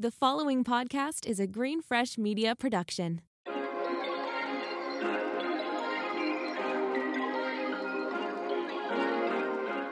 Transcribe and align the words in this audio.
The 0.00 0.10
following 0.10 0.64
podcast 0.64 1.26
is 1.26 1.38
a 1.38 1.46
GreenFresh 1.46 2.16
Media 2.16 2.56
production. 2.56 3.20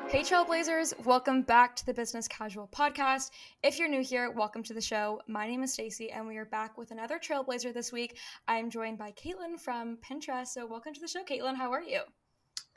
Hey, 0.09 0.23
Trailblazers, 0.23 0.95
welcome 1.05 1.43
back 1.43 1.77
to 1.77 1.85
the 1.85 1.93
Business 1.93 2.27
Casual 2.27 2.69
Podcast. 2.69 3.33
If 3.63 3.79
you're 3.79 3.87
new 3.91 4.03
here, 4.03 4.31
welcome 4.31 4.63
to 4.63 4.73
the 4.73 4.81
show. 4.81 5.21
My 5.29 5.47
name 5.47 5.63
is 5.63 5.75
Stacy, 5.75 6.11
and 6.11 6.27
we 6.27 6.39
are 6.39 6.47
back 6.47 6.79
with 6.79 6.91
another 6.91 7.19
Trailblazer 7.19 7.75
this 7.75 7.93
week. 7.93 8.17
I'm 8.47 8.71
joined 8.71 8.97
by 8.97 9.13
Caitlin 9.13 9.61
from 9.61 9.99
Pinterest. 9.99 10.47
So, 10.47 10.65
welcome 10.65 10.95
to 10.95 11.01
the 11.03 11.09
show, 11.09 11.23
Caitlin. 11.23 11.55
How 11.55 11.71
are 11.71 11.83
you? 11.83 12.01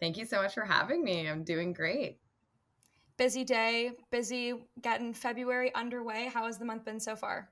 Thank 0.02 0.18
you 0.18 0.26
so 0.26 0.42
much 0.42 0.54
for 0.54 0.66
having 0.66 1.02
me. 1.02 1.30
I'm 1.30 1.46
doing 1.46 1.72
great. 1.72 2.18
Busy 3.22 3.44
day, 3.44 3.92
busy 4.10 4.56
getting 4.82 5.14
February 5.14 5.72
underway. 5.76 6.32
How 6.34 6.48
has 6.48 6.58
the 6.58 6.66
month 6.66 6.86
been 6.86 7.00
so 7.00 7.16
far? 7.16 7.52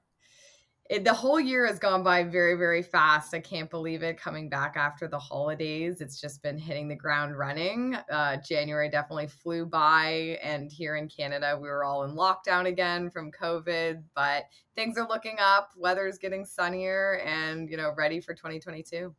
it, 0.90 1.04
the 1.04 1.14
whole 1.14 1.40
year 1.40 1.68
has 1.68 1.78
gone 1.78 2.02
by 2.02 2.24
very 2.24 2.56
very 2.56 2.82
fast 2.82 3.36
i 3.36 3.40
can't 3.40 3.70
believe 3.70 4.02
it 4.02 4.20
coming 4.20 4.50
back 4.50 4.76
after 4.76 5.08
the 5.08 5.20
holidays 5.20 6.02
it's 6.02 6.20
just 6.20 6.42
been 6.42 6.58
hitting 6.58 6.88
the 6.88 6.96
ground 6.96 7.38
running 7.38 7.96
uh, 8.12 8.38
january 8.38 8.90
definitely 8.90 9.28
flew 9.28 9.68
by 9.68 10.40
and 10.42 10.72
here 10.72 10.96
in 10.96 11.08
canada 11.08 11.56
we 11.62 11.70
were 11.70 11.84
all 11.84 12.04
in 12.04 12.16
lockdown 12.16 12.66
again 12.66 13.08
from 13.08 13.32
covid 13.32 14.02
but 14.16 14.46
things 14.76 14.98
are 14.98 15.08
looking 15.08 15.36
up 15.40 15.70
weather's 15.78 16.18
getting 16.18 16.44
sunnier 16.44 17.22
and 17.24 17.70
you 17.70 17.78
know 17.78 17.94
ready 17.96 18.20
for 18.20 18.34
2022 18.34 19.14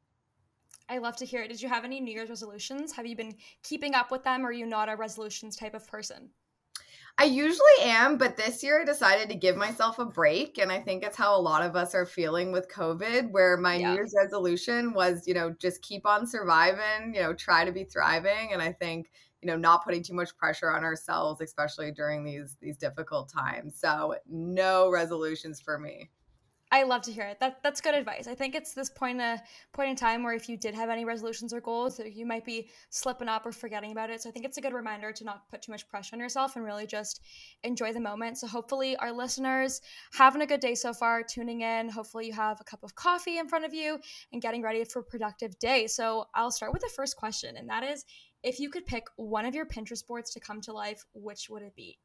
I 0.90 0.98
love 0.98 1.14
to 1.18 1.24
hear 1.24 1.40
it. 1.42 1.46
Did 1.46 1.62
you 1.62 1.68
have 1.68 1.84
any 1.84 2.01
New 2.01 2.12
Year's 2.12 2.30
resolutions? 2.30 2.90
Have 2.90 3.06
you 3.06 3.14
been 3.14 3.37
keeping 3.62 3.95
up 3.95 4.10
with 4.10 4.24
them? 4.24 4.45
Or 4.45 4.48
are 4.48 4.52
you 4.52 4.66
not 4.66 4.88
a 4.88 4.96
resolutions 4.96 5.54
type 5.54 5.73
of 5.73 5.87
person? 5.87 6.30
I 7.19 7.24
usually 7.24 7.82
am, 7.82 8.16
but 8.16 8.37
this 8.37 8.62
year 8.62 8.80
I 8.80 8.84
decided 8.84 9.28
to 9.28 9.34
give 9.34 9.56
myself 9.56 9.98
a 9.98 10.05
break. 10.05 10.59
And 10.59 10.73
I 10.73 10.80
think 10.80 11.02
it's 11.02 11.16
how 11.16 11.38
a 11.38 11.41
lot 11.41 11.62
of 11.62 11.77
us 11.77 11.95
are 11.95 12.06
feeling 12.06 12.51
with 12.52 12.70
COVID, 12.70 13.30
where 13.30 13.56
my 13.56 13.77
yeah. 13.77 13.91
New 13.91 13.95
Year's 13.96 14.14
resolution 14.16 14.95
was, 14.95 15.26
you 15.26 15.34
know, 15.34 15.54
just 15.59 15.82
keep 15.82 16.07
on 16.07 16.26
surviving, 16.26 17.15
you 17.15 17.21
know, 17.21 17.34
try 17.34 17.65
to 17.65 17.73
be 17.73 17.84
thriving. 17.84 18.52
And 18.52 18.62
I 18.62 18.73
think, 18.73 19.10
you 19.43 19.46
know, 19.46 19.57
not 19.57 19.84
putting 19.84 20.02
too 20.02 20.15
much 20.15 20.37
pressure 20.37 20.71
on 20.71 20.84
ourselves, 20.84 21.40
especially 21.40 21.93
during 21.93 22.24
these 22.24 22.57
these 22.60 22.76
difficult 22.76 23.30
times. 23.30 23.79
So 23.79 24.15
no 24.27 24.90
resolutions 24.90 25.60
for 25.60 25.79
me. 25.79 26.10
I 26.73 26.85
love 26.85 27.02
to 27.02 27.13
hear 27.13 27.24
it. 27.24 27.40
That 27.40 27.63
that's 27.65 27.80
good 27.80 27.95
advice. 27.95 28.29
I 28.29 28.35
think 28.35 28.54
it's 28.54 28.74
this 28.74 28.90
point 28.90 29.21
uh, 29.21 29.38
point 29.73 29.90
in 29.90 29.96
time 29.96 30.23
where 30.23 30.35
if 30.35 30.49
you 30.49 30.57
did 30.57 30.74
have 30.74 30.88
any 30.88 31.04
resolutions 31.04 31.52
or 31.52 31.60
goals, 31.60 32.01
you 32.01 32.24
might 32.24 32.45
be 32.45 32.68
slipping 32.90 33.29
up 33.29 33.45
or 33.45 33.51
forgetting 33.51 33.90
about 33.90 34.09
it. 34.09 34.23
So 34.23 34.29
I 34.29 34.32
think 34.32 34.45
it's 34.45 34.57
a 34.57 34.60
good 34.60 34.73
reminder 34.73 35.10
to 35.10 35.24
not 35.24 35.49
put 35.51 35.62
too 35.62 35.73
much 35.73 35.88
pressure 35.88 36.15
on 36.15 36.21
yourself 36.21 36.54
and 36.54 36.65
really 36.65 36.87
just 36.87 37.23
enjoy 37.65 37.93
the 37.93 38.01
moment. 38.01 38.38
So 38.38 38.46
hopefully 38.46 38.96
our 38.96 39.10
listeners 39.10 39.80
having 40.12 40.43
a 40.43 40.46
good 40.46 40.60
day 40.60 40.77
so 40.77 40.93
far, 40.93 41.24
tuning 41.24 41.62
in. 41.62 41.88
Hopefully 41.88 42.27
you 42.29 42.32
have 42.35 42.60
a 42.60 42.65
cup 42.65 42.84
of 42.84 42.95
coffee 42.95 43.38
in 43.38 43.49
front 43.49 43.65
of 43.65 43.74
you 43.74 43.99
and 44.32 44.40
getting 44.40 44.62
ready 44.62 44.84
for 44.84 45.01
a 45.01 45.05
productive 45.05 45.59
day. 45.59 45.88
So 45.88 46.27
I'll 46.34 46.52
start 46.52 46.73
with 46.73 46.82
the 46.82 46.90
first 46.95 47.16
question, 47.16 47.57
and 47.57 47.68
that 47.68 47.82
is 47.82 48.05
if 48.45 48.60
you 48.60 48.71
could 48.71 48.87
pick 48.87 49.07
one 49.16 49.45
of 49.45 49.57
your 49.57 49.66
Pinterest 49.66 50.07
boards 50.07 50.30
to 50.30 50.40
come 50.40 50.60
to 50.62 50.73
life, 50.73 51.05
which 51.15 51.51
would 51.51 51.62
it 51.62 51.74
be? 51.74 51.99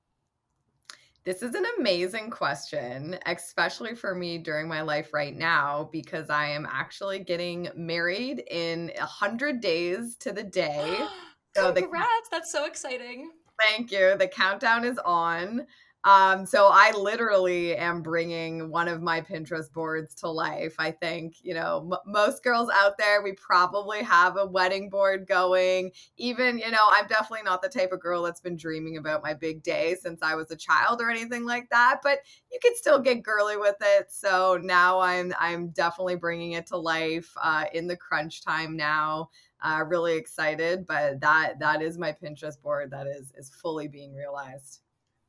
This 1.26 1.42
is 1.42 1.56
an 1.56 1.66
amazing 1.80 2.30
question, 2.30 3.18
especially 3.26 3.96
for 3.96 4.14
me 4.14 4.38
during 4.38 4.68
my 4.68 4.82
life 4.82 5.12
right 5.12 5.36
now, 5.36 5.90
because 5.92 6.30
I 6.30 6.46
am 6.46 6.68
actually 6.72 7.18
getting 7.18 7.68
married 7.76 8.44
in 8.52 8.92
a 9.00 9.06
hundred 9.08 9.60
days 9.60 10.16
to 10.18 10.32
the 10.32 10.44
day. 10.44 11.00
So 11.58 11.72
Congrats! 11.72 12.10
The, 12.30 12.36
That's 12.36 12.52
so 12.52 12.66
exciting. 12.66 13.32
Thank 13.66 13.90
you. 13.90 14.18
The 14.18 14.28
countdown 14.28 14.84
is 14.84 14.98
on. 15.06 15.66
Um, 16.06 16.46
so 16.46 16.70
I 16.72 16.92
literally 16.92 17.76
am 17.76 18.04
bringing 18.04 18.70
one 18.70 18.88
of 18.88 19.02
my 19.02 19.22
Pinterest 19.22 19.74
boards 19.74 20.14
to 20.16 20.30
life. 20.30 20.76
I 20.78 20.92
think, 20.92 21.38
you 21.42 21.56
know, 21.56 21.90
m- 21.92 22.00
most 22.14 22.44
girls 22.44 22.70
out 22.72 22.96
there, 23.00 23.24
we 23.24 23.32
probably 23.34 24.04
have 24.04 24.38
a 24.38 24.46
wedding 24.46 24.88
board 24.88 25.26
going. 25.28 25.92
Even, 26.18 26.60
you 26.60 26.70
know, 26.70 26.88
I'm 26.92 27.08
definitely 27.08 27.42
not 27.44 27.64
the 27.64 27.70
type 27.70 27.92
of 27.92 28.02
girl 28.02 28.22
that's 28.22 28.40
been 28.40 28.56
dreaming 28.56 28.98
about 28.98 29.24
my 29.24 29.34
big 29.34 29.64
day 29.64 29.96
since 30.00 30.22
I 30.22 30.36
was 30.36 30.52
a 30.52 30.56
child 30.56 31.02
or 31.02 31.10
anything 31.10 31.44
like 31.44 31.70
that, 31.72 32.02
but 32.04 32.20
you 32.52 32.60
can 32.62 32.76
still 32.76 33.00
get 33.00 33.24
girly 33.24 33.58
with 33.58 33.78
it. 33.82 34.12
So 34.12 34.60
now 34.62 35.00
I'm 35.00 35.34
I'm 35.40 35.70
definitely 35.70 36.16
bringing 36.18 36.52
it 36.52 36.68
to 36.68 36.78
life 36.78 37.34
uh, 37.42 37.66
in 37.74 37.88
the 37.88 37.98
crunch 37.98 38.44
time 38.44 38.78
now. 38.78 39.32
Uh, 39.60 39.84
really 39.88 40.16
excited, 40.18 40.86
but 40.86 41.20
that 41.22 41.58
that 41.60 41.82
is 41.82 41.98
my 41.98 42.12
Pinterest 42.12 42.62
board 42.62 42.92
that 42.92 43.08
is 43.08 43.34
is 43.36 43.50
fully 43.50 43.88
being 43.88 44.14
realized. 44.14 44.82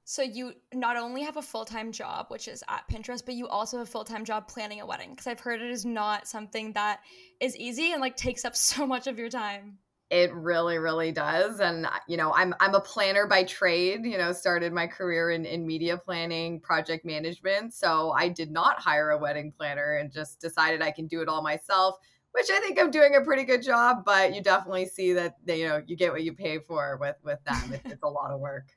So 0.08 0.22
you 0.22 0.52
not 0.72 0.96
only 0.96 1.22
have 1.22 1.36
a 1.36 1.42
full-time 1.42 1.90
job, 1.90 2.26
which 2.28 2.46
is 2.46 2.62
at 2.68 2.88
Pinterest, 2.88 3.24
but 3.24 3.34
you 3.34 3.48
also 3.48 3.78
have 3.78 3.88
a 3.88 3.90
full-time 3.90 4.24
job 4.24 4.46
planning 4.46 4.80
a 4.80 4.86
wedding 4.86 5.10
because 5.10 5.26
I've 5.26 5.40
heard 5.40 5.60
it 5.60 5.68
is 5.68 5.84
not 5.84 6.28
something 6.28 6.72
that 6.74 7.00
is 7.40 7.56
easy 7.56 7.90
and 7.90 8.00
like 8.00 8.16
takes 8.16 8.44
up 8.44 8.54
so 8.56 8.86
much 8.86 9.08
of 9.08 9.18
your 9.18 9.28
time. 9.28 9.78
It 10.08 10.32
really, 10.32 10.78
really 10.78 11.10
does. 11.10 11.58
And 11.58 11.86
uh, 11.86 11.90
you 12.06 12.16
know, 12.16 12.32
I'm 12.32 12.54
I'm 12.60 12.76
a 12.76 12.80
planner 12.80 13.26
by 13.26 13.42
trade, 13.42 14.04
you 14.04 14.16
know, 14.16 14.30
started 14.30 14.72
my 14.72 14.86
career 14.86 15.30
in, 15.30 15.44
in 15.44 15.66
media 15.66 15.96
planning, 15.96 16.60
project 16.60 17.04
management. 17.04 17.74
So 17.74 18.12
I 18.12 18.28
did 18.28 18.52
not 18.52 18.78
hire 18.78 19.10
a 19.10 19.18
wedding 19.18 19.52
planner 19.58 19.96
and 19.96 20.12
just 20.12 20.40
decided 20.40 20.82
I 20.82 20.92
can 20.92 21.08
do 21.08 21.20
it 21.20 21.28
all 21.28 21.42
myself, 21.42 21.96
which 22.30 22.46
I 22.48 22.60
think 22.60 22.78
I'm 22.78 22.92
doing 22.92 23.16
a 23.16 23.22
pretty 23.24 23.42
good 23.42 23.64
job, 23.64 24.04
but 24.04 24.36
you 24.36 24.40
definitely 24.40 24.86
see 24.86 25.14
that 25.14 25.34
you 25.48 25.66
know, 25.66 25.82
you 25.84 25.96
get 25.96 26.12
what 26.12 26.22
you 26.22 26.32
pay 26.32 26.60
for 26.60 26.96
with 27.00 27.16
with 27.24 27.42
them. 27.42 27.72
It's, 27.72 27.94
it's 27.94 28.02
a 28.04 28.08
lot 28.08 28.30
of 28.30 28.38
work. 28.38 28.75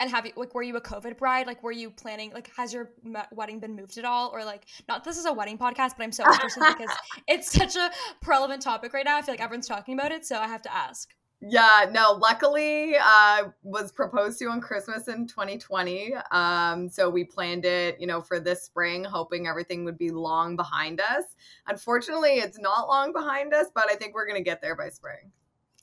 And 0.00 0.10
have 0.10 0.26
you 0.26 0.32
like 0.36 0.54
were 0.54 0.62
you 0.62 0.76
a 0.76 0.80
COVID 0.80 1.18
bride? 1.18 1.46
Like 1.46 1.62
were 1.62 1.72
you 1.72 1.90
planning 1.90 2.32
like 2.32 2.50
has 2.56 2.72
your 2.72 2.90
wedding 3.32 3.60
been 3.60 3.74
moved 3.74 3.98
at 3.98 4.04
all 4.04 4.30
or 4.32 4.44
like 4.44 4.64
not 4.88 5.04
this 5.04 5.18
is 5.18 5.26
a 5.26 5.32
wedding 5.32 5.58
podcast, 5.58 5.92
but 5.96 6.04
I'm 6.04 6.12
so 6.12 6.24
interested 6.24 6.62
because 6.78 6.96
it's 7.28 7.50
such 7.50 7.76
a 7.76 7.90
relevant 8.26 8.62
topic 8.62 8.92
right 8.92 9.04
now. 9.04 9.16
I 9.16 9.22
feel 9.22 9.32
like 9.32 9.42
everyone's 9.42 9.68
talking 9.68 9.94
about 9.94 10.12
it, 10.12 10.24
so 10.26 10.36
I 10.36 10.48
have 10.48 10.62
to 10.62 10.74
ask. 10.74 11.10
Yeah, 11.44 11.86
no, 11.90 12.12
luckily 12.12 12.94
uh 13.02 13.48
was 13.64 13.90
proposed 13.90 14.38
to 14.38 14.46
on 14.46 14.60
Christmas 14.60 15.08
in 15.08 15.26
2020. 15.26 16.14
Um 16.30 16.88
so 16.88 17.10
we 17.10 17.24
planned 17.24 17.64
it, 17.64 18.00
you 18.00 18.06
know, 18.06 18.20
for 18.20 18.38
this 18.38 18.62
spring 18.62 19.02
hoping 19.04 19.48
everything 19.48 19.84
would 19.84 19.98
be 19.98 20.10
long 20.10 20.54
behind 20.54 21.00
us. 21.00 21.24
Unfortunately, 21.66 22.38
it's 22.38 22.58
not 22.58 22.86
long 22.86 23.12
behind 23.12 23.52
us, 23.54 23.66
but 23.74 23.90
I 23.90 23.96
think 23.96 24.14
we're 24.14 24.26
going 24.26 24.38
to 24.38 24.44
get 24.44 24.60
there 24.60 24.76
by 24.76 24.88
spring. 24.88 25.32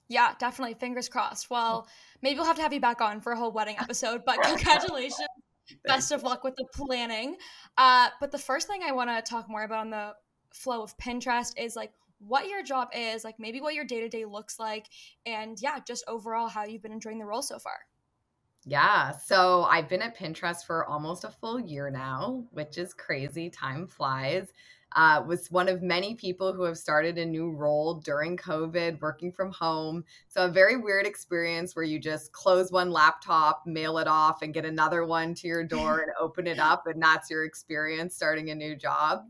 Yeah, 0.09 0.33
definitely. 0.39 0.73
Fingers 0.73 1.07
crossed. 1.07 1.49
Well, 1.51 1.87
maybe 2.21 2.37
we'll 2.37 2.45
have 2.45 2.55
to 2.57 2.61
have 2.61 2.73
you 2.73 2.79
back 2.79 3.01
on 3.01 3.21
for 3.21 3.31
a 3.31 3.37
whole 3.37 3.51
wedding 3.51 3.75
episode, 3.79 4.23
but 4.25 4.41
congratulations. 4.41 5.27
Best 5.85 6.11
of 6.11 6.23
luck 6.23 6.43
with 6.43 6.55
the 6.55 6.65
planning. 6.73 7.35
Uh, 7.77 8.09
but 8.19 8.31
the 8.31 8.37
first 8.37 8.67
thing 8.67 8.81
I 8.83 8.91
want 8.91 9.09
to 9.09 9.21
talk 9.21 9.49
more 9.49 9.63
about 9.63 9.79
on 9.79 9.89
the 9.91 10.13
flow 10.51 10.81
of 10.81 10.97
Pinterest 10.97 11.53
is 11.57 11.75
like 11.75 11.91
what 12.19 12.47
your 12.47 12.63
job 12.63 12.89
is, 12.95 13.23
like 13.23 13.35
maybe 13.39 13.61
what 13.61 13.75
your 13.75 13.85
day 13.85 13.99
to 14.01 14.09
day 14.09 14.25
looks 14.25 14.59
like, 14.59 14.87
and 15.25 15.57
yeah, 15.61 15.77
just 15.85 16.03
overall 16.07 16.47
how 16.47 16.65
you've 16.65 16.81
been 16.81 16.91
enjoying 16.91 17.19
the 17.19 17.25
role 17.25 17.43
so 17.43 17.59
far. 17.59 17.79
Yeah. 18.65 19.11
So 19.11 19.63
I've 19.63 19.87
been 19.87 20.01
at 20.01 20.17
Pinterest 20.17 20.65
for 20.65 20.85
almost 20.85 21.23
a 21.23 21.29
full 21.29 21.59
year 21.59 21.89
now, 21.89 22.43
which 22.51 22.77
is 22.77 22.93
crazy. 22.93 23.49
Time 23.49 23.87
flies 23.87 24.51
uh, 24.95 25.23
was 25.25 25.51
one 25.51 25.69
of 25.69 25.81
many 25.81 26.15
people 26.15 26.51
who 26.51 26.63
have 26.63 26.77
started 26.77 27.17
a 27.17 27.25
new 27.25 27.51
role 27.51 27.95
during 27.95 28.35
COVID, 28.37 28.99
working 29.01 29.31
from 29.31 29.51
home. 29.51 30.03
So, 30.27 30.45
a 30.45 30.49
very 30.49 30.77
weird 30.77 31.05
experience 31.05 31.75
where 31.75 31.85
you 31.85 31.99
just 31.99 32.31
close 32.31 32.71
one 32.71 32.91
laptop, 32.91 33.63
mail 33.65 33.99
it 33.99 34.07
off, 34.07 34.41
and 34.41 34.53
get 34.53 34.65
another 34.65 35.05
one 35.05 35.35
to 35.35 35.47
your 35.47 35.63
door 35.63 35.99
and 35.99 36.11
open 36.19 36.47
it 36.47 36.59
up. 36.59 36.87
And 36.87 37.01
that's 37.01 37.29
your 37.29 37.45
experience 37.45 38.15
starting 38.15 38.49
a 38.49 38.55
new 38.55 38.75
job. 38.75 39.25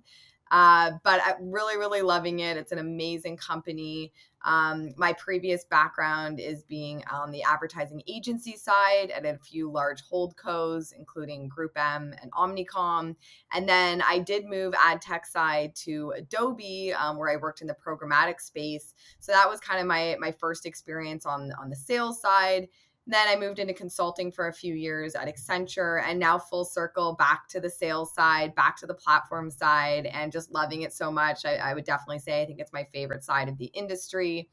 Uh, 0.52 0.92
but 1.04 1.22
I'm 1.26 1.52
really, 1.52 1.78
really 1.78 2.02
loving 2.02 2.40
it. 2.40 2.58
It's 2.58 2.72
an 2.72 2.80
amazing 2.80 3.38
company. 3.38 4.12
Um, 4.44 4.94
my 4.98 5.14
previous 5.14 5.66
background 5.66 6.40
is 6.40 6.64
being 6.64 7.04
on 7.12 7.32
the 7.32 7.44
advertising 7.44 8.02
agency 8.08 8.56
side 8.56 9.12
at 9.12 9.26
a 9.26 9.38
few 9.38 9.70
large 9.70 10.02
hold 10.02 10.30
holdcos, 10.30 10.94
including 10.98 11.48
Group 11.48 11.72
M 11.76 12.14
and 12.22 12.32
Omnicom. 12.32 13.16
And 13.52 13.68
then 13.68 14.02
I 14.02 14.20
did 14.20 14.46
move 14.46 14.74
ad 14.78 15.02
tech 15.02 15.26
side 15.26 15.76
to 15.78 16.14
Adobe, 16.18 16.94
um, 16.94 17.18
where 17.18 17.30
I 17.30 17.36
worked 17.38 17.62
in 17.62 17.68
the 17.68 17.76
programmatic 17.76 18.40
space. 18.40 18.94
So 19.20 19.32
that 19.32 19.50
was 19.50 19.60
kind 19.60 19.80
of 19.80 19.88
my 19.88 20.16
my 20.20 20.32
first 20.32 20.66
experience 20.66 21.26
on 21.26 21.52
on 21.60 21.70
the 21.70 21.76
sales 21.76 22.22
side. 22.22 22.68
Then 23.08 23.28
I 23.28 23.36
moved 23.36 23.60
into 23.60 23.74
consulting 23.74 24.32
for 24.32 24.48
a 24.48 24.54
few 24.54 24.76
years 24.76 25.16
at 25.16 25.28
Accenture 25.28 26.04
and 26.04 26.20
now 26.20 26.38
full 26.38 26.64
circle 26.64 27.16
back 27.16 27.48
to 27.50 27.60
the 27.60 27.70
sales 27.70 28.14
side, 28.14 28.54
back 28.54 28.78
to 28.78 28.86
the 28.86 28.94
platform 28.94 29.50
side, 29.50 30.06
and 30.06 30.32
just 30.32 30.52
loving 30.52 30.84
it 30.84 30.94
so 30.94 31.12
much. 31.12 31.44
I, 31.44 31.56
I 31.56 31.74
would 31.74 31.86
definitely 31.86 32.20
say 32.20 32.42
I 32.42 32.46
think 32.46 32.60
it's 32.60 32.74
my 32.74 32.86
favorite 32.94 33.24
side 33.24 33.50
of 33.50 33.58
the 33.58 33.66
industry. 33.68 34.50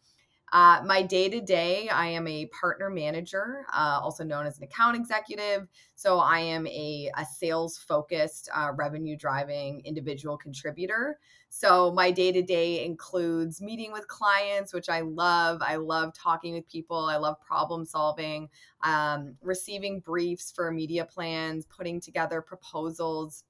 Uh, 0.52 0.80
my 0.86 1.02
day 1.02 1.28
to 1.28 1.40
day, 1.40 1.88
I 1.88 2.06
am 2.06 2.28
a 2.28 2.46
partner 2.46 2.88
manager, 2.88 3.66
uh, 3.72 3.98
also 4.00 4.22
known 4.22 4.46
as 4.46 4.58
an 4.58 4.64
account 4.64 4.96
executive. 4.96 5.66
So 5.96 6.18
I 6.18 6.38
am 6.38 6.66
a, 6.68 7.10
a 7.16 7.24
sales 7.24 7.76
focused, 7.78 8.48
uh, 8.54 8.70
revenue 8.76 9.16
driving 9.16 9.82
individual 9.84 10.36
contributor. 10.36 11.18
So 11.48 11.90
my 11.90 12.12
day 12.12 12.30
to 12.30 12.42
day 12.42 12.84
includes 12.84 13.60
meeting 13.60 13.90
with 13.90 14.06
clients, 14.06 14.72
which 14.72 14.88
I 14.88 15.00
love. 15.00 15.62
I 15.62 15.76
love 15.76 16.14
talking 16.14 16.54
with 16.54 16.68
people, 16.68 17.06
I 17.06 17.16
love 17.16 17.40
problem 17.40 17.84
solving, 17.84 18.48
um, 18.84 19.34
receiving 19.42 19.98
briefs 19.98 20.52
for 20.52 20.70
media 20.70 21.04
plans, 21.06 21.66
putting 21.66 22.00
together 22.00 22.40
proposals 22.40 23.42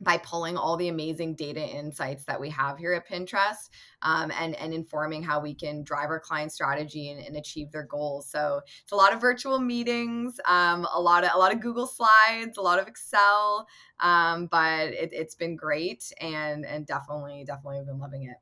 by 0.00 0.18
pulling 0.18 0.56
all 0.56 0.76
the 0.76 0.88
amazing 0.88 1.34
data 1.34 1.60
insights 1.60 2.24
that 2.24 2.40
we 2.40 2.48
have 2.50 2.78
here 2.78 2.92
at 2.92 3.08
Pinterest 3.08 3.68
um, 4.02 4.30
and, 4.38 4.54
and 4.56 4.72
informing 4.72 5.22
how 5.22 5.40
we 5.40 5.54
can 5.54 5.82
drive 5.82 6.10
our 6.10 6.20
client 6.20 6.52
strategy 6.52 7.10
and, 7.10 7.20
and, 7.20 7.36
achieve 7.36 7.70
their 7.72 7.84
goals. 7.84 8.30
So 8.30 8.60
it's 8.82 8.92
a 8.92 8.96
lot 8.96 9.12
of 9.12 9.20
virtual 9.20 9.58
meetings, 9.58 10.38
um, 10.44 10.86
a 10.92 11.00
lot 11.00 11.24
of 11.24 11.30
a 11.34 11.38
lot 11.38 11.52
of 11.52 11.60
Google 11.60 11.86
Slides, 11.86 12.58
a 12.58 12.62
lot 12.62 12.78
of 12.78 12.86
Excel, 12.86 13.66
um, 14.00 14.46
but 14.46 14.88
it, 14.88 15.14
has 15.14 15.34
been 15.34 15.56
great 15.56 16.12
and 16.20 16.64
and 16.64 16.86
definitely 16.86 17.44
definitely 17.44 17.82
been 17.84 17.98
loving 17.98 18.24
it. 18.24 18.36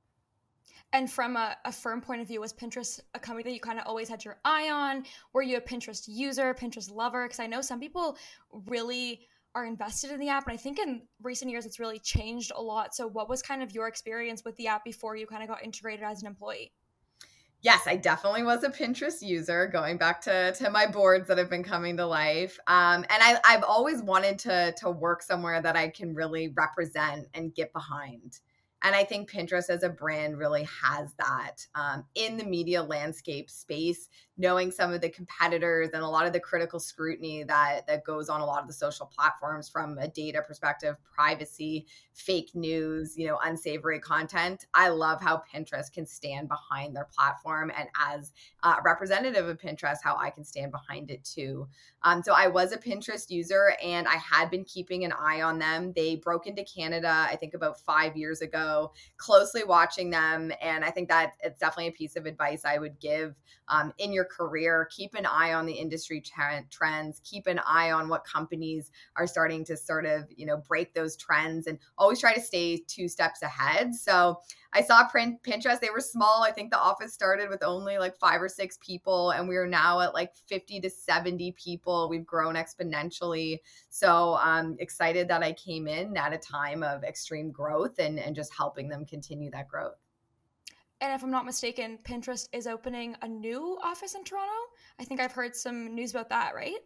And 0.92 1.10
from 1.10 1.36
a, 1.36 1.56
a, 1.64 1.72
firm 1.72 2.00
point 2.00 2.22
of 2.22 2.28
view, 2.28 2.40
was 2.40 2.52
Pinterest 2.52 3.00
a 3.14 3.18
company 3.18 3.42
that 3.42 3.52
you 3.52 3.60
kind 3.60 3.78
of 3.78 3.86
always 3.86 4.08
had 4.08 4.24
your 4.24 4.38
eye 4.44 4.70
on? 4.70 5.04
Were 5.32 5.42
you 5.42 5.56
a 5.56 5.60
Pinterest 5.60 6.04
user, 6.06 6.54
Pinterest 6.54 6.90
lover? 6.90 7.24
Because 7.24 7.40
I 7.40 7.46
know 7.46 7.60
some 7.60 7.80
people 7.80 8.16
really 8.66 9.26
are 9.56 9.64
invested 9.64 10.10
in 10.10 10.20
the 10.20 10.28
app. 10.28 10.46
And 10.46 10.52
I 10.52 10.56
think 10.58 10.78
in 10.78 11.02
recent 11.22 11.50
years, 11.50 11.64
it's 11.64 11.80
really 11.80 11.98
changed 11.98 12.52
a 12.54 12.60
lot. 12.60 12.94
So, 12.94 13.08
what 13.08 13.28
was 13.28 13.40
kind 13.40 13.62
of 13.62 13.72
your 13.72 13.88
experience 13.88 14.44
with 14.44 14.54
the 14.56 14.66
app 14.66 14.84
before 14.84 15.16
you 15.16 15.26
kind 15.26 15.42
of 15.42 15.48
got 15.48 15.64
integrated 15.64 16.04
as 16.04 16.20
an 16.20 16.28
employee? 16.28 16.72
Yes, 17.62 17.86
I 17.86 17.96
definitely 17.96 18.42
was 18.42 18.62
a 18.64 18.68
Pinterest 18.68 19.22
user 19.22 19.66
going 19.66 19.96
back 19.96 20.20
to, 20.20 20.52
to 20.52 20.70
my 20.70 20.86
boards 20.86 21.26
that 21.28 21.38
have 21.38 21.48
been 21.48 21.64
coming 21.64 21.96
to 21.96 22.06
life. 22.06 22.58
Um, 22.66 23.04
and 23.08 23.22
I, 23.22 23.40
I've 23.44 23.64
always 23.64 24.02
wanted 24.02 24.38
to, 24.40 24.74
to 24.76 24.90
work 24.90 25.22
somewhere 25.22 25.62
that 25.62 25.74
I 25.74 25.88
can 25.88 26.14
really 26.14 26.52
represent 26.54 27.26
and 27.32 27.54
get 27.54 27.72
behind. 27.72 28.40
And 28.82 28.94
I 28.94 29.04
think 29.04 29.30
Pinterest 29.30 29.70
as 29.70 29.82
a 29.82 29.88
brand 29.88 30.38
really 30.38 30.68
has 30.82 31.14
that 31.18 31.66
um, 31.74 32.04
in 32.14 32.36
the 32.36 32.44
media 32.44 32.82
landscape 32.82 33.50
space 33.50 34.10
knowing 34.38 34.70
some 34.70 34.92
of 34.92 35.00
the 35.00 35.08
competitors 35.08 35.90
and 35.94 36.02
a 36.02 36.08
lot 36.08 36.26
of 36.26 36.32
the 36.32 36.40
critical 36.40 36.78
scrutiny 36.78 37.42
that 37.42 37.86
that 37.86 38.04
goes 38.04 38.28
on 38.28 38.40
a 38.40 38.44
lot 38.44 38.60
of 38.60 38.66
the 38.66 38.72
social 38.72 39.06
platforms 39.06 39.68
from 39.68 39.96
a 39.98 40.08
data 40.08 40.42
perspective 40.46 40.96
privacy 41.02 41.86
fake 42.12 42.50
news 42.54 43.16
you 43.16 43.26
know 43.26 43.38
unsavory 43.44 43.98
content. 43.98 44.66
I 44.74 44.88
love 44.88 45.20
how 45.20 45.42
pinterest 45.52 45.92
can 45.92 46.06
stand 46.06 46.48
behind 46.48 46.94
their 46.94 47.08
platform 47.14 47.72
and 47.76 47.88
as 47.98 48.32
a 48.62 48.76
representative 48.84 49.46
of 49.46 49.58
pinterest 49.58 49.98
how 50.02 50.16
i 50.16 50.30
can 50.30 50.44
stand 50.44 50.70
behind 50.70 51.10
it 51.10 51.24
too. 51.24 51.66
Um, 52.02 52.22
so 52.22 52.34
i 52.36 52.46
was 52.46 52.72
a 52.72 52.78
pinterest 52.78 53.30
user 53.30 53.74
and 53.82 54.06
i 54.06 54.16
had 54.16 54.50
been 54.50 54.64
keeping 54.64 55.04
an 55.04 55.12
eye 55.12 55.42
on 55.42 55.58
them. 55.58 55.92
They 55.96 56.16
broke 56.16 56.46
into 56.46 56.64
canada 56.64 57.26
i 57.30 57.36
think 57.36 57.54
about 57.54 57.80
five 57.80 58.16
years 58.16 58.42
ago 58.42 58.92
closely 59.16 59.64
watching 59.64 60.10
them. 60.10 60.52
And 60.60 60.84
i 60.84 60.90
think 60.90 61.08
that 61.08 61.32
it's 61.42 61.58
definitely 61.58 61.88
a 61.88 61.92
piece 61.92 62.16
of 62.16 62.26
advice 62.26 62.64
i 62.64 62.78
would 62.78 62.98
give 63.00 63.34
um, 63.68 63.92
in 63.98 64.12
your 64.12 64.25
career, 64.26 64.88
keep 64.90 65.14
an 65.14 65.26
eye 65.26 65.54
on 65.54 65.66
the 65.66 65.72
industry 65.72 66.22
trends, 66.70 67.20
keep 67.24 67.46
an 67.46 67.60
eye 67.66 67.90
on 67.90 68.08
what 68.08 68.24
companies 68.24 68.90
are 69.16 69.26
starting 69.26 69.64
to 69.64 69.76
sort 69.76 70.06
of, 70.06 70.24
you 70.36 70.46
know, 70.46 70.56
break 70.56 70.94
those 70.94 71.16
trends 71.16 71.66
and 71.66 71.78
always 71.96 72.20
try 72.20 72.34
to 72.34 72.40
stay 72.40 72.82
two 72.86 73.08
steps 73.08 73.42
ahead. 73.42 73.94
So 73.94 74.40
I 74.72 74.82
saw 74.82 75.08
Pinterest, 75.08 75.80
they 75.80 75.90
were 75.90 76.00
small. 76.00 76.42
I 76.42 76.52
think 76.52 76.70
the 76.70 76.78
office 76.78 77.14
started 77.14 77.48
with 77.48 77.62
only 77.62 77.96
like 77.96 78.16
five 78.18 78.42
or 78.42 78.48
six 78.48 78.78
people, 78.82 79.30
and 79.30 79.48
we 79.48 79.56
are 79.56 79.66
now 79.66 80.00
at 80.00 80.12
like 80.12 80.36
50 80.36 80.80
to 80.80 80.90
70 80.90 81.52
people. 81.52 82.08
We've 82.10 82.26
grown 82.26 82.56
exponentially. 82.56 83.60
So 83.88 84.36
I'm 84.38 84.76
excited 84.78 85.28
that 85.28 85.42
I 85.42 85.52
came 85.52 85.88
in 85.88 86.16
at 86.16 86.34
a 86.34 86.38
time 86.38 86.82
of 86.82 87.04
extreme 87.04 87.50
growth 87.50 87.98
and, 87.98 88.18
and 88.18 88.36
just 88.36 88.54
helping 88.54 88.88
them 88.88 89.06
continue 89.06 89.50
that 89.52 89.68
growth. 89.68 90.05
And 91.00 91.12
if 91.12 91.22
I'm 91.22 91.30
not 91.30 91.44
mistaken, 91.44 91.98
Pinterest 92.04 92.48
is 92.52 92.66
opening 92.66 93.16
a 93.22 93.28
new 93.28 93.78
office 93.82 94.14
in 94.14 94.24
Toronto. 94.24 94.52
I 94.98 95.04
think 95.04 95.20
I've 95.20 95.32
heard 95.32 95.54
some 95.54 95.94
news 95.94 96.10
about 96.10 96.30
that, 96.30 96.54
right? 96.54 96.76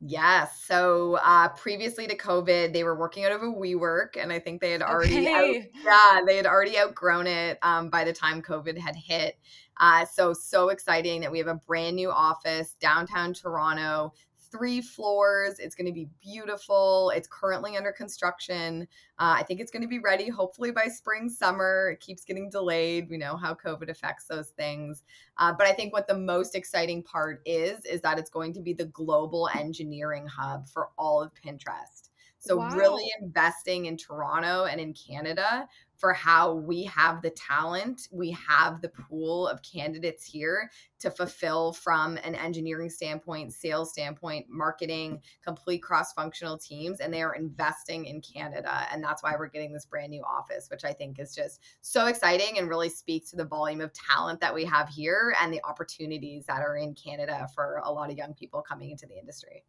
Yes. 0.00 0.62
So 0.64 1.18
uh, 1.22 1.48
previously 1.48 2.06
to 2.06 2.16
COVID, 2.16 2.74
they 2.74 2.84
were 2.84 2.94
working 2.94 3.24
out 3.24 3.32
of 3.32 3.42
a 3.42 3.46
WeWork, 3.46 4.20
and 4.20 4.30
I 4.30 4.38
think 4.38 4.60
they 4.60 4.72
had 4.72 4.82
already, 4.82 5.18
okay. 5.18 5.60
out, 5.60 5.64
yeah, 5.82 6.20
they 6.26 6.36
had 6.36 6.46
already 6.46 6.78
outgrown 6.78 7.26
it 7.26 7.58
um, 7.62 7.88
by 7.88 8.04
the 8.04 8.12
time 8.12 8.42
COVID 8.42 8.76
had 8.76 8.96
hit. 8.96 9.38
Uh, 9.80 10.04
so 10.04 10.32
so 10.32 10.68
exciting 10.68 11.20
that 11.22 11.32
we 11.32 11.38
have 11.38 11.48
a 11.48 11.60
brand 11.66 11.96
new 11.96 12.10
office 12.10 12.76
downtown 12.80 13.32
Toronto 13.32 14.12
three 14.54 14.80
floors. 14.80 15.58
It's 15.58 15.74
going 15.74 15.86
to 15.86 15.92
be 15.92 16.08
beautiful. 16.22 17.10
It's 17.10 17.26
currently 17.26 17.76
under 17.76 17.90
construction. 17.90 18.86
Uh, 19.18 19.34
I 19.38 19.42
think 19.42 19.60
it's 19.60 19.72
going 19.72 19.82
to 19.82 19.88
be 19.88 19.98
ready 19.98 20.28
hopefully 20.28 20.70
by 20.70 20.86
spring, 20.86 21.28
summer. 21.28 21.90
It 21.90 22.00
keeps 22.00 22.24
getting 22.24 22.50
delayed. 22.50 23.10
We 23.10 23.16
know 23.16 23.36
how 23.36 23.54
COVID 23.54 23.90
affects 23.90 24.26
those 24.26 24.50
things. 24.50 25.02
Uh, 25.38 25.52
but 25.52 25.66
I 25.66 25.72
think 25.72 25.92
what 25.92 26.06
the 26.06 26.16
most 26.16 26.54
exciting 26.54 27.02
part 27.02 27.42
is, 27.44 27.84
is 27.84 28.00
that 28.02 28.18
it's 28.18 28.30
going 28.30 28.52
to 28.52 28.60
be 28.60 28.72
the 28.72 28.86
global 28.86 29.48
engineering 29.56 30.26
hub 30.26 30.68
for 30.68 30.90
all 30.96 31.20
of 31.20 31.32
Pinterest. 31.34 32.10
So, 32.38 32.58
wow. 32.58 32.76
really 32.76 33.10
investing 33.22 33.86
in 33.86 33.96
Toronto 33.96 34.66
and 34.66 34.78
in 34.78 34.92
Canada 34.92 35.66
for 35.96 36.12
how 36.12 36.54
we 36.54 36.84
have 36.84 37.22
the 37.22 37.30
talent, 37.30 38.08
we 38.10 38.30
have 38.32 38.80
the 38.80 38.88
pool 38.88 39.46
of 39.46 39.60
candidates 39.62 40.24
here 40.24 40.70
to 40.98 41.10
fulfill 41.10 41.72
from 41.72 42.16
an 42.18 42.34
engineering 42.34 42.90
standpoint, 42.90 43.52
sales 43.52 43.90
standpoint, 43.90 44.46
marketing, 44.48 45.20
complete 45.42 45.82
cross 45.82 46.12
functional 46.12 46.58
teams. 46.58 47.00
And 47.00 47.12
they 47.12 47.22
are 47.22 47.34
investing 47.34 48.06
in 48.06 48.20
Canada. 48.20 48.86
And 48.90 49.02
that's 49.02 49.22
why 49.22 49.34
we're 49.38 49.48
getting 49.48 49.72
this 49.72 49.86
brand 49.86 50.10
new 50.10 50.22
office, 50.22 50.68
which 50.70 50.84
I 50.84 50.92
think 50.92 51.18
is 51.18 51.34
just 51.34 51.60
so 51.80 52.06
exciting 52.06 52.58
and 52.58 52.68
really 52.68 52.88
speaks 52.88 53.30
to 53.30 53.36
the 53.36 53.44
volume 53.44 53.80
of 53.80 53.92
talent 53.92 54.40
that 54.40 54.54
we 54.54 54.64
have 54.64 54.88
here 54.88 55.34
and 55.40 55.52
the 55.52 55.62
opportunities 55.64 56.46
that 56.46 56.60
are 56.60 56.76
in 56.76 56.94
Canada 56.94 57.46
for 57.54 57.80
a 57.84 57.92
lot 57.92 58.10
of 58.10 58.16
young 58.16 58.34
people 58.34 58.62
coming 58.62 58.90
into 58.90 59.06
the 59.06 59.18
industry. 59.18 59.64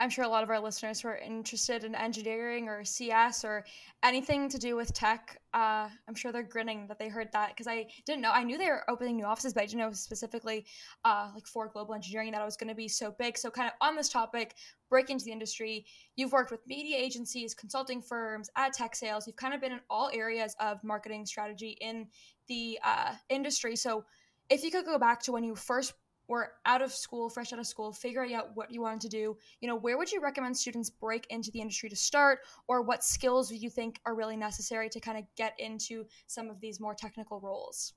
I'm 0.00 0.08
sure 0.08 0.24
a 0.24 0.28
lot 0.28 0.42
of 0.42 0.48
our 0.48 0.58
listeners 0.58 0.98
who 0.98 1.08
are 1.08 1.18
interested 1.18 1.84
in 1.84 1.94
engineering 1.94 2.68
or 2.68 2.82
CS 2.84 3.44
or 3.44 3.66
anything 4.02 4.48
to 4.48 4.58
do 4.58 4.74
with 4.74 4.94
tech, 4.94 5.38
uh, 5.52 5.90
I'm 6.08 6.14
sure 6.14 6.32
they're 6.32 6.42
grinning 6.42 6.86
that 6.86 6.98
they 6.98 7.08
heard 7.08 7.30
that 7.32 7.50
because 7.50 7.66
I 7.66 7.86
didn't 8.06 8.22
know. 8.22 8.30
I 8.32 8.42
knew 8.42 8.56
they 8.56 8.70
were 8.70 8.88
opening 8.88 9.16
new 9.16 9.26
offices, 9.26 9.52
but 9.52 9.62
I 9.62 9.66
didn't 9.66 9.80
know 9.80 9.92
specifically 9.92 10.64
uh, 11.04 11.30
like 11.34 11.46
for 11.46 11.68
global 11.68 11.94
engineering 11.94 12.32
that 12.32 12.40
it 12.40 12.46
was 12.46 12.56
going 12.56 12.68
to 12.68 12.74
be 12.74 12.88
so 12.88 13.14
big. 13.18 13.36
So, 13.36 13.50
kind 13.50 13.68
of 13.68 13.74
on 13.86 13.94
this 13.94 14.08
topic, 14.08 14.54
break 14.88 15.10
into 15.10 15.26
the 15.26 15.32
industry. 15.32 15.84
You've 16.16 16.32
worked 16.32 16.50
with 16.50 16.66
media 16.66 16.96
agencies, 16.96 17.52
consulting 17.52 18.00
firms, 18.00 18.48
ad 18.56 18.72
tech 18.72 18.96
sales. 18.96 19.26
You've 19.26 19.36
kind 19.36 19.52
of 19.52 19.60
been 19.60 19.72
in 19.72 19.80
all 19.90 20.10
areas 20.14 20.56
of 20.60 20.82
marketing 20.82 21.26
strategy 21.26 21.76
in 21.82 22.06
the 22.48 22.78
uh, 22.82 23.12
industry. 23.28 23.76
So, 23.76 24.06
if 24.48 24.64
you 24.64 24.70
could 24.70 24.86
go 24.86 24.98
back 24.98 25.20
to 25.24 25.32
when 25.32 25.44
you 25.44 25.54
first 25.54 25.92
were 26.30 26.52
out 26.64 26.80
of 26.80 26.92
school, 26.92 27.28
fresh 27.28 27.52
out 27.52 27.58
of 27.58 27.66
school, 27.66 27.92
figuring 27.92 28.34
out 28.34 28.54
what 28.54 28.70
you 28.70 28.80
wanted 28.80 29.00
to 29.00 29.08
do, 29.08 29.36
you 29.60 29.66
know, 29.66 29.74
where 29.74 29.98
would 29.98 30.12
you 30.12 30.20
recommend 30.20 30.56
students 30.56 30.88
break 30.88 31.26
into 31.28 31.50
the 31.50 31.60
industry 31.60 31.90
to 31.90 31.96
start, 31.96 32.38
or 32.68 32.82
what 32.82 33.02
skills 33.02 33.48
do 33.48 33.56
you 33.56 33.68
think 33.68 34.00
are 34.06 34.14
really 34.14 34.36
necessary 34.36 34.88
to 34.88 35.00
kind 35.00 35.18
of 35.18 35.24
get 35.36 35.54
into 35.58 36.04
some 36.28 36.48
of 36.48 36.60
these 36.60 36.78
more 36.78 36.94
technical 36.94 37.40
roles? 37.40 37.94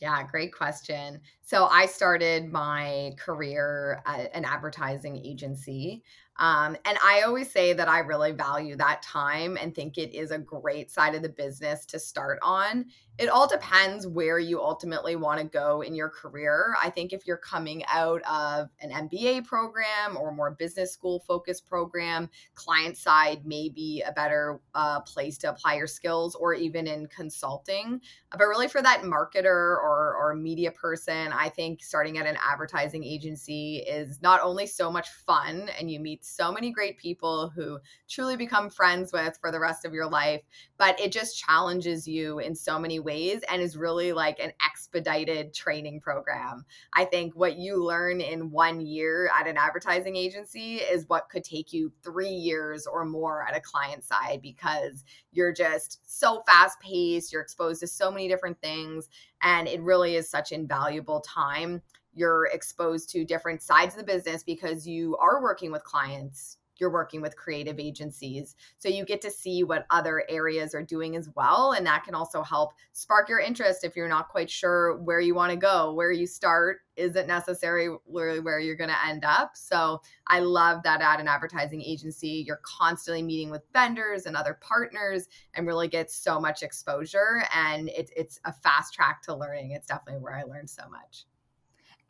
Yeah, 0.00 0.26
great 0.26 0.54
question. 0.54 1.20
So 1.42 1.66
I 1.66 1.84
started 1.84 2.50
my 2.50 3.12
career 3.18 4.02
at 4.06 4.34
an 4.34 4.46
advertising 4.46 5.18
agency. 5.18 6.02
Um, 6.38 6.76
and 6.84 6.98
I 7.02 7.22
always 7.22 7.50
say 7.50 7.72
that 7.74 7.88
I 7.88 8.00
really 8.00 8.32
value 8.32 8.76
that 8.76 9.02
time 9.02 9.58
and 9.60 9.74
think 9.74 9.98
it 9.98 10.14
is 10.14 10.30
a 10.30 10.38
great 10.38 10.90
side 10.90 11.14
of 11.14 11.22
the 11.22 11.28
business 11.28 11.84
to 11.86 11.98
start 11.98 12.38
on 12.42 12.86
it 13.18 13.28
all 13.28 13.46
depends 13.46 14.06
where 14.06 14.38
you 14.38 14.60
ultimately 14.60 15.16
want 15.16 15.38
to 15.38 15.46
go 15.46 15.82
in 15.82 15.94
your 15.94 16.08
career. 16.08 16.74
I 16.82 16.88
think 16.88 17.12
if 17.12 17.26
you're 17.26 17.36
coming 17.36 17.84
out 17.86 18.22
of 18.22 18.70
an 18.80 18.90
MBA 18.90 19.44
program 19.44 20.16
or 20.16 20.32
more 20.32 20.52
business 20.52 20.92
school 20.92 21.22
focused 21.28 21.66
program, 21.66 22.30
client 22.54 22.96
side 22.96 23.44
may 23.44 23.68
be 23.68 24.02
a 24.06 24.12
better 24.12 24.60
uh, 24.74 25.00
place 25.00 25.36
to 25.38 25.50
apply 25.50 25.74
your 25.74 25.86
skills 25.86 26.34
or 26.34 26.54
even 26.54 26.86
in 26.86 27.06
consulting. 27.06 28.00
But 28.30 28.40
really, 28.40 28.66
for 28.66 28.80
that 28.80 29.02
marketer 29.02 29.44
or, 29.44 30.16
or 30.18 30.34
media 30.34 30.72
person, 30.72 31.32
I 31.32 31.50
think 31.50 31.82
starting 31.82 32.16
at 32.16 32.26
an 32.26 32.38
advertising 32.42 33.04
agency 33.04 33.84
is 33.86 34.22
not 34.22 34.40
only 34.42 34.66
so 34.66 34.90
much 34.90 35.10
fun 35.10 35.68
and 35.78 35.90
you 35.90 36.00
meet 36.00 36.21
so 36.24 36.52
many 36.52 36.70
great 36.70 36.98
people 36.98 37.50
who 37.54 37.78
truly 38.08 38.36
become 38.36 38.70
friends 38.70 39.12
with 39.12 39.36
for 39.40 39.50
the 39.50 39.60
rest 39.60 39.84
of 39.84 39.92
your 39.92 40.08
life, 40.08 40.42
but 40.78 40.98
it 41.00 41.12
just 41.12 41.38
challenges 41.38 42.06
you 42.06 42.38
in 42.38 42.54
so 42.54 42.78
many 42.78 43.00
ways 43.00 43.40
and 43.50 43.60
is 43.60 43.76
really 43.76 44.12
like 44.12 44.38
an 44.38 44.52
expedited 44.64 45.52
training 45.54 46.00
program. 46.00 46.64
I 46.94 47.04
think 47.04 47.34
what 47.34 47.56
you 47.56 47.84
learn 47.84 48.20
in 48.20 48.50
one 48.50 48.80
year 48.80 49.30
at 49.38 49.46
an 49.46 49.56
advertising 49.56 50.16
agency 50.16 50.76
is 50.76 51.08
what 51.08 51.28
could 51.28 51.44
take 51.44 51.72
you 51.72 51.92
three 52.02 52.28
years 52.28 52.86
or 52.86 53.04
more 53.04 53.46
at 53.46 53.56
a 53.56 53.60
client 53.60 54.04
side 54.04 54.40
because 54.42 55.04
you're 55.32 55.52
just 55.52 56.00
so 56.04 56.42
fast 56.46 56.78
paced, 56.80 57.32
you're 57.32 57.42
exposed 57.42 57.80
to 57.80 57.86
so 57.86 58.10
many 58.10 58.28
different 58.28 58.60
things, 58.60 59.08
and 59.42 59.68
it 59.68 59.80
really 59.80 60.14
is 60.14 60.30
such 60.30 60.52
invaluable 60.52 61.20
time. 61.20 61.82
You're 62.14 62.46
exposed 62.46 63.10
to 63.10 63.24
different 63.24 63.62
sides 63.62 63.94
of 63.94 63.98
the 63.98 64.12
business 64.12 64.42
because 64.42 64.86
you 64.86 65.16
are 65.16 65.42
working 65.42 65.72
with 65.72 65.84
clients 65.84 66.58
you're 66.82 66.90
working 66.90 67.22
with 67.22 67.36
creative 67.36 67.78
agencies. 67.78 68.56
So 68.78 68.88
you 68.88 69.04
get 69.04 69.22
to 69.22 69.30
see 69.30 69.62
what 69.62 69.86
other 69.90 70.24
areas 70.28 70.74
are 70.74 70.82
doing 70.82 71.16
as 71.16 71.30
well. 71.36 71.72
And 71.72 71.86
that 71.86 72.02
can 72.04 72.14
also 72.14 72.42
help 72.42 72.72
spark 72.92 73.28
your 73.28 73.38
interest 73.38 73.84
if 73.84 73.94
you're 73.94 74.08
not 74.08 74.28
quite 74.28 74.50
sure 74.50 74.96
where 74.98 75.20
you 75.20 75.34
want 75.34 75.50
to 75.50 75.56
go, 75.56 75.94
where 75.94 76.10
you 76.10 76.26
start 76.26 76.80
isn't 76.96 77.28
necessarily 77.28 77.96
where 78.04 78.58
you're 78.58 78.76
going 78.76 78.90
to 78.90 79.06
end 79.06 79.24
up. 79.24 79.56
So 79.56 80.02
I 80.26 80.40
love 80.40 80.82
that 80.82 81.00
at 81.00 81.20
an 81.20 81.28
advertising 81.28 81.80
agency, 81.80 82.44
you're 82.46 82.60
constantly 82.64 83.22
meeting 83.22 83.50
with 83.50 83.62
vendors 83.72 84.26
and 84.26 84.36
other 84.36 84.58
partners 84.60 85.28
and 85.54 85.68
really 85.68 85.88
get 85.88 86.10
so 86.10 86.40
much 86.40 86.64
exposure. 86.64 87.44
And 87.54 87.88
it, 87.90 88.10
it's 88.16 88.40
a 88.44 88.52
fast 88.52 88.92
track 88.92 89.22
to 89.22 89.34
learning. 89.36 89.70
It's 89.70 89.86
definitely 89.86 90.20
where 90.20 90.36
I 90.36 90.42
learned 90.42 90.68
so 90.68 90.82
much. 90.90 91.26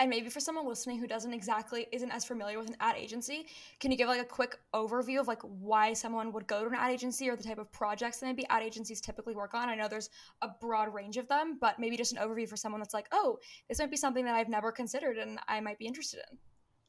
And 0.02 0.10
maybe 0.10 0.30
for 0.30 0.40
someone 0.40 0.66
listening 0.66 0.98
who 0.98 1.06
doesn't 1.06 1.32
exactly 1.32 1.86
isn't 1.92 2.10
as 2.10 2.24
familiar 2.24 2.58
with 2.58 2.66
an 2.66 2.76
ad 2.80 2.96
agency, 2.96 3.46
can 3.78 3.92
you 3.92 3.96
give 3.96 4.08
like 4.08 4.20
a 4.20 4.24
quick 4.24 4.58
overview 4.74 5.20
of 5.20 5.28
like 5.28 5.40
why 5.42 5.92
someone 5.92 6.32
would 6.32 6.48
go 6.48 6.64
to 6.64 6.66
an 6.68 6.74
ad 6.74 6.90
agency 6.90 7.28
or 7.28 7.36
the 7.36 7.42
type 7.44 7.58
of 7.58 7.70
projects 7.70 8.18
that 8.18 8.26
maybe 8.26 8.44
ad 8.50 8.64
agencies 8.64 9.00
typically 9.00 9.36
work 9.36 9.54
on? 9.54 9.68
I 9.68 9.76
know 9.76 9.86
there's 9.86 10.10
a 10.42 10.48
broad 10.60 10.92
range 10.92 11.18
of 11.18 11.28
them, 11.28 11.56
but 11.60 11.78
maybe 11.78 11.96
just 11.96 12.10
an 12.10 12.18
overview 12.18 12.48
for 12.48 12.56
someone 12.56 12.80
that's 12.80 12.94
like, 12.94 13.06
oh, 13.12 13.38
this 13.68 13.78
might 13.78 13.92
be 13.92 13.96
something 13.96 14.24
that 14.24 14.34
I've 14.34 14.48
never 14.48 14.72
considered 14.72 15.18
and 15.18 15.38
I 15.46 15.60
might 15.60 15.78
be 15.78 15.86
interested 15.86 16.18
in. 16.28 16.38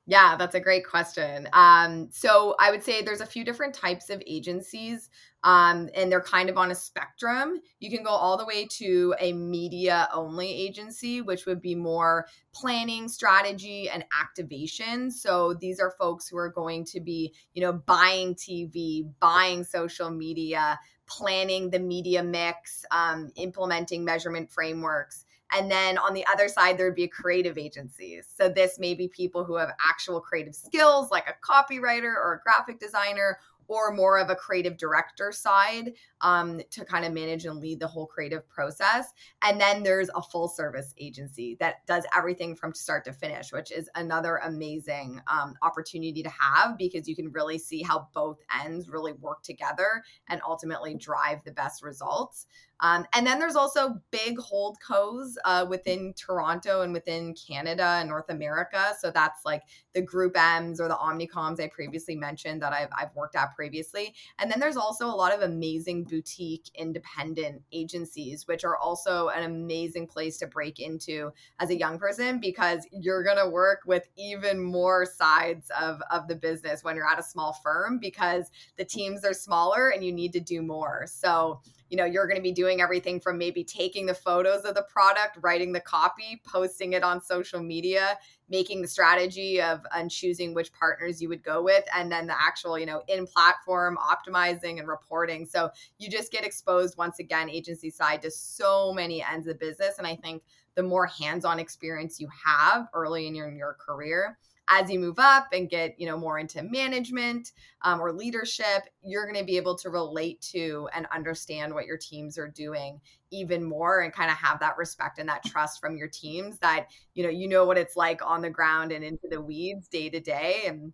Yeah, 0.06 0.36
that's 0.36 0.54
a 0.56 0.60
great 0.60 0.86
question. 0.86 1.48
Um, 1.54 2.10
so 2.12 2.56
I 2.60 2.72
would 2.72 2.84
say 2.84 3.02
there's 3.02 3.22
a 3.22 3.26
few 3.26 3.46
different 3.46 3.74
types 3.74 4.10
of 4.10 4.22
agencies, 4.28 5.10
um, 5.46 5.90
and 5.96 6.12
they're 6.12 6.22
kind 6.22 6.50
of 6.50 6.58
on 6.58 6.72
a 6.72 6.76
spectrum. 6.76 7.62
You 7.80 7.90
can 7.90 8.04
go 8.04 8.10
all 8.10 8.38
the 8.38 8.46
way 8.46 8.68
to 8.80 9.16
a 9.22 9.32
media 9.32 10.10
only 10.14 10.50
agency, 10.52 11.22
which 11.22 11.46
would 11.46 11.62
be 11.62 11.74
more 11.74 12.28
planning, 12.54 13.08
strategy, 13.08 13.90
and 13.90 14.04
activation. 14.22 15.10
So 15.10 15.54
these 15.54 15.80
are 15.80 15.92
folks 15.98 16.28
who 16.28 16.38
are 16.38 16.50
going 16.50 16.84
to 16.86 17.00
be, 17.00 17.34
you 17.54 17.62
know, 17.62 17.72
buying 17.72 18.36
TV, 18.36 19.08
buying 19.22 19.64
social 19.64 20.10
media, 20.10 20.78
planning 21.08 21.70
the 21.70 21.80
media 21.80 22.22
mix, 22.24 22.84
um, 22.92 23.30
implementing 23.38 24.04
measurement 24.04 24.52
frameworks 24.52 25.23
and 25.56 25.70
then 25.70 25.98
on 25.98 26.14
the 26.14 26.26
other 26.28 26.48
side, 26.48 26.78
there'd 26.78 26.96
be 26.96 27.08
creative 27.08 27.58
agencies. 27.58 28.28
So 28.36 28.50
this 28.50 28.80
may 28.80 28.94
be 28.94 29.08
people 29.08 29.44
who 29.44 29.56
have 29.56 29.70
actual 29.88 30.20
creative 30.20 30.56
skills, 30.56 31.12
like 31.12 31.28
a 31.28 31.36
copywriter 31.46 32.14
or 32.14 32.34
a 32.34 32.44
graphic 32.44 32.80
designer, 32.80 33.40
or 33.68 33.92
more 33.92 34.20
of 34.20 34.30
a 34.30 34.36
creative 34.36 34.78
director 34.78 35.32
side 35.32 35.94
um, 36.22 36.62
to 36.70 36.86
kind 36.86 37.06
of 37.06 37.14
manage 37.14 37.46
and 37.46 37.60
lead 37.60 37.80
the 37.80 37.88
whole 37.88 38.06
creative 38.06 38.48
process. 38.50 39.14
And 39.42 39.60
then 39.60 39.84
there's 39.84 40.10
a 40.16 40.22
full 40.22 40.48
service 40.48 40.94
agency 40.98 41.58
that 41.60 41.86
does 41.88 42.06
everything 42.16 42.56
from 42.56 42.74
start 42.74 43.06
to 43.06 43.14
finish, 43.14 43.52
which 43.52 43.72
is 43.72 43.90
another 43.96 44.38
amazing 44.38 45.22
um, 45.28 45.56
opportunity 45.62 46.24
to 46.24 46.30
have 46.30 46.78
because 46.78 47.08
you 47.08 47.16
can 47.16 47.32
really 47.32 47.58
see 47.58 47.82
how 47.82 48.08
both 48.14 48.40
ends 48.64 48.90
really 48.90 49.14
work 49.14 49.42
together 49.44 50.04
and 50.30 50.42
ultimately 50.46 50.96
drive 50.96 51.40
the 51.44 51.52
best 51.52 51.84
results. 51.84 52.48
Um, 52.84 53.06
and 53.16 53.26
then 53.26 53.40
there's 53.40 53.56
also 53.56 54.02
big 54.12 54.38
hold 54.38 54.78
co's 54.86 55.38
uh, 55.46 55.66
within 55.68 56.14
Toronto 56.18 56.82
and 56.82 56.92
within 56.92 57.34
Canada 57.34 57.98
and 58.00 58.10
North 58.10 58.30
America. 58.30 58.94
So 59.00 59.10
that's 59.10 59.46
like 59.46 59.64
the 59.94 60.02
Group 60.02 60.34
M's 60.36 60.82
or 60.82 60.90
the 60.90 60.96
Omnicoms 60.96 61.62
I 61.62 61.70
previously 61.70 62.18
mentioned 62.18 62.62
that 62.62 62.74
I've, 62.74 62.90
I've 62.92 63.16
worked 63.16 63.38
at 63.38 63.56
previously. 63.56 64.14
And 64.38 64.52
then 64.52 64.60
there's 64.60 64.76
also 64.76 65.08
a 65.08 65.16
lot 65.16 65.34
of 65.34 65.42
amazing 65.42 66.04
boutique 66.04 66.70
independent 66.76 67.62
agencies, 67.72 68.48
which 68.48 68.66
are 68.66 68.78
also 68.78 69.30
an 69.30 69.44
amazing 69.44 70.06
place 70.06 70.38
to 70.40 70.48
break 70.48 70.82
into 70.82 71.32
as 71.62 71.70
a 71.70 71.78
young 71.78 71.98
person 71.98 72.42
because 72.42 72.86
you're 72.92 73.24
going 73.24 73.38
to 73.38 73.50
work 73.50 73.80
with 73.86 74.10
even 74.18 74.62
more 74.62 75.06
sides 75.06 75.72
of, 75.80 76.02
of 76.12 76.28
the 76.28 76.36
business 76.36 76.84
when 76.84 76.98
you're 76.98 77.08
at 77.08 77.18
a 77.18 77.24
small 77.24 77.54
firm 77.64 77.98
because 77.98 78.52
the 78.76 78.84
teams 78.84 79.24
are 79.24 79.34
smaller 79.34 79.88
and 79.88 80.04
you 80.04 80.12
need 80.12 80.34
to 80.34 80.42
do 80.42 80.62
more. 80.62 81.06
So, 81.08 81.62
you 81.94 81.98
know 81.98 82.06
you're 82.06 82.26
going 82.26 82.38
to 82.38 82.42
be 82.42 82.52
doing 82.52 82.82
everything 82.82 83.20
from 83.20 83.38
maybe 83.38 83.64
taking 83.64 84.08
the 84.08 84.16
photos 84.16 84.66
of 84.66 84.74
the 84.74 84.82
product 84.92 85.38
writing 85.42 85.72
the 85.72 85.80
copy 85.80 86.42
posting 86.44 86.94
it 86.94 87.04
on 87.04 87.22
social 87.22 87.62
media 87.62 88.18
making 88.50 88.82
the 88.82 88.88
strategy 88.88 89.62
of 89.62 89.86
and 89.94 90.10
choosing 90.10 90.56
which 90.56 90.74
partners 90.74 91.22
you 91.22 91.30
would 91.30 91.44
go 91.44 91.62
with 91.62 91.84
and 91.96 92.12
then 92.12 92.26
the 92.26 92.34
actual 92.34 92.80
you 92.80 92.88
know 92.88 93.04
in 93.08 93.28
platform 93.28 93.96
optimizing 93.98 94.80
and 94.80 94.88
reporting. 94.88 95.46
So 95.46 95.70
you 96.00 96.10
just 96.10 96.32
get 96.32 96.44
exposed 96.44 96.98
once 96.98 97.20
again 97.20 97.48
agency 97.48 97.92
side 97.92 98.24
to 98.24 98.32
so 98.32 98.92
many 98.92 99.24
ends 99.24 99.46
of 99.46 99.60
business 99.60 100.00
and 100.00 100.08
i 100.08 100.16
think 100.16 100.42
the 100.76 100.82
more 100.82 101.06
hands-on 101.06 101.60
experience 101.60 102.20
you 102.20 102.28
have 102.44 102.88
early 102.96 103.28
in 103.28 103.36
your, 103.36 103.48
in 103.50 103.56
your 103.56 103.78
career 103.80 104.40
as 104.70 104.90
you 104.90 105.00
move 105.00 105.20
up 105.20 105.48
and 105.52 105.70
get 105.70 106.00
you 106.00 106.08
know 106.08 106.18
more 106.18 106.40
into 106.40 106.64
management 106.64 107.52
um, 107.82 108.00
or 108.00 108.12
leadership 108.14 108.84
you're 109.04 109.26
going 109.26 109.40
to 109.40 109.46
be 109.46 109.58
able 109.58 109.78
to 109.78 109.90
relate 109.90 110.40
to 110.40 110.88
and 110.96 111.06
understand 111.14 111.74
what 111.74 111.86
your 111.86 111.98
teams 111.98 112.38
are 112.38 112.48
doing 112.48 113.00
even 113.34 113.64
more 113.64 114.02
and 114.02 114.14
kind 114.14 114.30
of 114.30 114.38
have 114.38 114.60
that 114.60 114.78
respect 114.78 115.20
and 115.20 115.28
that 115.28 115.44
trust 115.44 115.82
from 115.82 115.98
your 115.98 116.08
teams 116.08 116.60
that 116.60 116.88
you 117.16 117.24
know 117.24 117.30
you 117.30 117.48
know 117.48 117.66
what 117.66 117.78
it's 117.78 117.98
like 117.98 118.22
on 118.26 118.42
the 118.42 118.50
ground 118.50 118.92
and 118.92 119.04
into 119.04 119.28
the 119.30 119.42
weeds 119.42 119.88
day 119.88 120.10
to 120.10 120.20
day. 120.20 120.64
And 120.68 120.94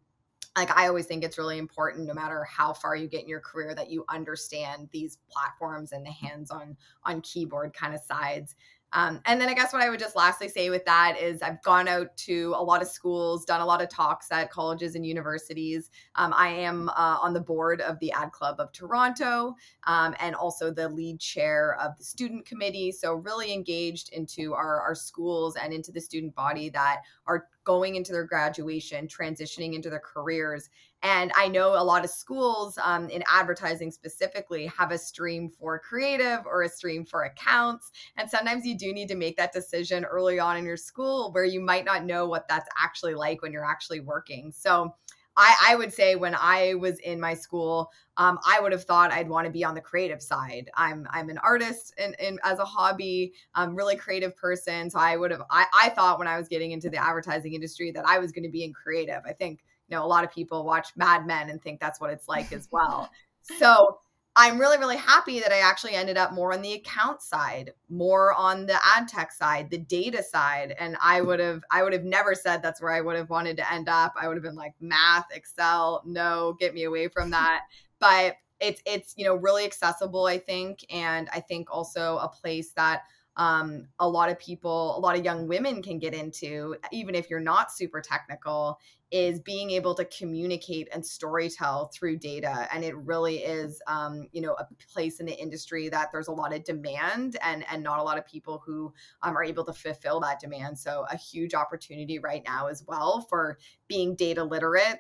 like 0.57 0.75
I 0.75 0.87
always 0.87 1.05
think 1.05 1.23
it's 1.23 1.37
really 1.37 1.57
important 1.57 2.07
no 2.07 2.13
matter 2.13 2.43
how 2.43 2.73
far 2.73 2.95
you 2.95 3.07
get 3.07 3.23
in 3.23 3.29
your 3.29 3.41
career 3.41 3.75
that 3.75 3.91
you 3.91 4.03
understand 4.09 4.89
these 4.91 5.19
platforms 5.29 5.91
and 5.91 6.05
the 6.05 6.11
hands 6.11 6.49
on 6.49 6.75
on 7.03 7.21
keyboard 7.21 7.73
kind 7.73 7.93
of 7.93 8.01
sides 8.01 8.55
um, 8.93 9.21
and 9.25 9.39
then 9.39 9.49
I 9.49 9.53
guess 9.53 9.71
what 9.71 9.81
I 9.81 9.89
would 9.89 9.99
just 9.99 10.15
lastly 10.15 10.49
say 10.49 10.69
with 10.69 10.85
that 10.85 11.17
is 11.21 11.41
I've 11.41 11.61
gone 11.63 11.87
out 11.87 12.15
to 12.17 12.53
a 12.57 12.63
lot 12.63 12.81
of 12.81 12.87
schools, 12.87 13.45
done 13.45 13.61
a 13.61 13.65
lot 13.65 13.81
of 13.81 13.89
talks 13.89 14.31
at 14.31 14.49
colleges 14.49 14.95
and 14.95 15.05
universities. 15.05 15.91
Um, 16.15 16.33
I 16.35 16.49
am 16.49 16.89
uh, 16.89 17.17
on 17.21 17.33
the 17.33 17.39
board 17.39 17.81
of 17.81 17.99
the 17.99 18.11
Ad 18.11 18.31
Club 18.31 18.59
of 18.59 18.71
Toronto 18.71 19.55
um, 19.85 20.15
and 20.19 20.35
also 20.35 20.71
the 20.71 20.89
lead 20.89 21.19
chair 21.19 21.77
of 21.79 21.97
the 21.97 22.03
student 22.03 22.45
committee. 22.45 22.91
So, 22.91 23.13
really 23.13 23.53
engaged 23.53 24.09
into 24.11 24.53
our, 24.53 24.81
our 24.81 24.95
schools 24.95 25.55
and 25.55 25.71
into 25.73 25.91
the 25.91 26.01
student 26.01 26.33
body 26.33 26.69
that 26.69 27.01
are 27.27 27.47
going 27.63 27.95
into 27.95 28.11
their 28.11 28.23
graduation, 28.23 29.07
transitioning 29.07 29.73
into 29.75 29.89
their 29.89 29.99
careers. 29.99 30.69
And 31.01 31.31
I 31.35 31.47
know 31.47 31.73
a 31.73 31.83
lot 31.83 32.03
of 32.03 32.09
schools 32.09 32.77
um, 32.83 33.09
in 33.09 33.23
advertising 33.31 33.91
specifically 33.91 34.67
have 34.67 34.91
a 34.91 34.97
stream 34.97 35.49
for 35.49 35.79
creative 35.79 36.45
or 36.45 36.63
a 36.63 36.69
stream 36.69 37.05
for 37.05 37.23
accounts. 37.23 37.91
And 38.17 38.29
sometimes 38.29 38.65
you 38.65 38.77
do 38.77 38.93
need 38.93 39.07
to 39.09 39.15
make 39.15 39.37
that 39.37 39.53
decision 39.53 40.03
early 40.03 40.39
on 40.39 40.57
in 40.57 40.65
your 40.65 40.77
school 40.77 41.31
where 41.31 41.45
you 41.45 41.61
might 41.61 41.85
not 41.85 42.05
know 42.05 42.27
what 42.27 42.47
that's 42.47 42.69
actually 42.81 43.15
like 43.15 43.41
when 43.41 43.51
you're 43.51 43.65
actually 43.65 44.01
working. 44.01 44.51
So, 44.51 44.93
I, 45.39 45.69
I 45.69 45.75
would 45.75 45.93
say 45.93 46.15
when 46.15 46.35
I 46.35 46.73
was 46.73 46.99
in 46.99 47.17
my 47.17 47.33
school, 47.33 47.89
um, 48.17 48.37
I 48.45 48.59
would 48.59 48.73
have 48.73 48.83
thought 48.83 49.13
I'd 49.13 49.29
want 49.29 49.45
to 49.45 49.51
be 49.51 49.63
on 49.63 49.73
the 49.73 49.79
creative 49.79 50.21
side. 50.21 50.69
I'm 50.75 51.07
I'm 51.11 51.29
an 51.29 51.37
artist 51.37 51.93
and, 51.97 52.13
and 52.19 52.41
as 52.43 52.59
a 52.59 52.65
hobby, 52.65 53.33
I'm 53.55 53.73
really 53.73 53.95
creative 53.95 54.35
person. 54.35 54.89
So 54.89 54.99
I 54.99 55.15
would 55.15 55.31
have 55.31 55.43
I, 55.49 55.65
I 55.73 55.89
thought 55.89 56.19
when 56.19 56.27
I 56.27 56.37
was 56.37 56.49
getting 56.49 56.71
into 56.71 56.89
the 56.89 57.01
advertising 57.01 57.53
industry 57.53 57.89
that 57.91 58.05
I 58.05 58.19
was 58.19 58.33
going 58.33 58.43
to 58.43 58.49
be 58.49 58.65
in 58.65 58.73
creative. 58.73 59.21
I 59.25 59.31
think 59.31 59.63
you 59.87 59.95
know 59.95 60.03
a 60.03 60.07
lot 60.07 60.25
of 60.25 60.31
people 60.31 60.65
watch 60.65 60.89
Mad 60.97 61.25
Men 61.25 61.49
and 61.49 61.61
think 61.61 61.79
that's 61.79 62.01
what 62.01 62.09
it's 62.09 62.27
like 62.27 62.51
as 62.51 62.67
well. 62.69 63.09
so 63.41 63.99
I'm 64.35 64.59
really, 64.59 64.77
really 64.77 64.97
happy 64.97 65.39
that 65.39 65.51
I 65.51 65.59
actually 65.59 65.95
ended 65.95 66.17
up 66.17 66.33
more 66.33 66.53
on 66.53 66.61
the 66.61 66.73
account 66.73 67.21
side, 67.21 67.73
more 67.89 68.33
on 68.33 68.65
the 68.65 68.79
ad 68.95 69.07
tech 69.07 69.31
side, 69.31 69.69
the 69.69 69.77
data 69.79 70.23
side. 70.23 70.75
And 70.79 70.95
I 71.01 71.21
would 71.21 71.39
have, 71.39 71.61
I 71.71 71.83
would 71.83 71.93
have 71.93 72.05
never 72.05 72.35
said 72.35 72.61
that's 72.61 72.81
where 72.81 72.93
I 72.93 73.01
would 73.01 73.17
have 73.17 73.29
wanted 73.29 73.57
to 73.57 73.73
end 73.73 73.89
up. 73.89 74.13
I 74.19 74.27
would 74.27 74.37
have 74.37 74.43
been 74.43 74.55
like 74.55 74.75
math, 74.79 75.25
Excel, 75.33 76.03
no, 76.05 76.55
get 76.59 76.73
me 76.73 76.83
away 76.83 77.07
from 77.09 77.29
that. 77.31 77.63
But 77.99 78.35
it's 78.59 78.81
it's 78.85 79.13
you 79.17 79.25
know 79.25 79.35
really 79.35 79.65
accessible, 79.65 80.25
I 80.25 80.37
think, 80.37 80.85
and 80.89 81.29
I 81.33 81.39
think 81.39 81.69
also 81.71 82.17
a 82.17 82.27
place 82.27 82.71
that 82.73 83.03
um, 83.37 83.87
a 83.99 84.07
lot 84.07 84.29
of 84.29 84.37
people, 84.37 84.97
a 84.97 84.99
lot 84.99 85.17
of 85.17 85.23
young 85.23 85.47
women 85.47 85.81
can 85.81 85.97
get 85.97 86.13
into, 86.13 86.75
even 86.91 87.15
if 87.15 87.29
you're 87.29 87.39
not 87.39 87.71
super 87.71 88.01
technical, 88.01 88.79
is 89.11 89.39
being 89.39 89.71
able 89.71 89.95
to 89.95 90.05
communicate 90.05 90.87
and 90.93 91.03
storytell 91.03 91.91
through 91.91 92.17
data. 92.17 92.67
And 92.71 92.83
it 92.83 92.95
really 92.97 93.37
is, 93.37 93.81
um, 93.87 94.27
you 94.31 94.41
know, 94.41 94.53
a 94.53 94.67
place 94.91 95.19
in 95.19 95.25
the 95.25 95.37
industry 95.37 95.89
that 95.89 96.11
there's 96.11 96.27
a 96.27 96.31
lot 96.31 96.53
of 96.53 96.63
demand 96.63 97.37
and 97.41 97.65
and 97.71 97.83
not 97.83 97.99
a 97.99 98.03
lot 98.03 98.17
of 98.17 98.25
people 98.25 98.61
who 98.65 98.93
um, 99.23 99.35
are 99.35 99.43
able 99.43 99.65
to 99.65 99.73
fulfill 99.73 100.19
that 100.21 100.39
demand. 100.39 100.77
So 100.77 101.05
a 101.11 101.17
huge 101.17 101.53
opportunity 101.53 102.19
right 102.19 102.43
now 102.45 102.67
as 102.67 102.83
well 102.87 103.21
for 103.29 103.57
being 103.87 104.15
data 104.15 104.43
literate 104.43 104.99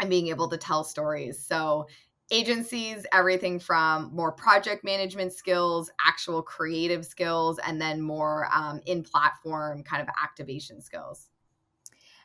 and 0.00 0.10
being 0.10 0.28
able 0.28 0.48
to 0.48 0.56
tell 0.56 0.84
stories. 0.84 1.44
So 1.44 1.86
agencies 2.32 3.06
everything 3.12 3.60
from 3.60 4.10
more 4.12 4.32
project 4.32 4.82
management 4.82 5.32
skills 5.32 5.90
actual 6.04 6.42
creative 6.42 7.06
skills 7.06 7.60
and 7.64 7.80
then 7.80 8.00
more 8.00 8.48
um, 8.52 8.80
in 8.86 9.04
platform 9.04 9.84
kind 9.84 10.02
of 10.02 10.08
activation 10.20 10.80
skills 10.80 11.28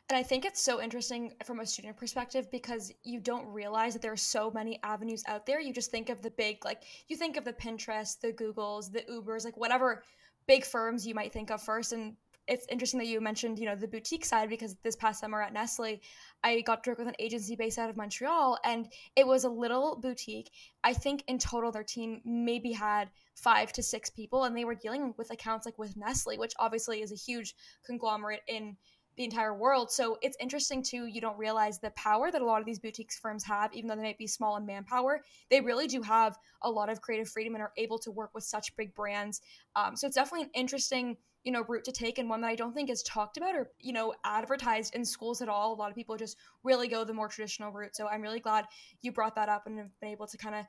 and 0.08 0.16
i 0.16 0.22
think 0.22 0.44
it's 0.44 0.62
so 0.62 0.80
interesting 0.80 1.32
from 1.44 1.60
a 1.60 1.66
student 1.66 1.96
perspective 1.96 2.50
because 2.50 2.92
you 3.04 3.20
don't 3.20 3.46
realize 3.46 3.92
that 3.92 4.02
there 4.02 4.12
are 4.12 4.16
so 4.16 4.50
many 4.50 4.78
avenues 4.82 5.22
out 5.26 5.46
there 5.46 5.60
you 5.60 5.72
just 5.72 5.90
think 5.90 6.08
of 6.08 6.22
the 6.22 6.30
big 6.30 6.64
like 6.64 6.82
you 7.08 7.16
think 7.16 7.36
of 7.36 7.44
the 7.44 7.52
pinterest 7.52 8.20
the 8.20 8.32
googles 8.32 8.90
the 8.92 9.02
ubers 9.10 9.44
like 9.44 9.56
whatever 9.56 10.02
big 10.46 10.64
firms 10.64 11.06
you 11.06 11.14
might 11.14 11.32
think 11.32 11.50
of 11.50 11.62
first 11.62 11.92
and 11.92 12.16
it's 12.48 12.66
interesting 12.68 12.98
that 12.98 13.06
you 13.06 13.20
mentioned, 13.20 13.58
you 13.58 13.66
know, 13.66 13.76
the 13.76 13.86
boutique 13.86 14.24
side 14.24 14.48
because 14.48 14.74
this 14.82 14.96
past 14.96 15.20
summer 15.20 15.40
at 15.40 15.52
Nestle, 15.52 16.00
I 16.42 16.60
got 16.62 16.82
to 16.84 16.90
work 16.90 16.98
with 16.98 17.08
an 17.08 17.14
agency 17.18 17.54
based 17.54 17.78
out 17.78 17.88
of 17.88 17.96
Montreal 17.96 18.58
and 18.64 18.88
it 19.14 19.26
was 19.26 19.44
a 19.44 19.48
little 19.48 19.96
boutique. 20.00 20.50
I 20.82 20.92
think 20.92 21.22
in 21.28 21.38
total 21.38 21.70
their 21.70 21.84
team 21.84 22.20
maybe 22.24 22.72
had 22.72 23.10
five 23.36 23.72
to 23.74 23.82
six 23.82 24.10
people 24.10 24.44
and 24.44 24.56
they 24.56 24.64
were 24.64 24.74
dealing 24.74 25.14
with 25.16 25.30
accounts 25.30 25.66
like 25.66 25.78
with 25.78 25.96
Nestle, 25.96 26.36
which 26.36 26.54
obviously 26.58 27.00
is 27.00 27.12
a 27.12 27.16
huge 27.16 27.54
conglomerate 27.86 28.42
in 28.48 28.76
the 29.16 29.24
entire 29.24 29.54
world. 29.54 29.90
So 29.90 30.18
it's 30.22 30.36
interesting 30.40 30.82
too, 30.82 31.06
you 31.06 31.20
don't 31.20 31.38
realize 31.38 31.78
the 31.78 31.90
power 31.90 32.30
that 32.30 32.42
a 32.42 32.44
lot 32.44 32.60
of 32.60 32.66
these 32.66 32.78
boutiques 32.78 33.18
firms 33.18 33.44
have, 33.44 33.72
even 33.74 33.88
though 33.88 33.96
they 33.96 34.02
might 34.02 34.18
be 34.18 34.26
small 34.26 34.56
in 34.56 34.64
manpower. 34.64 35.22
They 35.50 35.60
really 35.60 35.86
do 35.86 36.00
have 36.02 36.38
a 36.62 36.70
lot 36.70 36.88
of 36.88 37.00
creative 37.00 37.28
freedom 37.28 37.54
and 37.54 37.62
are 37.62 37.72
able 37.76 37.98
to 38.00 38.10
work 38.10 38.30
with 38.34 38.44
such 38.44 38.74
big 38.76 38.94
brands. 38.94 39.40
Um, 39.76 39.96
so 39.96 40.06
it's 40.06 40.16
definitely 40.16 40.44
an 40.44 40.50
interesting 40.54 41.16
you 41.44 41.50
know 41.50 41.64
route 41.68 41.84
to 41.84 41.92
take 41.92 42.18
and 42.18 42.28
one 42.28 42.40
that 42.40 42.48
i 42.48 42.54
don't 42.54 42.72
think 42.72 42.88
is 42.88 43.02
talked 43.02 43.36
about 43.36 43.54
or 43.54 43.70
you 43.80 43.92
know 43.92 44.14
advertised 44.24 44.94
in 44.94 45.04
schools 45.04 45.42
at 45.42 45.48
all 45.48 45.72
a 45.72 45.74
lot 45.74 45.90
of 45.90 45.96
people 45.96 46.16
just 46.16 46.36
really 46.62 46.88
go 46.88 47.04
the 47.04 47.12
more 47.12 47.28
traditional 47.28 47.72
route 47.72 47.96
so 47.96 48.06
i'm 48.06 48.22
really 48.22 48.40
glad 48.40 48.64
you 49.02 49.10
brought 49.10 49.34
that 49.34 49.48
up 49.48 49.66
and 49.66 49.78
have 49.78 50.00
been 50.00 50.10
able 50.10 50.26
to 50.26 50.36
kind 50.36 50.54
of 50.54 50.64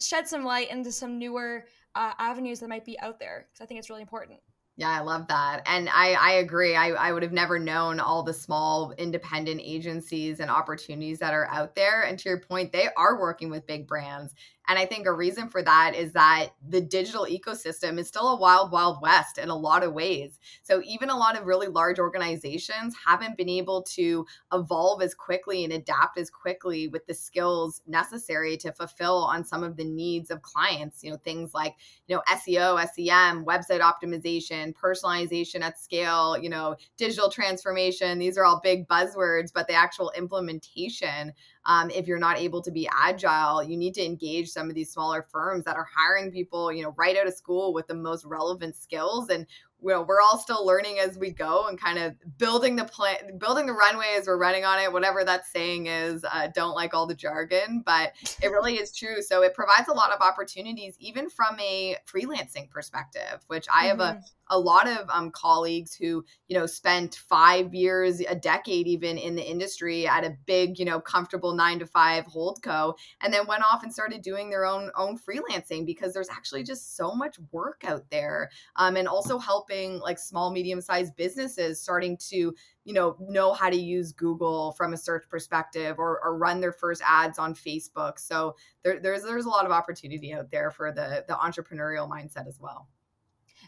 shed 0.00 0.28
some 0.28 0.44
light 0.44 0.70
into 0.70 0.92
some 0.92 1.18
newer 1.18 1.64
uh, 1.94 2.12
avenues 2.18 2.60
that 2.60 2.68
might 2.68 2.84
be 2.84 3.00
out 3.00 3.18
there 3.18 3.46
because 3.50 3.64
i 3.64 3.66
think 3.66 3.78
it's 3.78 3.88
really 3.88 4.02
important 4.02 4.38
yeah, 4.76 4.90
I 4.90 5.00
love 5.02 5.28
that. 5.28 5.62
And 5.66 5.88
I, 5.88 6.14
I 6.14 6.32
agree. 6.32 6.74
I, 6.74 6.88
I 6.90 7.12
would 7.12 7.22
have 7.22 7.32
never 7.32 7.60
known 7.60 8.00
all 8.00 8.24
the 8.24 8.34
small 8.34 8.92
independent 8.98 9.60
agencies 9.62 10.40
and 10.40 10.50
opportunities 10.50 11.20
that 11.20 11.32
are 11.32 11.46
out 11.46 11.76
there. 11.76 12.02
And 12.02 12.18
to 12.18 12.28
your 12.28 12.40
point, 12.40 12.72
they 12.72 12.88
are 12.96 13.20
working 13.20 13.50
with 13.50 13.68
big 13.68 13.86
brands. 13.86 14.34
And 14.66 14.78
I 14.78 14.86
think 14.86 15.06
a 15.06 15.12
reason 15.12 15.48
for 15.48 15.62
that 15.62 15.94
is 15.94 16.12
that 16.12 16.48
the 16.66 16.80
digital 16.80 17.26
ecosystem 17.26 17.98
is 17.98 18.08
still 18.08 18.28
a 18.28 18.36
wild, 18.36 18.72
wild 18.72 19.02
west 19.02 19.36
in 19.36 19.50
a 19.50 19.56
lot 19.56 19.82
of 19.82 19.92
ways. 19.92 20.38
So 20.62 20.80
even 20.84 21.10
a 21.10 21.16
lot 21.16 21.38
of 21.38 21.46
really 21.46 21.66
large 21.66 21.98
organizations 21.98 22.94
haven't 23.06 23.36
been 23.36 23.50
able 23.50 23.82
to 23.82 24.24
evolve 24.52 25.02
as 25.02 25.14
quickly 25.14 25.64
and 25.64 25.72
adapt 25.72 26.18
as 26.18 26.30
quickly 26.30 26.88
with 26.88 27.06
the 27.06 27.12
skills 27.12 27.82
necessary 27.86 28.56
to 28.58 28.72
fulfill 28.72 29.24
on 29.24 29.44
some 29.44 29.62
of 29.62 29.76
the 29.76 29.84
needs 29.84 30.30
of 30.30 30.40
clients. 30.40 31.04
You 31.04 31.10
know, 31.10 31.18
things 31.18 31.52
like, 31.52 31.74
you 32.06 32.16
know, 32.16 32.22
SEO, 32.28 32.80
SEM, 32.94 33.44
website 33.44 33.80
optimization, 33.80 34.72
personalization 34.74 35.60
at 35.60 35.78
scale, 35.78 36.38
you 36.38 36.48
know, 36.48 36.76
digital 36.96 37.30
transformation. 37.30 38.18
These 38.18 38.38
are 38.38 38.46
all 38.46 38.60
big 38.62 38.88
buzzwords, 38.88 39.52
but 39.52 39.68
the 39.68 39.74
actual 39.74 40.10
implementation 40.16 41.34
um, 41.66 41.90
if 41.90 42.06
you're 42.06 42.18
not 42.18 42.38
able 42.38 42.62
to 42.62 42.70
be 42.70 42.88
agile 42.92 43.62
you 43.62 43.76
need 43.76 43.94
to 43.94 44.04
engage 44.04 44.48
some 44.48 44.68
of 44.68 44.74
these 44.74 44.90
smaller 44.90 45.26
firms 45.30 45.64
that 45.64 45.76
are 45.76 45.86
hiring 45.94 46.30
people 46.30 46.72
you 46.72 46.82
know 46.82 46.94
right 46.96 47.16
out 47.16 47.26
of 47.26 47.34
school 47.34 47.72
with 47.72 47.86
the 47.86 47.94
most 47.94 48.24
relevant 48.24 48.76
skills 48.76 49.28
and 49.30 49.46
you 49.84 49.90
know 49.90 50.02
we're 50.02 50.20
all 50.20 50.38
still 50.38 50.64
learning 50.64 50.98
as 50.98 51.18
we 51.18 51.30
go 51.30 51.66
and 51.66 51.78
kind 51.78 51.98
of 51.98 52.14
building 52.38 52.74
the 52.74 52.84
plan 52.84 53.16
building 53.38 53.66
the 53.66 53.72
runway 53.72 54.16
as 54.18 54.26
we're 54.26 54.38
running 54.38 54.64
on 54.64 54.80
it 54.80 54.92
whatever 54.92 55.24
that 55.24 55.46
saying 55.46 55.86
is 55.86 56.24
uh, 56.32 56.48
don't 56.54 56.74
like 56.74 56.94
all 56.94 57.06
the 57.06 57.14
jargon 57.14 57.82
but 57.84 58.12
it 58.42 58.48
really 58.48 58.74
is 58.74 58.96
true 58.96 59.20
so 59.20 59.42
it 59.42 59.54
provides 59.54 59.88
a 59.88 59.92
lot 59.92 60.10
of 60.10 60.20
opportunities 60.20 60.96
even 60.98 61.28
from 61.28 61.58
a 61.60 61.96
freelancing 62.06 62.68
perspective 62.70 63.44
which 63.48 63.66
i 63.74 63.86
have 63.86 63.98
mm-hmm. 63.98 64.18
a 64.18 64.24
a 64.48 64.58
lot 64.58 64.86
of 64.86 65.08
um, 65.10 65.30
colleagues 65.30 65.94
who 65.94 66.24
you 66.48 66.58
know 66.58 66.66
spent 66.66 67.14
five 67.14 67.74
years 67.74 68.20
a 68.20 68.34
decade 68.34 68.86
even 68.86 69.18
in 69.18 69.34
the 69.34 69.42
industry 69.42 70.06
at 70.06 70.24
a 70.24 70.36
big 70.46 70.78
you 70.78 70.84
know 70.84 71.00
comfortable 71.00 71.54
nine 71.54 71.78
to 71.78 71.86
five 71.86 72.24
hold 72.26 72.62
co 72.62 72.94
and 73.22 73.32
then 73.32 73.46
went 73.46 73.62
off 73.62 73.82
and 73.82 73.92
started 73.92 74.22
doing 74.22 74.50
their 74.50 74.64
own 74.64 74.90
own 74.96 75.18
freelancing 75.18 75.86
because 75.86 76.12
there's 76.12 76.28
actually 76.28 76.62
just 76.62 76.96
so 76.96 77.14
much 77.14 77.36
work 77.52 77.82
out 77.86 78.04
there 78.10 78.50
um, 78.76 78.96
and 78.96 79.08
also 79.08 79.38
helping 79.38 79.98
like 80.00 80.18
small 80.18 80.50
medium 80.50 80.80
sized 80.80 81.16
businesses 81.16 81.80
starting 81.80 82.16
to 82.16 82.54
you 82.84 82.92
know 82.92 83.16
know 83.20 83.52
how 83.52 83.70
to 83.70 83.76
use 83.76 84.12
google 84.12 84.72
from 84.72 84.92
a 84.92 84.96
search 84.96 85.24
perspective 85.28 85.96
or, 85.98 86.20
or 86.22 86.36
run 86.36 86.60
their 86.60 86.72
first 86.72 87.02
ads 87.06 87.38
on 87.38 87.54
facebook. 87.54 88.18
So 88.18 88.56
there, 88.82 89.00
there's 89.00 89.22
there's 89.22 89.46
a 89.46 89.50
lot 89.50 89.66
of 89.66 89.72
opportunity 89.72 90.32
out 90.32 90.50
there 90.50 90.70
for 90.70 90.92
the 90.92 91.24
the 91.26 91.34
entrepreneurial 91.34 92.08
mindset 92.08 92.46
as 92.46 92.58
well 92.60 92.88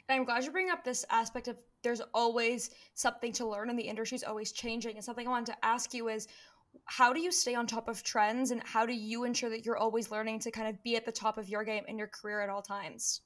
and 0.08 0.20
I'm 0.20 0.24
glad 0.24 0.44
you 0.44 0.50
bring 0.50 0.70
up 0.70 0.84
this 0.84 1.04
aspect 1.10 1.48
of 1.48 1.56
there's 1.82 2.02
always 2.14 2.70
something 2.94 3.32
to 3.32 3.46
learn 3.46 3.70
and 3.70 3.78
the 3.78 3.82
industry 3.82 4.16
is 4.16 4.24
always 4.24 4.52
changing. 4.52 4.96
And 4.96 5.04
something 5.04 5.26
I 5.26 5.30
wanted 5.30 5.52
to 5.52 5.64
ask 5.64 5.94
you 5.94 6.08
is 6.08 6.28
how 6.84 7.12
do 7.12 7.20
you 7.20 7.32
stay 7.32 7.54
on 7.54 7.66
top 7.66 7.88
of 7.88 8.02
trends 8.02 8.50
and 8.50 8.62
how 8.64 8.86
do 8.86 8.92
you 8.92 9.24
ensure 9.24 9.50
that 9.50 9.64
you're 9.64 9.78
always 9.78 10.10
learning 10.10 10.40
to 10.40 10.50
kind 10.50 10.68
of 10.68 10.82
be 10.82 10.96
at 10.96 11.04
the 11.04 11.12
top 11.12 11.38
of 11.38 11.48
your 11.48 11.64
game 11.64 11.84
in 11.88 11.98
your 11.98 12.08
career 12.08 12.40
at 12.40 12.50
all 12.50 12.62
times? 12.62 13.22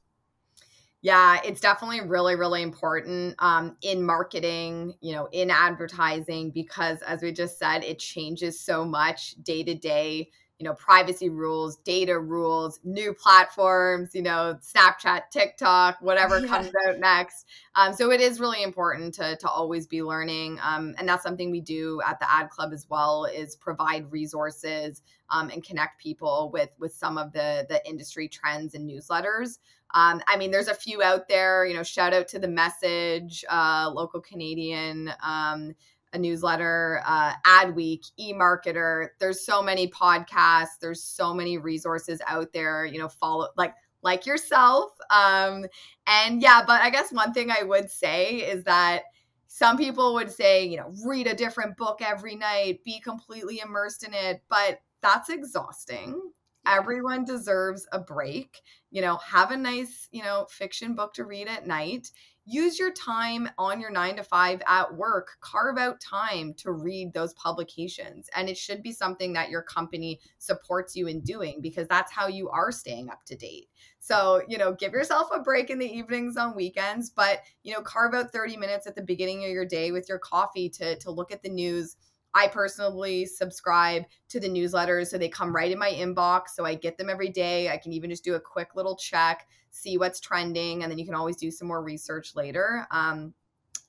Yeah, 1.03 1.41
it's 1.45 1.61
definitely 1.61 2.03
really, 2.03 2.37
really 2.37 2.63
important 2.63 3.35
um, 3.39 3.77
in 3.81 4.05
marketing, 4.05 4.95
you 5.01 5.15
know, 5.15 5.29
in 5.33 5.51
advertising, 5.51 6.51
because 6.51 7.01
as 7.03 7.23
we 7.23 7.33
just 7.33 7.59
said, 7.59 7.85
it 7.85 7.99
changes 7.99 8.61
so 8.61 8.85
much 8.85 9.35
day 9.43 9.63
to 9.63 9.75
day. 9.75 10.31
You 10.61 10.65
know, 10.65 10.75
privacy 10.75 11.31
rules, 11.31 11.79
data 11.79 12.21
rules, 12.21 12.81
new 12.85 13.15
platforms, 13.15 14.15
you 14.15 14.21
know, 14.21 14.59
Snapchat, 14.61 15.31
TikTok, 15.31 15.97
whatever 16.03 16.39
yeah. 16.39 16.47
comes 16.47 16.71
out 16.87 16.99
next. 16.99 17.47
Um, 17.75 17.95
so 17.95 18.13
it 18.13 18.21
is 18.21 18.41
really 18.41 18.63
important 18.63 19.15
to, 19.15 19.37
to 19.37 19.49
always 19.49 19.87
be 19.87 20.03
learning. 20.03 20.59
Um, 20.63 20.95
and 20.99 21.09
that's 21.09 21.23
something 21.23 21.51
we 21.51 21.63
do 21.63 22.03
at 22.07 22.21
the 22.21 22.31
ad 22.31 22.51
club 22.51 22.75
as 22.75 22.87
well 22.91 23.25
is 23.25 23.57
provide 23.57 24.13
resources 24.13 25.03
um, 25.31 25.49
and 25.49 25.65
connect 25.65 25.99
people 25.99 26.51
with, 26.53 26.69
with 26.79 26.93
some 26.93 27.17
of 27.17 27.33
the, 27.33 27.67
the 27.71 27.81
industry 27.89 28.29
trends 28.29 28.75
and 28.75 28.89
newsletters. 28.89 29.59
Um, 29.95 30.21
I 30.29 30.37
mean, 30.37 30.51
there's 30.51 30.69
a 30.69 30.75
few 30.75 31.03
out 31.03 31.27
there. 31.27 31.65
You 31.67 31.75
know, 31.75 31.83
shout 31.83 32.13
out 32.13 32.29
to 32.29 32.39
the 32.39 32.49
Message, 32.49 33.45
uh, 33.49 33.91
local 33.93 34.21
Canadian, 34.21 35.11
um, 35.23 35.75
a 36.13 36.19
newsletter, 36.19 37.03
uh, 37.07 37.33
Adweek, 37.47 38.05
eMarketer. 38.19 39.09
There's 39.19 39.45
so 39.45 39.63
many 39.63 39.89
podcasts. 39.89 40.79
There's 40.81 41.03
so 41.03 41.33
many 41.33 41.59
resources 41.59 42.21
out 42.27 42.53
there. 42.53 42.85
You 42.85 42.99
know, 42.99 43.09
follow 43.09 43.49
like 43.57 43.75
like 44.03 44.27
yourself. 44.27 44.93
Um, 45.11 45.67
and 46.07 46.41
yeah, 46.43 46.63
but 46.67 46.81
I 46.81 46.91
guess 46.91 47.13
one 47.13 47.33
thing 47.33 47.51
I 47.51 47.63
would 47.63 47.91
say 47.91 48.37
is 48.37 48.65
that 48.65 49.03
some 49.47 49.77
people 49.77 50.15
would 50.15 50.31
say, 50.31 50.65
you 50.65 50.79
know, 50.79 50.93
read 51.05 51.27
a 51.27 51.35
different 51.35 51.77
book 51.77 52.01
every 52.01 52.37
night, 52.37 52.83
be 52.85 53.01
completely 53.01 53.61
immersed 53.61 54.05
in 54.05 54.15
it, 54.15 54.43
but 54.49 54.81
that's 55.03 55.29
exhausting 55.29 56.21
everyone 56.67 57.25
deserves 57.25 57.87
a 57.93 57.99
break 57.99 58.61
you 58.91 59.01
know 59.01 59.17
have 59.19 59.51
a 59.51 59.57
nice 59.57 60.09
you 60.11 60.23
know 60.23 60.47
fiction 60.51 60.95
book 60.95 61.15
to 61.15 61.25
read 61.25 61.49
at 61.49 61.67
night 61.67 62.11
use 62.51 62.79
your 62.79 62.93
time 62.93 63.49
on 63.59 63.81
your 63.81 63.91
9 63.91 64.17
to 64.17 64.25
5 64.25 64.63
at 64.67 64.95
work. 64.95 65.37
Carve 65.41 65.79
out 65.79 66.01
time 66.01 66.55
to 66.55 66.73
read 66.73 67.13
those 67.13 67.33
publications. 67.35 68.29
And 68.35 68.49
it 68.49 68.57
should 68.57 68.83
be 68.83 68.93
something 68.93 69.33
that 69.35 69.51
your 69.51 69.63
company 69.63 70.21
supports 70.39 70.97
you 70.97 71.07
in 71.07 71.21
doing 71.21 71.61
because 71.61 71.87
that's 71.89 72.13
how 72.13 72.27
you 72.27 72.49
are 72.51 72.73
staying 72.73 73.09
up 73.09 73.25
to 73.27 73.37
date. 73.37 73.69
So 74.01 74.43
you 74.49 74.59
know 74.59 74.73
give 74.73 74.93
yourself 74.93 75.29
a 75.33 75.41
break 75.41 75.71
in 75.71 75.79
the 75.79 75.87
evenings 75.87 76.37
on 76.37 76.57
weekends 76.57 77.11
but 77.11 77.43
you 77.63 77.73
know 77.73 77.83
carve 77.83 78.15
out 78.15 78.33
30 78.33 78.57
minutes 78.57 78.87
at 78.87 78.95
the 78.95 79.03
beginning 79.03 79.45
of 79.45 79.51
your 79.51 79.67
day 79.67 79.93
with 79.93 80.09
your 80.09 80.19
coffee 80.19 80.69
to 80.71 80.97
to 80.97 81.11
look 81.11 81.31
at 81.31 81.43
the 81.43 81.49
news 81.49 81.97
I 82.35 82.49
personally 82.49 83.27
subscribe 83.27 84.05
to 84.29 84.41
the 84.41 84.49
newsletters 84.49 85.09
so 85.09 85.19
they 85.19 85.29
come 85.29 85.55
right 85.55 85.71
in 85.71 85.79
my 85.79 85.91
inbox. 85.91 86.51
So 86.55 86.65
I 86.65 86.75
get 86.75 86.97
them 86.97 87.11
every 87.11 87.29
day. 87.29 87.69
I 87.69 87.77
can 87.77 87.93
even 87.93 88.11
just 88.11 88.25
do 88.25 88.35
a 88.35 88.41
quick 88.41 88.77
little 88.77 88.97
check, 88.97 89.49
see 89.71 89.99
what's 89.99 90.21
trending, 90.21 90.83
and 90.83 90.91
then 90.91 90.99
you 90.99 91.05
can 91.05 91.15
always 91.15 91.37
do 91.37 91.51
some 91.51 91.69
more 91.69 91.83
research 91.83 92.37
later. 92.37 92.87
Um, 92.91 93.35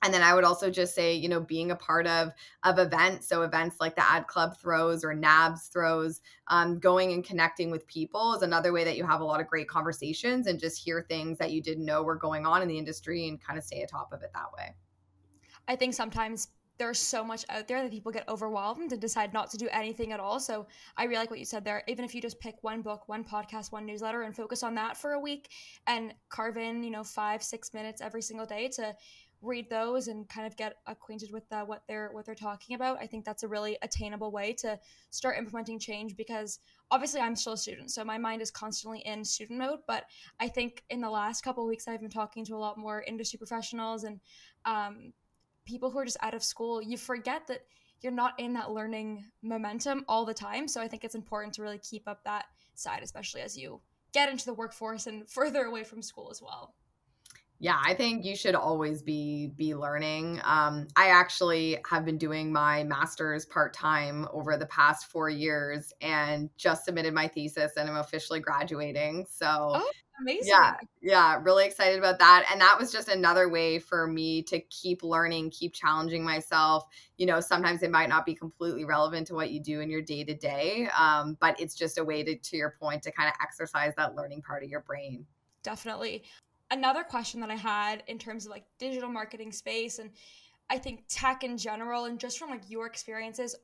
and 0.04 0.12
then 0.12 0.22
I 0.22 0.34
would 0.34 0.42
also 0.42 0.68
just 0.68 0.94
say, 0.94 1.14
you 1.14 1.28
know, 1.28 1.40
being 1.40 1.70
a 1.70 1.76
part 1.76 2.06
of 2.08 2.32
of 2.64 2.78
events, 2.78 3.28
so 3.28 3.42
events 3.42 3.76
like 3.78 3.94
the 3.94 4.04
Ad 4.04 4.26
Club 4.26 4.58
throws 4.58 5.04
or 5.04 5.14
NABS 5.14 5.68
throws, 5.68 6.20
um, 6.48 6.80
going 6.80 7.12
and 7.12 7.24
connecting 7.24 7.70
with 7.70 7.86
people 7.86 8.34
is 8.34 8.42
another 8.42 8.72
way 8.72 8.82
that 8.82 8.96
you 8.96 9.06
have 9.06 9.20
a 9.20 9.24
lot 9.24 9.40
of 9.40 9.46
great 9.46 9.68
conversations 9.68 10.48
and 10.48 10.58
just 10.58 10.82
hear 10.82 11.06
things 11.08 11.38
that 11.38 11.52
you 11.52 11.62
didn't 11.62 11.84
know 11.84 12.02
were 12.02 12.16
going 12.16 12.46
on 12.46 12.62
in 12.62 12.68
the 12.68 12.78
industry 12.78 13.28
and 13.28 13.40
kind 13.40 13.56
of 13.56 13.64
stay 13.64 13.82
atop 13.82 14.12
of 14.12 14.22
it 14.22 14.32
that 14.34 14.52
way. 14.56 14.74
I 15.68 15.76
think 15.76 15.94
sometimes 15.94 16.48
there's 16.78 16.98
so 16.98 17.22
much 17.22 17.44
out 17.48 17.68
there 17.68 17.82
that 17.82 17.90
people 17.90 18.10
get 18.10 18.28
overwhelmed 18.28 18.92
and 18.92 19.00
decide 19.00 19.32
not 19.32 19.50
to 19.50 19.56
do 19.56 19.68
anything 19.70 20.12
at 20.12 20.20
all. 20.20 20.40
So 20.40 20.66
I 20.96 21.04
really 21.04 21.18
like 21.18 21.30
what 21.30 21.38
you 21.38 21.44
said 21.44 21.64
there. 21.64 21.82
Even 21.86 22.04
if 22.04 22.14
you 22.14 22.20
just 22.20 22.40
pick 22.40 22.56
one 22.62 22.82
book, 22.82 23.08
one 23.08 23.24
podcast, 23.24 23.72
one 23.72 23.86
newsletter 23.86 24.22
and 24.22 24.34
focus 24.34 24.62
on 24.62 24.74
that 24.76 24.96
for 24.96 25.12
a 25.12 25.20
week 25.20 25.50
and 25.86 26.14
carve 26.28 26.56
in, 26.56 26.82
you 26.82 26.90
know, 26.90 27.04
five, 27.04 27.42
six 27.42 27.72
minutes 27.74 28.00
every 28.00 28.22
single 28.22 28.46
day 28.46 28.68
to 28.76 28.94
read 29.42 29.68
those 29.68 30.06
and 30.06 30.28
kind 30.28 30.46
of 30.46 30.56
get 30.56 30.76
acquainted 30.86 31.32
with 31.32 31.42
uh, 31.52 31.64
what 31.64 31.82
they're 31.88 32.10
what 32.12 32.24
they're 32.24 32.34
talking 32.34 32.76
about. 32.76 32.98
I 33.00 33.06
think 33.06 33.24
that's 33.24 33.42
a 33.42 33.48
really 33.48 33.76
attainable 33.82 34.30
way 34.30 34.52
to 34.54 34.78
start 35.10 35.36
implementing 35.36 35.78
change 35.78 36.16
because 36.16 36.60
obviously 36.90 37.20
I'm 37.20 37.34
still 37.34 37.54
a 37.54 37.58
student, 37.58 37.90
so 37.90 38.04
my 38.04 38.18
mind 38.18 38.40
is 38.40 38.50
constantly 38.50 39.00
in 39.00 39.24
student 39.24 39.58
mode. 39.58 39.80
But 39.86 40.04
I 40.40 40.48
think 40.48 40.84
in 40.90 41.00
the 41.00 41.10
last 41.10 41.42
couple 41.42 41.66
weeks 41.66 41.88
I've 41.88 42.00
been 42.00 42.10
talking 42.10 42.44
to 42.46 42.54
a 42.54 42.56
lot 42.56 42.78
more 42.78 43.02
industry 43.02 43.36
professionals 43.36 44.04
and 44.04 44.20
um, 44.64 45.12
people 45.64 45.90
who 45.90 45.98
are 45.98 46.04
just 46.04 46.16
out 46.20 46.34
of 46.34 46.42
school, 46.42 46.82
you 46.82 46.96
forget 46.96 47.46
that 47.48 47.60
you're 48.00 48.12
not 48.12 48.38
in 48.38 48.52
that 48.54 48.70
learning 48.70 49.24
momentum 49.42 50.04
all 50.08 50.24
the 50.24 50.34
time. 50.34 50.66
So 50.68 50.80
I 50.80 50.88
think 50.88 51.04
it's 51.04 51.14
important 51.14 51.54
to 51.54 51.62
really 51.62 51.78
keep 51.78 52.08
up 52.08 52.24
that 52.24 52.46
side, 52.74 53.02
especially 53.02 53.42
as 53.42 53.56
you 53.56 53.80
get 54.12 54.28
into 54.28 54.44
the 54.44 54.54
workforce 54.54 55.06
and 55.06 55.28
further 55.28 55.64
away 55.64 55.84
from 55.84 56.02
school 56.02 56.28
as 56.30 56.42
well. 56.42 56.74
Yeah, 57.62 57.80
I 57.80 57.94
think 57.94 58.24
you 58.24 58.34
should 58.34 58.56
always 58.56 59.02
be 59.02 59.52
be 59.56 59.76
learning. 59.76 60.40
Um, 60.42 60.88
I 60.96 61.10
actually 61.10 61.78
have 61.88 62.04
been 62.04 62.18
doing 62.18 62.52
my 62.52 62.82
master's 62.82 63.46
part 63.46 63.72
time 63.72 64.26
over 64.32 64.56
the 64.56 64.66
past 64.66 65.06
four 65.06 65.30
years, 65.30 65.92
and 66.00 66.50
just 66.56 66.84
submitted 66.84 67.14
my 67.14 67.28
thesis, 67.28 67.74
and 67.76 67.88
I'm 67.88 67.98
officially 67.98 68.40
graduating. 68.40 69.26
So, 69.30 69.46
oh, 69.76 69.90
amazing! 70.20 70.48
Yeah, 70.48 70.74
yeah, 71.00 71.40
really 71.42 71.64
excited 71.64 71.98
about 71.98 72.18
that. 72.18 72.46
And 72.50 72.60
that 72.60 72.78
was 72.78 72.92
just 72.92 73.08
another 73.08 73.48
way 73.48 73.78
for 73.78 74.06
me 74.06 74.42
to 74.44 74.60
keep 74.60 75.02
learning, 75.02 75.50
keep 75.50 75.72
challenging 75.72 76.24
myself. 76.24 76.84
You 77.16 77.26
know, 77.26 77.40
sometimes 77.40 77.82
it 77.82 77.90
might 77.90 78.08
not 78.08 78.26
be 78.26 78.34
completely 78.34 78.84
relevant 78.84 79.26
to 79.28 79.34
what 79.34 79.50
you 79.50 79.60
do 79.60 79.80
in 79.80 79.90
your 79.90 80.02
day 80.02 80.24
to 80.24 80.34
day, 80.34 80.88
but 81.40 81.58
it's 81.60 81.74
just 81.74 81.98
a 81.98 82.04
way 82.04 82.22
to, 82.22 82.36
to 82.36 82.56
your 82.56 82.76
point, 82.80 83.02
to 83.04 83.12
kind 83.12 83.28
of 83.28 83.34
exercise 83.42 83.92
that 83.96 84.14
learning 84.14 84.42
part 84.42 84.62
of 84.62 84.70
your 84.70 84.80
brain. 84.80 85.24
Definitely 85.62 86.24
another 86.72 87.04
question 87.04 87.38
that 87.40 87.50
I 87.50 87.56
had 87.56 88.02
in 88.06 88.18
terms 88.18 88.46
of 88.46 88.50
like 88.50 88.64
digital 88.78 89.10
marketing 89.10 89.52
space 89.52 89.98
and 89.98 90.10
I 90.70 90.78
think 90.78 91.04
tech 91.06 91.44
in 91.44 91.58
general 91.58 92.06
and 92.06 92.18
just 92.18 92.38
from 92.38 92.48
like 92.48 92.62
your 92.68 92.86
experiences 92.86 93.54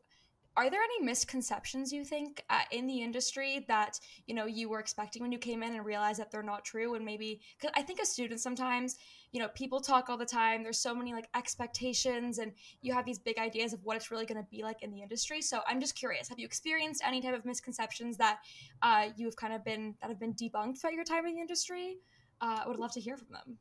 are 0.57 0.71
there 0.71 0.81
any 0.83 1.05
misconceptions 1.05 1.93
you 1.93 2.05
think 2.05 2.43
uh, 2.51 2.63
in 2.73 2.87
the 2.87 3.01
industry 3.01 3.65
that 3.69 4.01
you 4.27 4.35
know 4.35 4.47
you 4.47 4.69
were 4.69 4.81
expecting 4.81 5.23
when 5.23 5.31
you 5.31 5.39
came 5.39 5.63
in 5.63 5.75
and 5.75 5.85
realized 5.85 6.19
that 6.19 6.31
they're 6.31 6.43
not 6.43 6.65
true? 6.65 6.95
And 6.95 7.05
maybe 7.05 7.41
because 7.59 7.73
i 7.77 7.83
think 7.83 8.01
as 8.01 8.09
students 8.09 8.43
sometimes 8.43 8.97
you 9.33 9.41
know 9.41 9.49
people 9.49 9.81
talk 9.81 10.09
all 10.09 10.17
the 10.17 10.27
time 10.27 10.63
there's 10.63 10.81
so 10.81 10.95
many 10.95 11.13
like 11.13 11.29
expectations 11.35 12.39
and 12.39 12.53
you 12.81 12.93
have 12.93 13.05
these 13.05 13.19
big 13.19 13.39
ideas 13.39 13.73
of 13.73 13.85
what 13.85 13.97
it's 13.97 14.11
really 14.11 14.27
going 14.27 14.43
to 14.43 14.49
be 14.51 14.63
like 14.63 14.83
in 14.83 14.91
the 14.91 15.03
industry. 15.03 15.41
So 15.43 15.61
i'm 15.67 15.81
just 15.81 15.95
curious 15.95 16.29
have 16.29 16.39
you 16.39 16.47
experienced 16.47 17.03
any 17.05 17.21
type 17.21 17.35
of 17.35 17.45
misconceptions 17.45 18.17
that 18.17 18.39
uh, 18.83 19.09
you've 19.17 19.37
kind 19.37 19.53
of 19.53 19.65
been 19.65 19.95
that 20.01 20.11
have 20.11 20.21
been 20.21 20.35
debunked 20.35 20.81
throughout 20.81 20.95
your 20.95 21.05
time 21.05 21.27
in 21.27 21.35
the 21.35 21.41
industry? 21.41 21.99
Uh, 22.41 22.61
I 22.65 22.69
would 22.69 22.79
love 22.79 22.93
to 22.93 23.01
hear 23.01 23.17
from 23.17 23.29
them. 23.33 23.59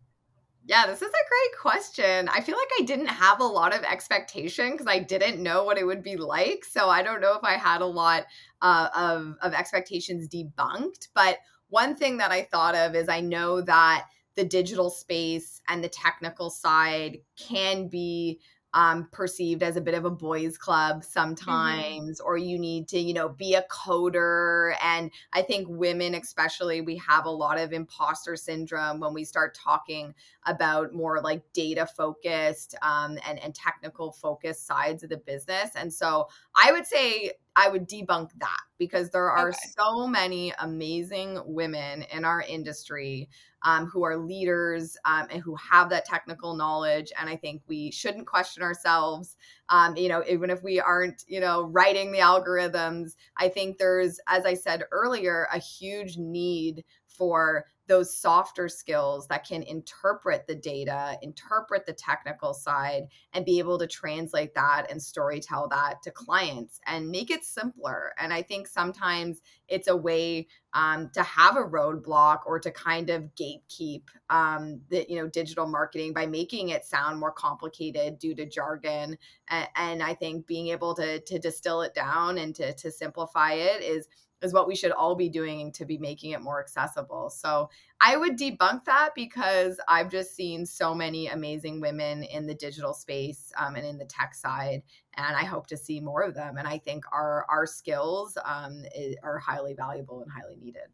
Yeah, 0.67 0.85
this 0.85 1.01
is 1.01 1.07
a 1.07 1.29
great 1.29 1.61
question. 1.61 2.27
I 2.27 2.41
feel 2.41 2.57
like 2.57 2.67
I 2.77 2.83
didn't 2.83 3.07
have 3.07 3.39
a 3.39 3.45
lot 3.45 3.73
of 3.73 3.85
expectation 3.85 4.71
because 4.71 4.85
I 4.85 4.99
didn't 4.99 5.41
know 5.41 5.63
what 5.63 5.77
it 5.77 5.85
would 5.85 6.03
be 6.03 6.17
like. 6.17 6.65
So 6.65 6.89
I 6.89 7.03
don't 7.03 7.21
know 7.21 7.35
if 7.35 7.43
I 7.43 7.53
had 7.53 7.79
a 7.79 7.85
lot 7.85 8.25
uh, 8.61 8.89
of, 8.93 9.35
of 9.41 9.53
expectations 9.53 10.27
debunked. 10.27 11.07
But 11.13 11.37
one 11.69 11.95
thing 11.95 12.17
that 12.17 12.31
I 12.31 12.49
thought 12.51 12.75
of 12.75 12.95
is 12.95 13.07
I 13.07 13.21
know 13.21 13.61
that 13.61 14.07
the 14.35 14.43
digital 14.43 14.89
space 14.89 15.61
and 15.69 15.81
the 15.81 15.89
technical 15.89 16.49
side 16.49 17.19
can 17.37 17.87
be 17.87 18.41
um, 18.73 19.07
perceived 19.11 19.63
as 19.63 19.75
a 19.75 19.81
bit 19.81 19.93
of 19.93 20.05
a 20.05 20.09
boys 20.09 20.57
club 20.57 20.97
mm-hmm. 20.97 21.09
sometimes 21.09 22.19
mm-hmm. 22.19 22.27
or 22.27 22.37
you 22.37 22.59
need 22.59 22.87
to 22.87 22.99
you 22.99 23.13
know 23.13 23.29
be 23.29 23.55
a 23.55 23.63
coder 23.71 24.75
and 24.83 25.11
i 25.33 25.41
think 25.41 25.67
women 25.69 26.15
especially 26.15 26.81
we 26.81 26.97
have 26.97 27.25
a 27.25 27.29
lot 27.29 27.57
of 27.57 27.73
imposter 27.73 28.35
syndrome 28.35 28.99
when 28.99 29.13
we 29.13 29.23
start 29.23 29.55
talking 29.55 30.13
about 30.45 30.93
more 30.93 31.21
like 31.21 31.41
data 31.53 31.85
focused 31.85 32.75
um, 32.81 33.17
and, 33.27 33.39
and 33.39 33.55
technical 33.55 34.11
focused 34.11 34.65
sides 34.67 35.03
of 35.03 35.09
the 35.09 35.17
business 35.17 35.71
and 35.75 35.91
so 35.91 36.27
i 36.55 36.71
would 36.71 36.85
say 36.85 37.31
I 37.57 37.69
would 37.69 37.89
debunk 37.89 38.29
that 38.39 38.61
because 38.77 39.09
there 39.09 39.31
are 39.31 39.49
okay. 39.49 39.57
so 39.75 40.05
many 40.05 40.53
amazing 40.59 41.41
women 41.43 42.03
in 42.13 42.23
our 42.23 42.43
industry 42.43 43.29
um, 43.63 43.87
who 43.87 44.03
are 44.03 44.15
leaders 44.15 44.95
um, 45.05 45.25
and 45.31 45.41
who 45.41 45.55
have 45.55 45.89
that 45.89 46.05
technical 46.05 46.53
knowledge. 46.55 47.11
And 47.19 47.27
I 47.27 47.35
think 47.35 47.63
we 47.67 47.89
shouldn't 47.89 48.27
question 48.27 48.61
ourselves. 48.61 49.35
Um, 49.69 49.97
you 49.97 50.07
know, 50.07 50.23
even 50.29 50.51
if 50.51 50.61
we 50.61 50.79
aren't, 50.79 51.23
you 51.27 51.39
know, 51.39 51.63
writing 51.63 52.11
the 52.11 52.19
algorithms, 52.19 53.15
I 53.37 53.49
think 53.49 53.79
there's, 53.79 54.19
as 54.27 54.45
I 54.45 54.53
said 54.53 54.83
earlier, 54.91 55.47
a 55.51 55.57
huge 55.57 56.17
need 56.17 56.85
for 57.17 57.65
those 57.87 58.15
softer 58.15 58.67
skills 58.67 59.27
that 59.27 59.47
can 59.47 59.63
interpret 59.63 60.45
the 60.45 60.55
data, 60.55 61.17
interpret 61.21 61.85
the 61.85 61.93
technical 61.93 62.53
side, 62.53 63.07
and 63.33 63.45
be 63.45 63.59
able 63.59 63.79
to 63.79 63.87
translate 63.87 64.53
that 64.53 64.87
and 64.89 64.99
storytell 64.99 65.69
that 65.69 66.01
to 66.03 66.11
clients 66.11 66.79
and 66.85 67.09
make 67.09 67.31
it 67.31 67.45
simpler. 67.45 68.13
And 68.17 68.33
I 68.33 68.41
think 68.41 68.67
sometimes 68.67 69.41
it's 69.69 69.87
a 69.87 69.95
way 69.95 70.47
um, 70.73 71.09
to 71.13 71.23
have 71.23 71.55
a 71.55 71.63
roadblock 71.63 72.39
or 72.45 72.59
to 72.59 72.71
kind 72.71 73.09
of 73.09 73.23
gatekeep 73.35 74.03
um, 74.29 74.81
the 74.89 75.05
you 75.07 75.15
know 75.15 75.27
digital 75.27 75.65
marketing 75.65 76.13
by 76.13 76.25
making 76.25 76.69
it 76.69 76.85
sound 76.85 77.19
more 77.19 77.31
complicated 77.31 78.19
due 78.19 78.35
to 78.35 78.45
jargon. 78.45 79.17
And, 79.47 79.67
and 79.75 80.03
I 80.03 80.13
think 80.13 80.45
being 80.45 80.67
able 80.67 80.93
to 80.95 81.21
to 81.21 81.39
distill 81.39 81.81
it 81.81 81.95
down 81.95 82.37
and 82.37 82.53
to 82.55 82.73
to 82.73 82.91
simplify 82.91 83.53
it 83.53 83.81
is 83.81 84.07
is 84.41 84.53
what 84.53 84.67
we 84.67 84.75
should 84.75 84.91
all 84.91 85.15
be 85.15 85.29
doing 85.29 85.71
to 85.73 85.85
be 85.85 85.97
making 85.97 86.31
it 86.31 86.41
more 86.41 86.59
accessible. 86.59 87.29
So 87.29 87.69
I 87.99 88.17
would 88.17 88.37
debunk 88.37 88.85
that 88.85 89.09
because 89.15 89.79
I've 89.87 90.09
just 90.09 90.35
seen 90.35 90.65
so 90.65 90.93
many 90.93 91.27
amazing 91.27 91.81
women 91.81 92.23
in 92.23 92.45
the 92.45 92.53
digital 92.53 92.93
space 92.93 93.51
um, 93.57 93.75
and 93.75 93.85
in 93.85 93.97
the 93.97 94.05
tech 94.05 94.35
side, 94.35 94.83
and 95.15 95.35
I 95.35 95.43
hope 95.43 95.67
to 95.67 95.77
see 95.77 95.99
more 95.99 96.21
of 96.21 96.35
them. 96.35 96.57
And 96.57 96.67
I 96.67 96.77
think 96.77 97.05
our 97.11 97.45
our 97.49 97.65
skills 97.65 98.37
um, 98.45 98.83
are 99.23 99.39
highly 99.39 99.73
valuable 99.73 100.21
and 100.21 100.31
highly 100.31 100.57
needed. 100.57 100.87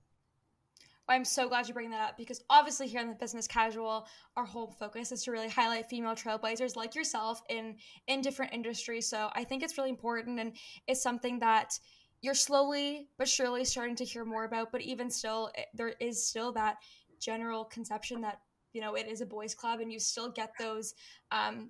I'm 1.10 1.25
so 1.25 1.49
glad 1.49 1.67
you 1.67 1.73
bring 1.73 1.91
that 1.91 2.10
up 2.10 2.17
because 2.17 2.41
obviously 2.49 2.88
here 2.88 3.01
in 3.01 3.10
the 3.10 3.15
business 3.15 3.45
casual, 3.45 4.08
our 4.38 4.45
whole 4.45 4.67
focus 4.67 5.12
is 5.12 5.23
to 5.23 5.32
really 5.32 5.49
highlight 5.49 5.89
female 5.89 6.15
trailblazers 6.15 6.77
like 6.77 6.95
yourself 6.95 7.41
in 7.49 7.75
in 8.08 8.21
different 8.21 8.53
industries. 8.53 9.08
So 9.08 9.29
I 9.34 9.43
think 9.43 9.63
it's 9.63 9.77
really 9.77 9.89
important 9.89 10.39
and 10.39 10.53
it's 10.88 11.03
something 11.03 11.39
that 11.39 11.77
you're 12.23 12.33
slowly 12.33 13.09
but 13.19 13.27
surely 13.27 13.63
starting 13.63 13.95
to 13.95 14.05
hear 14.05 14.25
more 14.25 14.45
about 14.45 14.71
but 14.71 14.81
even 14.81 15.12
still 15.12 15.51
eh, 15.55 15.63
there 15.75 15.93
is 15.99 16.25
still 16.25 16.51
that 16.51 16.77
general 17.19 17.65
conception 17.65 18.21
that 18.21 18.39
you 18.71 18.81
know 18.81 18.95
it 18.95 19.07
is 19.07 19.21
a 19.21 19.25
boys 19.25 19.53
club 19.53 19.79
and 19.79 19.91
you 19.91 19.99
still 19.99 20.31
get 20.31 20.51
those 20.57 20.95
um, 21.31 21.69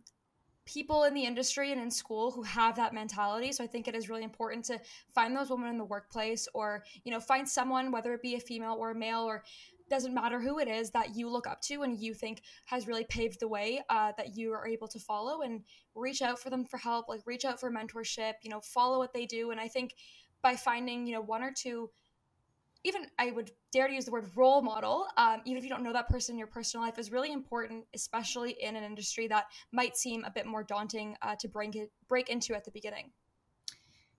people 0.66 1.04
in 1.04 1.14
the 1.14 1.26
industry 1.26 1.74
and 1.74 1.82
in 1.82 1.92
school 1.92 2.32
who 2.32 2.42
have 2.42 2.76
that 2.78 2.94
mentality. 2.94 3.52
So 3.52 3.64
i 3.64 3.68
think 3.68 3.88
it 3.88 3.96
is 3.96 4.10
really 4.10 4.24
important 4.24 4.64
to 4.66 4.80
find 5.14 5.36
those 5.36 5.50
women 5.50 5.70
in 5.70 5.78
the 5.78 5.84
workplace 5.84 6.48
or 6.54 6.84
you 7.04 7.12
know 7.12 7.20
find 7.20 7.48
someone 7.50 7.92
whether 7.92 8.14
it 8.14 8.22
be 8.22 8.36
a 8.36 8.40
female 8.40 8.78
or 8.80 8.92
a 8.92 8.96
male 8.96 9.24
or 9.24 9.44
doesn't 9.90 10.14
matter 10.14 10.40
who 10.40 10.60
it 10.60 10.68
is 10.68 10.90
that 10.92 11.16
you 11.16 11.30
look 11.30 11.46
up 11.46 11.62
to 11.62 11.84
and 11.84 12.00
you 12.00 12.14
think 12.14 12.42
has 12.66 12.88
really 12.88 13.04
paved 13.04 13.40
the 13.42 13.48
way 13.48 13.82
uh, 13.90 14.14
that 14.18 14.36
you 14.36 14.52
are 14.54 14.66
able 14.66 14.88
to 14.88 14.98
follow 14.98 15.42
and 15.42 15.62
reach 15.94 16.22
out 16.22 16.40
for 16.40 16.50
them 16.50 16.64
for 16.64 16.78
help 16.78 17.10
like 17.10 17.22
reach 17.26 17.44
out 17.44 17.60
for 17.60 17.70
mentorship 17.70 18.34
you 18.44 18.50
know 18.50 18.62
follow 18.62 18.98
what 18.98 19.14
they 19.14 19.26
do. 19.26 19.52
And 19.52 19.60
i 19.60 19.68
think 19.68 19.94
by 20.44 20.56
finding 20.56 21.08
you 21.08 21.14
know 21.14 21.22
one 21.22 21.42
or 21.42 21.52
two 21.52 21.90
even 22.84 23.08
I 23.18 23.32
would 23.32 23.52
dare 23.72 23.88
to 23.88 23.94
use 23.94 24.06
the 24.06 24.12
word 24.12 24.30
role 24.36 24.62
model, 24.62 25.08
um, 25.18 25.42
even 25.46 25.58
if 25.58 25.64
you 25.64 25.70
don't 25.70 25.84
know 25.84 25.94
that 25.94 26.10
person 26.10 26.34
in 26.34 26.38
your 26.40 26.48
personal 26.48 26.86
life, 26.86 27.00
is 27.00 27.12
really 27.12 27.32
important, 27.32 27.86
especially 27.96 28.58
in 28.60 28.76
an 28.76 28.84
industry 28.84 29.28
that 29.28 29.46
might 29.72 29.96
seem 29.96 30.26
a 30.26 30.32
bit 30.32 30.46
more 30.46 30.64
daunting 30.64 31.16
uh, 31.22 31.36
to 31.40 31.48
break 31.48 31.76
it, 31.76 31.92
break 32.10 32.30
into 32.30 32.54
at 32.54 32.66
the 32.66 32.72
beginning. 32.72 33.12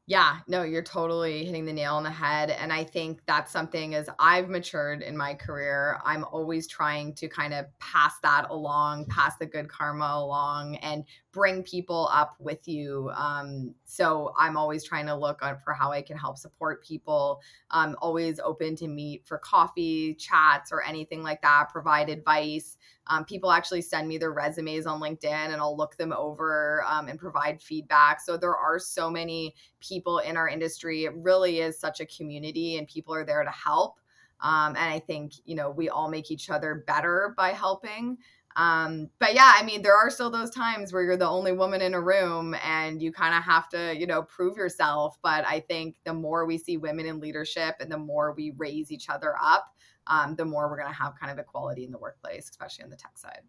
Yeah, 0.06 0.40
no, 0.48 0.64
you're 0.64 0.82
totally 0.82 1.46
hitting 1.46 1.64
the 1.64 1.72
nail 1.72 1.94
on 1.94 2.02
the 2.02 2.10
head. 2.10 2.50
And 2.50 2.70
I 2.70 2.84
think 2.84 3.22
that's 3.26 3.50
something 3.50 3.94
as 3.94 4.10
I've 4.18 4.50
matured 4.50 5.00
in 5.00 5.16
my 5.16 5.32
career, 5.32 5.98
I'm 6.04 6.24
always 6.24 6.68
trying 6.68 7.14
to 7.14 7.28
kind 7.28 7.54
of 7.54 7.66
pass 7.80 8.12
that 8.22 8.50
along, 8.50 9.06
pass 9.06 9.36
the 9.38 9.46
good 9.46 9.68
karma 9.68 10.10
along, 10.16 10.76
and 10.76 11.04
bring 11.34 11.64
people 11.64 12.08
up 12.12 12.36
with 12.38 12.66
you. 12.68 13.10
Um, 13.16 13.74
so 13.84 14.32
I'm 14.38 14.56
always 14.56 14.84
trying 14.84 15.06
to 15.06 15.14
look 15.16 15.40
for 15.64 15.74
how 15.74 15.90
I 15.90 16.00
can 16.00 16.16
help 16.16 16.38
support 16.38 16.84
people. 16.84 17.40
I'm 17.72 17.96
always 18.00 18.38
open 18.38 18.76
to 18.76 18.86
meet 18.86 19.26
for 19.26 19.38
coffee, 19.38 20.14
chats, 20.14 20.70
or 20.70 20.82
anything 20.84 21.24
like 21.24 21.42
that, 21.42 21.70
provide 21.72 22.08
advice. 22.08 22.78
Um, 23.08 23.24
people 23.24 23.50
actually 23.50 23.82
send 23.82 24.06
me 24.06 24.16
their 24.16 24.32
resumes 24.32 24.86
on 24.86 25.00
LinkedIn 25.00 25.24
and 25.24 25.56
I'll 25.56 25.76
look 25.76 25.96
them 25.96 26.14
over 26.16 26.84
um, 26.88 27.08
and 27.08 27.18
provide 27.18 27.60
feedback. 27.60 28.20
So 28.20 28.36
there 28.36 28.56
are 28.56 28.78
so 28.78 29.10
many 29.10 29.54
people 29.80 30.20
in 30.20 30.36
our 30.36 30.48
industry. 30.48 31.04
It 31.04 31.14
really 31.16 31.58
is 31.58 31.78
such 31.78 32.00
a 32.00 32.06
community 32.06 32.78
and 32.78 32.86
people 32.86 33.12
are 33.12 33.24
there 33.24 33.42
to 33.42 33.50
help. 33.50 33.98
Um, 34.40 34.76
and 34.76 34.92
I 34.92 35.00
think, 35.00 35.32
you 35.44 35.54
know, 35.54 35.70
we 35.70 35.88
all 35.88 36.08
make 36.08 36.30
each 36.30 36.50
other 36.50 36.84
better 36.86 37.34
by 37.36 37.50
helping. 37.50 38.18
Um, 38.56 39.10
but 39.18 39.34
yeah, 39.34 39.52
I 39.56 39.64
mean, 39.64 39.82
there 39.82 39.96
are 39.96 40.10
still 40.10 40.30
those 40.30 40.50
times 40.50 40.92
where 40.92 41.02
you're 41.02 41.16
the 41.16 41.28
only 41.28 41.52
woman 41.52 41.82
in 41.82 41.94
a 41.94 42.00
room 42.00 42.54
and 42.64 43.02
you 43.02 43.12
kind 43.12 43.34
of 43.34 43.42
have 43.42 43.68
to, 43.70 43.96
you 43.98 44.06
know, 44.06 44.22
prove 44.22 44.56
yourself. 44.56 45.18
But 45.22 45.44
I 45.46 45.60
think 45.60 45.96
the 46.04 46.14
more 46.14 46.46
we 46.46 46.58
see 46.58 46.76
women 46.76 47.06
in 47.06 47.20
leadership 47.20 47.76
and 47.80 47.90
the 47.90 47.98
more 47.98 48.32
we 48.32 48.52
raise 48.56 48.92
each 48.92 49.08
other 49.08 49.34
up, 49.42 49.74
um, 50.06 50.36
the 50.36 50.44
more 50.44 50.68
we're 50.68 50.78
going 50.78 50.92
to 50.92 50.94
have 50.94 51.18
kind 51.18 51.32
of 51.32 51.38
equality 51.38 51.84
in 51.84 51.90
the 51.90 51.98
workplace, 51.98 52.48
especially 52.48 52.84
on 52.84 52.90
the 52.90 52.96
tech 52.96 53.18
side. 53.18 53.42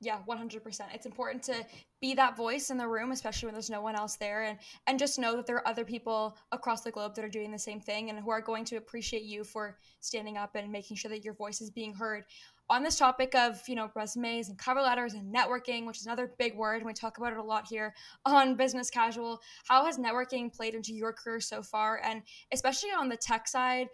Yeah, 0.00 0.18
100%. 0.28 0.80
It's 0.94 1.06
important 1.06 1.42
to 1.44 1.66
be 2.00 2.14
that 2.14 2.36
voice 2.36 2.70
in 2.70 2.76
the 2.76 2.86
room, 2.86 3.10
especially 3.10 3.48
when 3.48 3.54
there's 3.54 3.68
no 3.68 3.80
one 3.80 3.96
else 3.96 4.14
there 4.14 4.44
and 4.44 4.58
and 4.86 4.96
just 4.96 5.18
know 5.18 5.34
that 5.34 5.46
there 5.46 5.56
are 5.56 5.66
other 5.66 5.84
people 5.84 6.36
across 6.52 6.82
the 6.82 6.92
globe 6.92 7.16
that 7.16 7.24
are 7.24 7.28
doing 7.28 7.50
the 7.50 7.58
same 7.58 7.80
thing 7.80 8.08
and 8.08 8.20
who 8.20 8.30
are 8.30 8.40
going 8.40 8.64
to 8.66 8.76
appreciate 8.76 9.24
you 9.24 9.42
for 9.42 9.76
standing 9.98 10.36
up 10.36 10.54
and 10.54 10.70
making 10.70 10.96
sure 10.96 11.08
that 11.08 11.24
your 11.24 11.34
voice 11.34 11.60
is 11.60 11.70
being 11.70 11.94
heard. 11.94 12.24
On 12.70 12.82
this 12.82 12.96
topic 12.96 13.34
of, 13.34 13.62
you 13.66 13.74
know, 13.74 13.90
resumes 13.94 14.50
and 14.50 14.58
cover 14.58 14.82
letters 14.82 15.14
and 15.14 15.34
networking, 15.34 15.86
which 15.86 15.98
is 15.98 16.06
another 16.06 16.34
big 16.38 16.54
word 16.54 16.76
and 16.76 16.86
we 16.86 16.92
talk 16.92 17.16
about 17.16 17.32
it 17.32 17.38
a 17.38 17.42
lot 17.42 17.66
here 17.66 17.94
on 18.26 18.56
Business 18.56 18.90
Casual, 18.90 19.40
how 19.66 19.84
has 19.84 19.96
networking 19.96 20.54
played 20.54 20.74
into 20.74 20.92
your 20.92 21.12
career 21.12 21.40
so 21.40 21.62
far 21.62 22.00
and 22.04 22.22
especially 22.52 22.90
on 22.90 23.08
the 23.08 23.16
tech 23.16 23.48
side, 23.48 23.88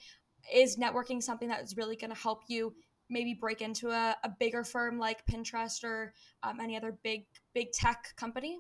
is 0.52 0.76
networking 0.76 1.22
something 1.22 1.48
that 1.48 1.62
is 1.62 1.76
really 1.76 1.96
going 1.96 2.12
to 2.12 2.20
help 2.20 2.42
you 2.48 2.74
maybe 3.08 3.34
break 3.34 3.60
into 3.60 3.90
a, 3.90 4.16
a 4.24 4.30
bigger 4.40 4.64
firm 4.64 4.98
like 4.98 5.24
Pinterest 5.26 5.84
or 5.84 6.12
um, 6.42 6.60
any 6.60 6.76
other 6.76 6.98
big 7.02 7.26
big 7.54 7.72
tech 7.72 8.14
company? 8.16 8.58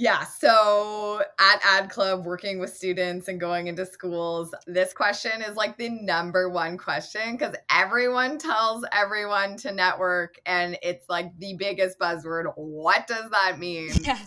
Yeah. 0.00 0.24
So 0.24 1.22
at 1.38 1.60
Ad 1.62 1.90
Club, 1.90 2.24
working 2.24 2.58
with 2.58 2.74
students 2.74 3.28
and 3.28 3.38
going 3.38 3.66
into 3.66 3.84
schools, 3.84 4.54
this 4.66 4.94
question 4.94 5.42
is 5.42 5.56
like 5.56 5.76
the 5.76 5.90
number 5.90 6.48
one 6.48 6.78
question 6.78 7.32
because 7.32 7.54
everyone 7.70 8.38
tells 8.38 8.82
everyone 8.92 9.58
to 9.58 9.72
network, 9.72 10.40
and 10.46 10.78
it's 10.82 11.04
like 11.10 11.36
the 11.36 11.54
biggest 11.58 11.98
buzzword. 11.98 12.50
What 12.56 13.06
does 13.08 13.30
that 13.30 13.58
mean? 13.58 13.90
Yes. 14.00 14.26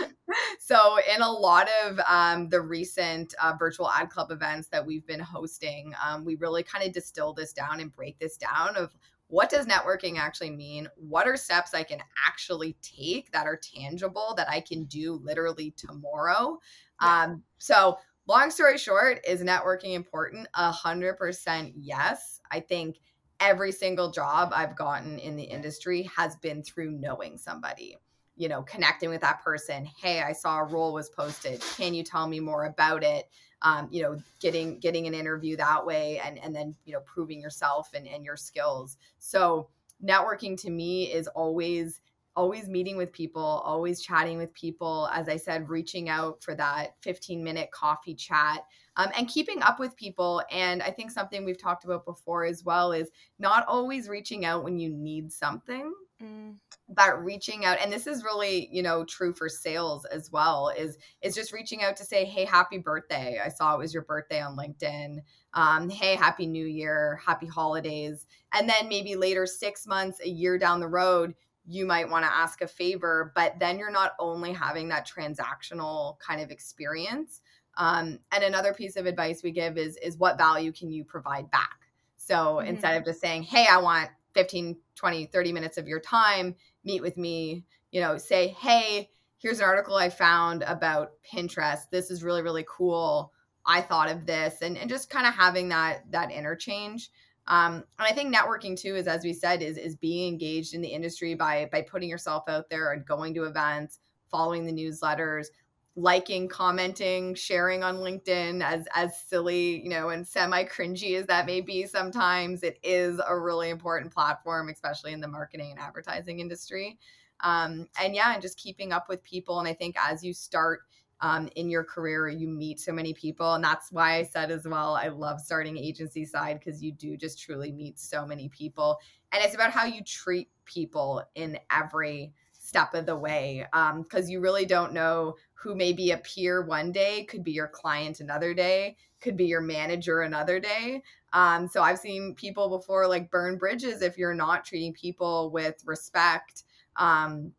so, 0.58 0.96
in 1.14 1.22
a 1.22 1.30
lot 1.30 1.68
of 1.84 2.00
um, 2.08 2.48
the 2.48 2.60
recent 2.60 3.34
uh, 3.40 3.52
virtual 3.56 3.88
Ad 3.88 4.10
Club 4.10 4.32
events 4.32 4.66
that 4.68 4.84
we've 4.84 5.06
been 5.06 5.20
hosting, 5.20 5.92
um, 6.04 6.24
we 6.24 6.34
really 6.34 6.64
kind 6.64 6.84
of 6.84 6.92
distill 6.92 7.32
this 7.32 7.52
down 7.52 7.78
and 7.80 7.94
break 7.94 8.18
this 8.18 8.36
down 8.36 8.76
of 8.76 8.90
what 9.28 9.50
does 9.50 9.66
networking 9.66 10.18
actually 10.18 10.50
mean? 10.50 10.88
What 10.96 11.26
are 11.26 11.36
steps 11.36 11.74
I 11.74 11.82
can 11.82 12.00
actually 12.26 12.76
take 12.82 13.30
that 13.32 13.46
are 13.46 13.58
tangible 13.58 14.34
that 14.36 14.48
I 14.48 14.60
can 14.60 14.84
do 14.84 15.20
literally 15.22 15.72
tomorrow? 15.76 16.58
Yeah. 17.00 17.22
Um, 17.24 17.42
so, 17.58 17.98
long 18.26 18.50
story 18.50 18.78
short, 18.78 19.20
is 19.26 19.42
networking 19.42 19.94
important? 19.94 20.48
A 20.54 20.70
hundred 20.70 21.14
percent 21.14 21.72
yes. 21.76 22.40
I 22.50 22.60
think 22.60 22.96
every 23.40 23.72
single 23.72 24.10
job 24.10 24.52
I've 24.54 24.76
gotten 24.76 25.18
in 25.18 25.36
the 25.36 25.42
industry 25.42 26.08
has 26.16 26.36
been 26.36 26.62
through 26.62 26.92
knowing 26.92 27.36
somebody 27.36 27.98
you 28.36 28.48
know 28.48 28.62
connecting 28.62 29.10
with 29.10 29.20
that 29.20 29.42
person 29.42 29.84
hey 29.84 30.20
i 30.22 30.32
saw 30.32 30.60
a 30.60 30.64
role 30.64 30.92
was 30.92 31.10
posted. 31.10 31.60
Can 31.76 31.94
you 31.94 32.02
tell 32.02 32.26
me 32.26 32.40
more 32.40 32.66
about 32.66 33.02
it? 33.02 33.28
Um, 33.62 33.88
you 33.90 34.02
know 34.02 34.16
getting 34.40 34.78
getting 34.78 35.06
an 35.06 35.14
interview 35.14 35.56
that 35.56 35.84
way 35.84 36.20
and 36.24 36.38
and 36.38 36.54
then 36.54 36.74
you 36.84 36.92
know 36.92 37.00
proving 37.00 37.40
yourself 37.40 37.90
and, 37.94 38.06
and 38.06 38.24
your 38.24 38.36
skills. 38.36 38.98
So 39.18 39.68
networking 40.04 40.60
to 40.62 40.70
me 40.70 41.12
is 41.12 41.28
always 41.28 42.00
always 42.36 42.68
meeting 42.68 42.96
with 42.96 43.12
people 43.12 43.62
always 43.64 44.02
chatting 44.02 44.36
with 44.36 44.52
people 44.54 45.08
as 45.12 45.28
i 45.28 45.36
said 45.36 45.68
reaching 45.68 46.08
out 46.08 46.42
for 46.42 46.52
that 46.56 46.96
15 47.00 47.44
minute 47.44 47.70
coffee 47.70 48.14
chat 48.14 48.64
um, 48.96 49.08
and 49.16 49.28
keeping 49.28 49.60
up 49.62 49.78
with 49.78 49.96
people. 49.96 50.42
And 50.50 50.82
i 50.82 50.90
think 50.90 51.10
something 51.12 51.44
we've 51.44 51.60
talked 51.60 51.84
about 51.84 52.04
before 52.04 52.44
as 52.44 52.64
well 52.64 52.90
is 52.92 53.10
not 53.38 53.64
always 53.68 54.08
reaching 54.08 54.44
out 54.44 54.64
when 54.64 54.78
you 54.78 54.90
need 54.90 55.32
something. 55.32 55.94
Mm 56.22 56.56
but 56.88 57.24
reaching 57.24 57.64
out 57.64 57.78
and 57.80 57.92
this 57.92 58.06
is 58.06 58.24
really 58.24 58.68
you 58.70 58.82
know 58.82 59.04
true 59.04 59.32
for 59.32 59.48
sales 59.48 60.04
as 60.06 60.30
well 60.30 60.70
is 60.76 60.98
is 61.22 61.34
just 61.34 61.52
reaching 61.52 61.82
out 61.82 61.96
to 61.96 62.04
say 62.04 62.24
hey 62.24 62.44
happy 62.44 62.78
birthday. 62.78 63.40
I 63.42 63.48
saw 63.48 63.74
it 63.74 63.78
was 63.78 63.94
your 63.94 64.02
birthday 64.02 64.40
on 64.40 64.56
linkedin. 64.56 65.18
Um, 65.54 65.88
hey 65.88 66.14
happy 66.14 66.46
new 66.46 66.66
year 66.66 67.20
happy 67.24 67.46
holidays. 67.46 68.26
And 68.52 68.68
then 68.68 68.88
maybe 68.88 69.16
later 69.16 69.46
six 69.46 69.86
months 69.86 70.20
a 70.22 70.28
year 70.28 70.58
down 70.58 70.80
the 70.80 70.88
road 70.88 71.34
you 71.66 71.86
might 71.86 72.10
want 72.10 72.26
to 72.26 72.32
ask 72.32 72.60
a 72.60 72.66
favor 72.66 73.32
but 73.34 73.54
then 73.58 73.78
you're 73.78 73.90
not 73.90 74.12
only 74.18 74.52
having 74.52 74.88
that 74.88 75.08
transactional 75.08 76.18
kind 76.18 76.42
of 76.42 76.50
experience 76.50 77.40
um, 77.76 78.18
and 78.32 78.44
another 78.44 78.72
piece 78.72 78.96
of 78.96 79.06
advice 79.06 79.42
we 79.42 79.50
give 79.50 79.78
is 79.78 79.96
is 79.98 80.18
what 80.18 80.38
value 80.38 80.72
can 80.72 80.92
you 80.92 81.04
provide 81.04 81.50
back? 81.50 81.78
So 82.16 82.34
mm-hmm. 82.34 82.68
instead 82.68 82.96
of 82.96 83.04
just 83.04 83.20
saying 83.20 83.44
hey 83.44 83.66
i 83.70 83.76
want 83.76 84.10
15 84.34 84.76
20 84.94 85.26
30 85.26 85.52
minutes 85.52 85.78
of 85.78 85.88
your 85.88 86.00
time 86.00 86.54
meet 86.84 87.02
with 87.02 87.16
me, 87.16 87.64
you 87.90 88.00
know, 88.00 88.16
say, 88.16 88.48
hey, 88.48 89.10
here's 89.38 89.58
an 89.58 89.64
article 89.64 89.96
I 89.96 90.08
found 90.08 90.62
about 90.62 91.12
Pinterest. 91.30 91.82
This 91.90 92.10
is 92.10 92.24
really, 92.24 92.42
really 92.42 92.64
cool. 92.68 93.32
I 93.66 93.80
thought 93.80 94.10
of 94.10 94.26
this 94.26 94.62
and, 94.62 94.76
and 94.76 94.90
just 94.90 95.10
kind 95.10 95.26
of 95.26 95.34
having 95.34 95.68
that 95.70 96.10
that 96.10 96.30
interchange. 96.30 97.10
Um, 97.46 97.84
and 97.98 98.08
I 98.08 98.12
think 98.12 98.34
networking 98.34 98.78
too 98.78 98.94
is, 98.94 99.06
as 99.06 99.22
we 99.22 99.32
said, 99.32 99.62
is 99.62 99.76
is 99.76 99.96
being 99.96 100.32
engaged 100.32 100.74
in 100.74 100.80
the 100.80 100.88
industry 100.88 101.34
by 101.34 101.68
by 101.72 101.82
putting 101.82 102.08
yourself 102.08 102.44
out 102.48 102.68
there 102.70 102.92
and 102.92 103.06
going 103.06 103.34
to 103.34 103.44
events, 103.44 104.00
following 104.30 104.64
the 104.64 104.72
newsletters, 104.72 105.46
liking, 105.96 106.48
commenting, 106.48 107.34
sharing 107.34 107.82
on 107.82 107.96
LinkedIn. 107.96 108.62
As 108.62 108.86
as 108.94 109.20
silly, 109.20 109.82
you 109.82 109.88
know, 109.88 110.10
and 110.10 110.26
semi 110.26 110.64
cringy 110.64 111.18
as 111.18 111.26
that 111.26 111.46
may 111.46 111.60
be, 111.60 111.86
sometimes 111.86 112.62
it 112.62 112.78
is 112.82 113.20
a 113.26 113.38
really 113.38 113.70
important 113.70 114.12
platform, 114.12 114.68
especially 114.68 115.12
in 115.12 115.20
the 115.20 115.28
marketing 115.28 115.70
and 115.70 115.80
advertising 115.80 116.40
industry. 116.40 116.98
Um, 117.40 117.88
and 118.00 118.14
yeah, 118.14 118.32
and 118.32 118.42
just 118.42 118.58
keeping 118.58 118.92
up 118.92 119.08
with 119.08 119.22
people. 119.22 119.58
And 119.58 119.68
I 119.68 119.74
think 119.74 119.96
as 119.98 120.24
you 120.24 120.32
start 120.32 120.82
um, 121.20 121.48
in 121.56 121.70
your 121.70 121.84
career, 121.84 122.28
you 122.28 122.48
meet 122.48 122.80
so 122.80 122.92
many 122.92 123.14
people. 123.14 123.54
And 123.54 123.62
that's 123.62 123.92
why 123.92 124.16
I 124.16 124.24
said 124.24 124.50
as 124.50 124.66
well, 124.66 124.94
I 124.94 125.08
love 125.08 125.40
starting 125.40 125.76
agency 125.76 126.24
side 126.24 126.58
because 126.58 126.82
you 126.82 126.92
do 126.92 127.16
just 127.16 127.40
truly 127.40 127.72
meet 127.72 127.98
so 127.98 128.26
many 128.26 128.48
people. 128.48 128.98
And 129.32 129.42
it's 129.42 129.54
about 129.54 129.70
how 129.70 129.84
you 129.84 130.02
treat 130.02 130.48
people 130.64 131.22
in 131.34 131.58
every 131.70 132.32
step 132.52 132.94
of 132.94 133.06
the 133.06 133.16
way 133.16 133.66
because 133.72 134.24
um, 134.24 134.30
you 134.30 134.40
really 134.40 134.64
don't 134.64 134.92
know 134.92 135.34
who 135.64 135.74
may 135.74 135.94
be 135.94 136.10
a 136.10 136.18
peer 136.18 136.60
one 136.60 136.92
day 136.92 137.24
could 137.24 137.42
be 137.42 137.50
your 137.50 137.66
client 137.66 138.20
another 138.20 138.52
day 138.52 138.94
could 139.22 139.34
be 139.34 139.46
your 139.46 139.62
manager 139.62 140.20
another 140.20 140.60
day 140.60 141.02
um, 141.32 141.66
so 141.66 141.82
i've 141.82 141.98
seen 141.98 142.34
people 142.34 142.68
before 142.68 143.08
like 143.08 143.30
burn 143.30 143.56
bridges 143.56 144.02
if 144.02 144.18
you're 144.18 144.34
not 144.34 144.62
treating 144.62 144.92
people 144.92 145.50
with 145.50 145.82
respect 145.86 146.64
um, 146.96 147.50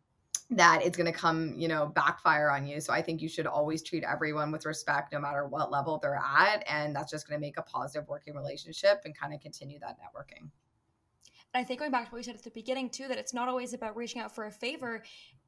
that 0.52 0.86
it's 0.86 0.96
going 0.96 1.12
to 1.12 1.18
come 1.18 1.56
you 1.58 1.68
know 1.68 1.88
backfire 1.88 2.52
on 2.52 2.68
you 2.68 2.80
so 2.80 2.94
i 2.94 3.02
think 3.02 3.24
you 3.24 3.28
should 3.28 3.48
always 3.48 3.82
treat 3.82 4.04
everyone 4.04 4.52
with 4.52 4.68
respect 4.68 5.12
no 5.12 5.20
matter 5.20 5.48
what 5.48 5.72
level 5.72 5.98
they're 5.98 6.22
at 6.24 6.64
and 6.70 6.96
that's 6.96 7.10
just 7.10 7.28
going 7.28 7.36
to 7.36 7.42
make 7.42 7.58
a 7.58 7.64
positive 7.64 8.08
working 8.08 8.36
relationship 8.36 9.02
and 9.06 9.18
kind 9.18 9.34
of 9.34 9.42
continue 9.42 9.80
that 9.80 9.98
networking 9.98 10.48
and 11.56 11.62
I 11.62 11.64
think 11.64 11.80
going 11.80 11.92
back 11.92 12.08
to 12.08 12.12
what 12.12 12.18
we 12.18 12.24
said 12.24 12.36
at 12.36 12.44
the 12.44 12.50
beginning 12.50 12.90
too, 12.90 13.08
that 13.08 13.18
it's 13.18 13.34
not 13.34 13.48
always 13.48 13.74
about 13.74 13.96
reaching 13.96 14.22
out 14.22 14.36
for 14.36 14.44
a 14.44 14.52
favor. 14.52 15.04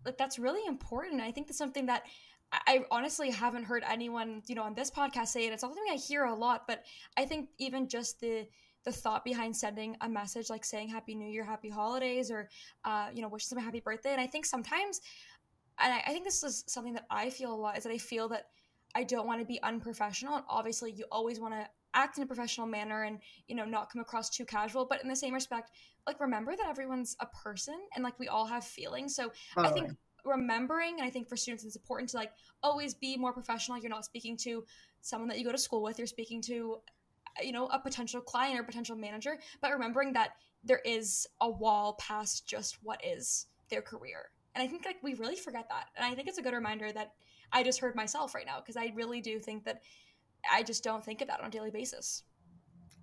Like 0.06 0.18
that's 0.18 0.40
really 0.40 0.66
important. 0.66 1.20
I 1.20 1.34
think 1.34 1.48
that's 1.48 1.58
something 1.58 1.88
that 1.88 2.04
I 2.52 2.86
honestly 2.92 3.30
haven't 3.30 3.66
heard 3.66 3.84
anyone, 3.90 4.42
you 4.48 4.56
know, 4.56 4.64
on 4.64 4.74
this 4.74 4.90
podcast 4.90 5.28
say 5.28 5.48
it. 5.48 5.54
It's 5.54 5.62
something 5.62 5.84
I 5.92 5.96
hear 5.96 6.26
a 6.26 6.34
lot, 6.34 6.64
but 6.68 6.84
I 7.18 7.26
think 7.26 7.50
even 7.58 7.88
just 7.88 8.20
the 8.20 8.48
the 8.86 8.92
thought 8.92 9.26
behind 9.26 9.54
sending 9.54 9.98
a 10.00 10.08
message 10.08 10.50
like 10.50 10.64
saying 10.64 10.88
Happy 10.88 11.14
New 11.14 11.28
Year, 11.28 11.44
Happy 11.44 11.70
Holidays, 11.70 12.32
or 12.32 12.48
uh, 12.86 13.10
you 13.14 13.22
know, 13.22 13.28
wishing 13.28 13.58
a 13.58 13.62
happy 13.62 13.82
birthday. 13.82 14.12
And 14.12 14.22
I 14.22 14.28
think 14.28 14.46
sometimes, 14.46 15.02
and 15.78 15.94
I, 15.94 15.98
I 16.08 16.12
think 16.12 16.24
this 16.24 16.42
is 16.42 16.64
something 16.68 16.94
that 16.94 17.06
I 17.10 17.30
feel 17.30 17.54
a 17.54 17.56
lot 17.56 17.78
is 17.78 17.84
that 17.84 17.92
I 17.92 17.98
feel 17.98 18.30
that 18.30 18.46
I 18.96 19.04
don't 19.04 19.28
want 19.28 19.42
to 19.42 19.46
be 19.46 19.62
unprofessional, 19.62 20.36
and 20.36 20.46
obviously 20.48 20.94
you 20.94 21.04
always 21.12 21.40
want 21.40 21.54
to 21.54 21.68
act 21.94 22.18
in 22.18 22.24
a 22.24 22.28
professional 22.28 22.68
manner 22.68 23.04
and 23.04 23.20
you 23.48 23.56
know 23.56 23.66
not 23.66 23.92
come 23.92 24.02
across 24.02 24.30
too 24.30 24.46
casual 24.46 24.86
but 24.86 25.02
in 25.02 25.10
the 25.10 25.16
same 25.16 25.34
respect 25.34 25.72
like 26.06 26.20
remember 26.20 26.56
that 26.56 26.68
everyone's 26.68 27.16
a 27.22 27.26
person 27.28 27.76
and 27.96 28.04
like 28.04 28.20
we 28.20 28.28
all 28.28 28.46
have 28.46 28.64
feelings 28.64 29.16
so 29.16 29.32
i 29.58 29.70
think 29.70 29.92
remembering 30.26 30.96
and 30.98 31.04
i 31.04 31.10
think 31.10 31.28
for 31.30 31.38
students 31.38 31.64
it's 31.64 31.76
important 31.76 32.10
to 32.10 32.18
like 32.18 32.32
always 32.64 32.94
be 32.94 33.18
more 33.18 33.34
professional. 33.34 33.78
You're 33.78 33.90
not 33.90 34.06
speaking 34.06 34.38
to 34.38 34.64
someone 35.02 35.30
that 35.30 35.40
you 35.40 35.46
go 35.46 35.52
to 35.52 35.58
school 35.58 35.82
with. 35.82 35.98
You're 35.98 36.08
speaking 36.08 36.42
to 36.44 36.78
uh, 37.40 37.44
you 37.44 37.52
know 37.52 37.68
a 37.68 37.80
potential 37.80 38.22
client 38.22 38.60
or 38.60 38.64
potential 38.64 38.96
manager. 38.96 39.38
But 39.62 39.72
remembering 39.72 40.14
that 40.14 40.32
there 40.64 40.82
is 40.86 41.28
a 41.42 41.50
wall 41.50 41.98
past 42.00 42.48
just 42.48 42.78
what 42.84 43.02
is 43.06 43.48
their 43.70 43.82
career. 43.82 44.30
And 44.56 44.64
i 44.64 44.68
think 44.68 44.86
like 44.86 44.98
we 45.04 45.14
really 45.16 45.36
forget 45.36 45.68
that. 45.70 45.88
And 45.96 46.06
i 46.06 46.16
think 46.16 46.28
it's 46.28 46.38
a 46.38 46.42
good 46.42 46.54
reminder 46.54 46.92
that 46.92 47.14
i 47.52 47.64
just 47.64 47.80
heard 47.80 47.96
myself 47.96 48.34
right 48.36 48.46
now 48.46 48.60
because 48.60 48.78
i 48.78 48.92
really 48.96 49.22
do 49.22 49.40
think 49.40 49.66
that 49.66 49.82
I 50.50 50.64
just 50.64 50.84
don't 50.84 51.04
think 51.04 51.22
of 51.22 51.28
that 51.28 51.40
on 51.42 51.48
a 51.48 51.50
daily 51.50 51.72
basis. 51.72 52.24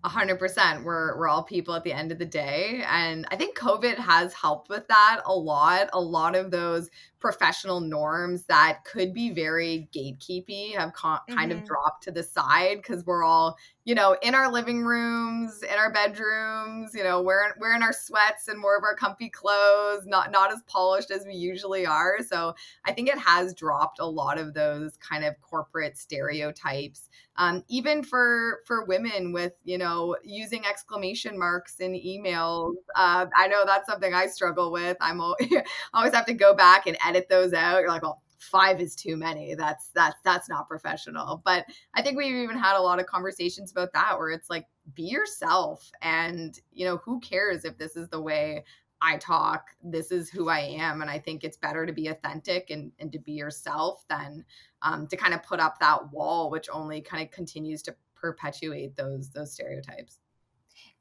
A 0.04 0.08
hundred 0.08 0.38
percent. 0.38 0.84
We're 0.84 1.18
we're 1.18 1.28
all 1.28 1.42
people 1.42 1.74
at 1.74 1.82
the 1.82 1.92
end 1.92 2.12
of 2.12 2.18
the 2.18 2.26
day, 2.26 2.84
and 2.86 3.26
I 3.30 3.36
think 3.36 3.56
COVID 3.56 3.96
has 3.96 4.34
helped 4.34 4.68
with 4.68 4.86
that 4.88 5.22
a 5.24 5.32
lot. 5.32 5.88
A 5.94 6.00
lot 6.00 6.36
of 6.36 6.50
those 6.50 6.90
professional 7.24 7.80
norms 7.80 8.44
that 8.44 8.84
could 8.84 9.14
be 9.14 9.30
very 9.30 9.88
gatekeepy 9.96 10.76
have 10.76 10.92
mm-hmm. 10.92 11.34
kind 11.34 11.50
of 11.50 11.56
mm-hmm. 11.56 11.66
dropped 11.66 12.04
to 12.04 12.10
the 12.10 12.22
side 12.22 12.76
because 12.76 13.06
we're 13.06 13.24
all, 13.24 13.56
you 13.86 13.94
know, 13.94 14.14
in 14.20 14.34
our 14.34 14.52
living 14.52 14.82
rooms, 14.82 15.62
in 15.62 15.78
our 15.78 15.90
bedrooms, 15.90 16.90
you 16.92 17.02
know, 17.02 17.22
wearing 17.22 17.54
wearing 17.58 17.82
our 17.82 17.94
sweats 17.94 18.48
and 18.48 18.60
more 18.60 18.76
of 18.76 18.84
our 18.84 18.94
comfy 18.94 19.30
clothes, 19.30 20.04
not 20.04 20.30
not 20.30 20.52
as 20.52 20.60
polished 20.66 21.10
as 21.10 21.24
we 21.24 21.32
usually 21.32 21.86
are. 21.86 22.18
So 22.20 22.54
I 22.84 22.92
think 22.92 23.08
it 23.08 23.16
has 23.16 23.54
dropped 23.54 24.00
a 24.00 24.06
lot 24.06 24.36
of 24.36 24.52
those 24.52 24.98
kind 24.98 25.24
of 25.24 25.40
corporate 25.40 25.96
stereotypes. 25.96 27.08
Um, 27.36 27.64
even 27.68 28.04
for 28.04 28.60
for 28.66 28.84
women 28.84 29.32
with 29.32 29.54
you 29.64 29.78
know 29.78 30.16
using 30.22 30.64
exclamation 30.64 31.38
marks 31.38 31.80
in 31.80 31.92
emails 31.92 32.74
uh, 32.94 33.26
i 33.36 33.48
know 33.48 33.64
that's 33.66 33.88
something 33.88 34.14
i 34.14 34.26
struggle 34.26 34.70
with 34.70 34.96
i'm 35.00 35.20
always 35.94 36.14
have 36.14 36.26
to 36.26 36.34
go 36.34 36.54
back 36.54 36.86
and 36.86 36.96
edit 37.04 37.28
those 37.28 37.52
out, 37.52 37.80
you're 37.80 37.88
like, 37.88 38.02
well, 38.02 38.22
five 38.38 38.80
is 38.80 38.94
too 38.94 39.16
many. 39.16 39.54
That's 39.54 39.88
that's 39.94 40.20
that's 40.24 40.48
not 40.48 40.68
professional. 40.68 41.42
But 41.44 41.66
I 41.94 42.02
think 42.02 42.16
we've 42.16 42.34
even 42.34 42.58
had 42.58 42.76
a 42.76 42.82
lot 42.82 43.00
of 43.00 43.06
conversations 43.06 43.72
about 43.72 43.92
that 43.94 44.18
where 44.18 44.30
it's 44.30 44.50
like 44.50 44.66
be 44.94 45.04
yourself 45.04 45.90
and 46.02 46.58
you 46.72 46.84
know, 46.84 46.98
who 46.98 47.20
cares 47.20 47.64
if 47.64 47.78
this 47.78 47.96
is 47.96 48.08
the 48.08 48.20
way 48.20 48.64
I 49.00 49.18
talk, 49.18 49.66
this 49.82 50.10
is 50.10 50.30
who 50.30 50.48
I 50.48 50.60
am. 50.60 51.02
And 51.02 51.10
I 51.10 51.18
think 51.18 51.44
it's 51.44 51.58
better 51.58 51.84
to 51.84 51.92
be 51.92 52.08
authentic 52.08 52.70
and, 52.70 52.90
and 52.98 53.12
to 53.12 53.18
be 53.18 53.32
yourself 53.32 54.04
than 54.08 54.44
um, 54.84 55.06
to 55.08 55.16
kind 55.16 55.34
of 55.34 55.42
put 55.42 55.58
up 55.58 55.80
that 55.80 56.12
wall, 56.12 56.50
which 56.50 56.68
only 56.72 57.00
kind 57.00 57.22
of 57.22 57.30
continues 57.32 57.82
to 57.82 57.96
perpetuate 58.14 58.96
those 58.96 59.30
those 59.30 59.52
stereotypes. 59.52 60.20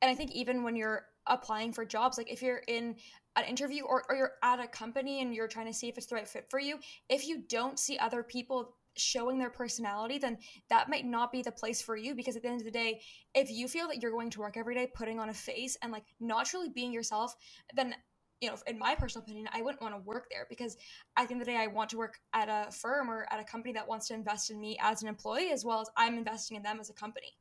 And 0.02 0.10
I 0.10 0.16
think 0.16 0.32
even 0.32 0.64
when 0.64 0.76
you're 0.76 1.06
applying 1.28 1.72
for 1.72 1.86
jobs 1.86 2.18
like 2.18 2.32
if 2.32 2.42
you're 2.42 2.62
in 2.68 2.96
an 3.36 3.46
interview 3.46 3.84
or, 3.84 4.04
or 4.10 4.16
you're 4.16 4.34
at 4.44 4.60
a 4.60 4.68
company 4.68 5.22
and 5.22 5.34
you're 5.34 5.48
trying 5.48 5.68
to 5.68 5.74
see 5.74 5.88
if 5.88 5.98
it's 5.98 6.08
the 6.08 6.16
right 6.16 6.28
fit 6.28 6.46
for 6.50 6.60
you 6.60 6.78
if 7.10 7.26
you 7.26 7.44
don't 7.48 7.80
see 7.80 7.98
other 7.98 8.24
people 8.24 8.76
showing 8.96 9.40
their 9.40 9.50
personality 9.50 10.18
then 10.18 10.38
that 10.70 10.90
might 10.90 11.06
not 11.06 11.32
be 11.32 11.42
the 11.42 11.52
place 11.52 11.82
for 11.82 11.96
you 11.96 12.14
because 12.14 12.36
at 12.36 12.42
the 12.42 12.48
end 12.48 12.60
of 12.60 12.66
the 12.66 12.72
day 12.72 13.00
if 13.34 13.50
you 13.50 13.68
feel 13.68 13.88
that 13.88 14.02
you're 14.02 14.12
going 14.12 14.30
to 14.30 14.40
work 14.40 14.58
every 14.58 14.76
day 14.76 14.88
putting 14.94 15.18
on 15.18 15.30
a 15.30 15.34
face 15.34 15.78
and 15.82 15.92
like 15.92 16.04
not 16.20 16.46
truly 16.46 16.70
being 16.70 16.92
yourself 16.92 17.36
then 17.74 17.96
you 18.44 18.50
know, 18.50 18.58
in 18.68 18.78
my 18.78 18.94
personal 18.94 19.24
opinion, 19.24 19.48
I 19.54 19.62
wouldn't 19.62 19.82
want 19.82 19.96
to 19.96 20.02
work 20.02 20.28
there 20.30 20.46
because 20.50 20.76
at 21.16 21.30
the 21.30 21.34
end 21.34 21.42
of 21.42 21.48
the 21.48 21.54
day, 21.54 21.58
I 21.58 21.68
want 21.68 21.90
to 21.92 21.98
work 21.98 22.20
at 22.34 22.50
a 22.50 22.70
firm 22.74 23.10
or 23.10 23.26
at 23.32 23.40
a 23.40 23.44
company 23.46 23.74
that 23.74 23.88
wants 23.88 24.10
to 24.10 24.14
invest 24.14 24.52
in 24.52 24.60
me 24.60 24.78
as 24.82 25.02
an 25.02 25.08
employee 25.08 25.52
as 25.52 25.64
well 25.64 25.80
as 25.80 25.90
I'm 25.96 26.18
investing 26.18 26.58
in 26.58 26.64
them 26.64 26.78
as 26.82 26.90
a 26.90 26.94
company. 26.94 27.38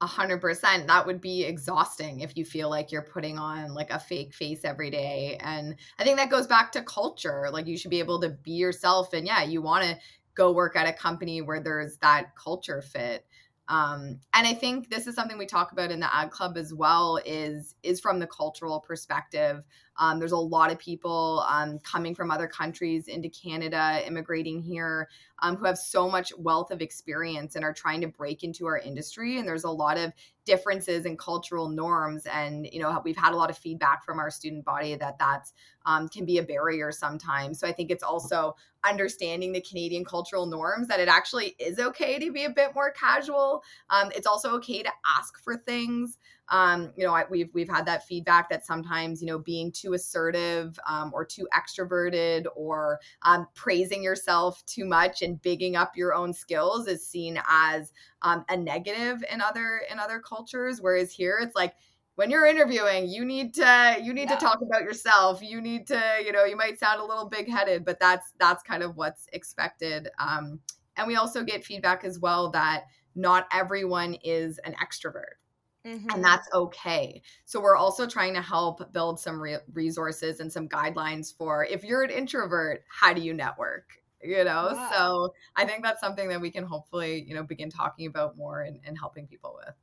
A 0.00 0.06
hundred 0.06 0.40
percent. 0.40 0.86
That 0.86 1.06
would 1.06 1.20
be 1.20 1.42
exhausting 1.42 2.20
if 2.20 2.36
you 2.36 2.44
feel 2.44 2.70
like 2.70 2.92
you're 2.92 3.02
putting 3.02 3.36
on 3.36 3.74
like 3.74 3.90
a 3.90 3.98
fake 3.98 4.32
face 4.32 4.64
every 4.64 4.90
day. 4.90 5.38
And 5.40 5.74
I 5.98 6.04
think 6.04 6.18
that 6.18 6.30
goes 6.30 6.46
back 6.46 6.70
to 6.72 6.82
culture. 6.82 7.48
Like 7.52 7.66
you 7.66 7.76
should 7.76 7.90
be 7.90 7.98
able 7.98 8.20
to 8.20 8.28
be 8.28 8.52
yourself. 8.52 9.12
And 9.14 9.26
yeah, 9.26 9.42
you 9.42 9.60
want 9.60 9.84
to 9.84 9.98
go 10.36 10.52
work 10.52 10.76
at 10.76 10.88
a 10.88 10.92
company 10.92 11.42
where 11.42 11.60
there's 11.60 11.96
that 11.96 12.36
culture 12.36 12.80
fit. 12.80 13.26
Um, 13.68 14.20
and 14.34 14.46
I 14.46 14.54
think 14.54 14.90
this 14.90 15.06
is 15.06 15.14
something 15.14 15.38
we 15.38 15.46
talk 15.46 15.72
about 15.72 15.90
in 15.90 16.00
the 16.00 16.14
ad 16.14 16.30
club 16.30 16.56
as 16.56 16.74
well 16.74 17.18
is 17.24 17.74
is 17.82 18.00
from 18.00 18.18
the 18.18 18.26
cultural 18.26 18.80
perspective. 18.80 19.62
Um, 19.98 20.18
there's 20.18 20.32
a 20.32 20.36
lot 20.36 20.72
of 20.72 20.78
people 20.78 21.44
um, 21.48 21.78
coming 21.80 22.14
from 22.14 22.30
other 22.30 22.46
countries 22.46 23.08
into 23.08 23.28
Canada, 23.28 24.00
immigrating 24.06 24.60
here, 24.60 25.08
um, 25.40 25.56
who 25.56 25.66
have 25.66 25.78
so 25.78 26.08
much 26.08 26.32
wealth 26.38 26.70
of 26.70 26.80
experience 26.80 27.56
and 27.56 27.64
are 27.64 27.72
trying 27.72 28.00
to 28.00 28.08
break 28.08 28.44
into 28.44 28.66
our 28.66 28.78
industry. 28.78 29.38
And 29.38 29.46
there's 29.46 29.64
a 29.64 29.70
lot 29.70 29.98
of 29.98 30.12
differences 30.44 31.04
in 31.04 31.16
cultural 31.16 31.68
norms. 31.68 32.26
And 32.26 32.68
you 32.72 32.80
know, 32.80 33.00
we've 33.04 33.16
had 33.16 33.32
a 33.32 33.36
lot 33.36 33.50
of 33.50 33.58
feedback 33.58 34.04
from 34.04 34.18
our 34.18 34.30
student 34.30 34.64
body 34.64 34.94
that 34.94 35.18
that 35.18 35.50
um, 35.84 36.08
can 36.08 36.24
be 36.24 36.38
a 36.38 36.42
barrier 36.42 36.92
sometimes. 36.92 37.58
So 37.58 37.66
I 37.66 37.72
think 37.72 37.90
it's 37.90 38.02
also 38.02 38.56
understanding 38.84 39.52
the 39.52 39.60
Canadian 39.60 40.04
cultural 40.04 40.46
norms 40.46 40.88
that 40.88 41.00
it 41.00 41.08
actually 41.08 41.54
is 41.58 41.78
okay 41.78 42.18
to 42.18 42.32
be 42.32 42.44
a 42.44 42.50
bit 42.50 42.74
more 42.74 42.90
casual. 42.90 43.62
Um, 43.90 44.10
it's 44.14 44.26
also 44.26 44.54
okay 44.56 44.82
to 44.82 44.90
ask 45.18 45.42
for 45.42 45.56
things. 45.56 46.18
Um, 46.48 46.92
you 46.96 47.06
know, 47.06 47.14
I, 47.14 47.24
we've 47.30 47.48
we've 47.54 47.68
had 47.68 47.86
that 47.86 48.06
feedback 48.06 48.50
that 48.50 48.66
sometimes 48.66 49.20
you 49.22 49.26
know 49.26 49.38
being 49.38 49.72
too 49.72 49.94
assertive 49.94 50.78
um, 50.86 51.10
or 51.14 51.24
too 51.24 51.48
extroverted 51.54 52.46
or 52.54 53.00
um, 53.22 53.46
praising 53.54 54.02
yourself 54.02 54.64
too 54.66 54.84
much 54.84 55.22
and 55.22 55.40
bigging 55.42 55.76
up 55.76 55.96
your 55.96 56.14
own 56.14 56.32
skills 56.32 56.88
is 56.88 57.06
seen 57.06 57.40
as 57.48 57.92
um, 58.22 58.44
a 58.48 58.56
negative 58.56 59.24
in 59.32 59.40
other 59.40 59.82
in 59.90 59.98
other 59.98 60.20
cultures. 60.20 60.80
Whereas 60.80 61.12
here, 61.12 61.38
it's 61.40 61.56
like 61.56 61.74
when 62.16 62.30
you're 62.30 62.46
interviewing 62.46 63.08
you 63.08 63.24
need 63.24 63.54
to 63.54 63.96
you 64.02 64.12
need 64.12 64.28
yeah. 64.28 64.36
to 64.36 64.44
talk 64.44 64.60
about 64.62 64.82
yourself 64.82 65.42
you 65.42 65.60
need 65.60 65.86
to 65.86 66.00
you 66.24 66.32
know 66.32 66.44
you 66.44 66.56
might 66.56 66.78
sound 66.78 67.00
a 67.00 67.04
little 67.04 67.28
big 67.28 67.48
headed 67.48 67.84
but 67.84 67.98
that's 67.98 68.32
that's 68.38 68.62
kind 68.62 68.82
of 68.82 68.96
what's 68.96 69.26
expected 69.32 70.08
um, 70.18 70.60
and 70.96 71.06
we 71.06 71.16
also 71.16 71.42
get 71.42 71.64
feedback 71.64 72.04
as 72.04 72.18
well 72.18 72.50
that 72.50 72.84
not 73.14 73.46
everyone 73.52 74.14
is 74.22 74.58
an 74.64 74.74
extrovert 74.74 75.40
Mm-hmm. 75.86 76.10
And 76.10 76.24
that's 76.24 76.48
okay. 76.52 77.22
So, 77.44 77.60
we're 77.60 77.76
also 77.76 78.06
trying 78.06 78.34
to 78.34 78.42
help 78.42 78.92
build 78.92 79.18
some 79.18 79.40
re- 79.40 79.58
resources 79.72 80.40
and 80.40 80.52
some 80.52 80.68
guidelines 80.68 81.36
for 81.36 81.64
if 81.64 81.84
you're 81.84 82.02
an 82.02 82.10
introvert, 82.10 82.84
how 82.88 83.12
do 83.12 83.20
you 83.20 83.34
network? 83.34 84.02
You 84.22 84.44
know, 84.44 84.70
wow. 84.72 84.90
so 84.92 85.34
I 85.56 85.64
think 85.64 85.82
that's 85.82 86.00
something 86.00 86.28
that 86.28 86.40
we 86.40 86.52
can 86.52 86.62
hopefully, 86.62 87.24
you 87.26 87.34
know, 87.34 87.42
begin 87.42 87.70
talking 87.70 88.06
about 88.06 88.36
more 88.36 88.60
and, 88.60 88.78
and 88.86 88.96
helping 88.96 89.26
people 89.26 89.58
with. 89.58 89.74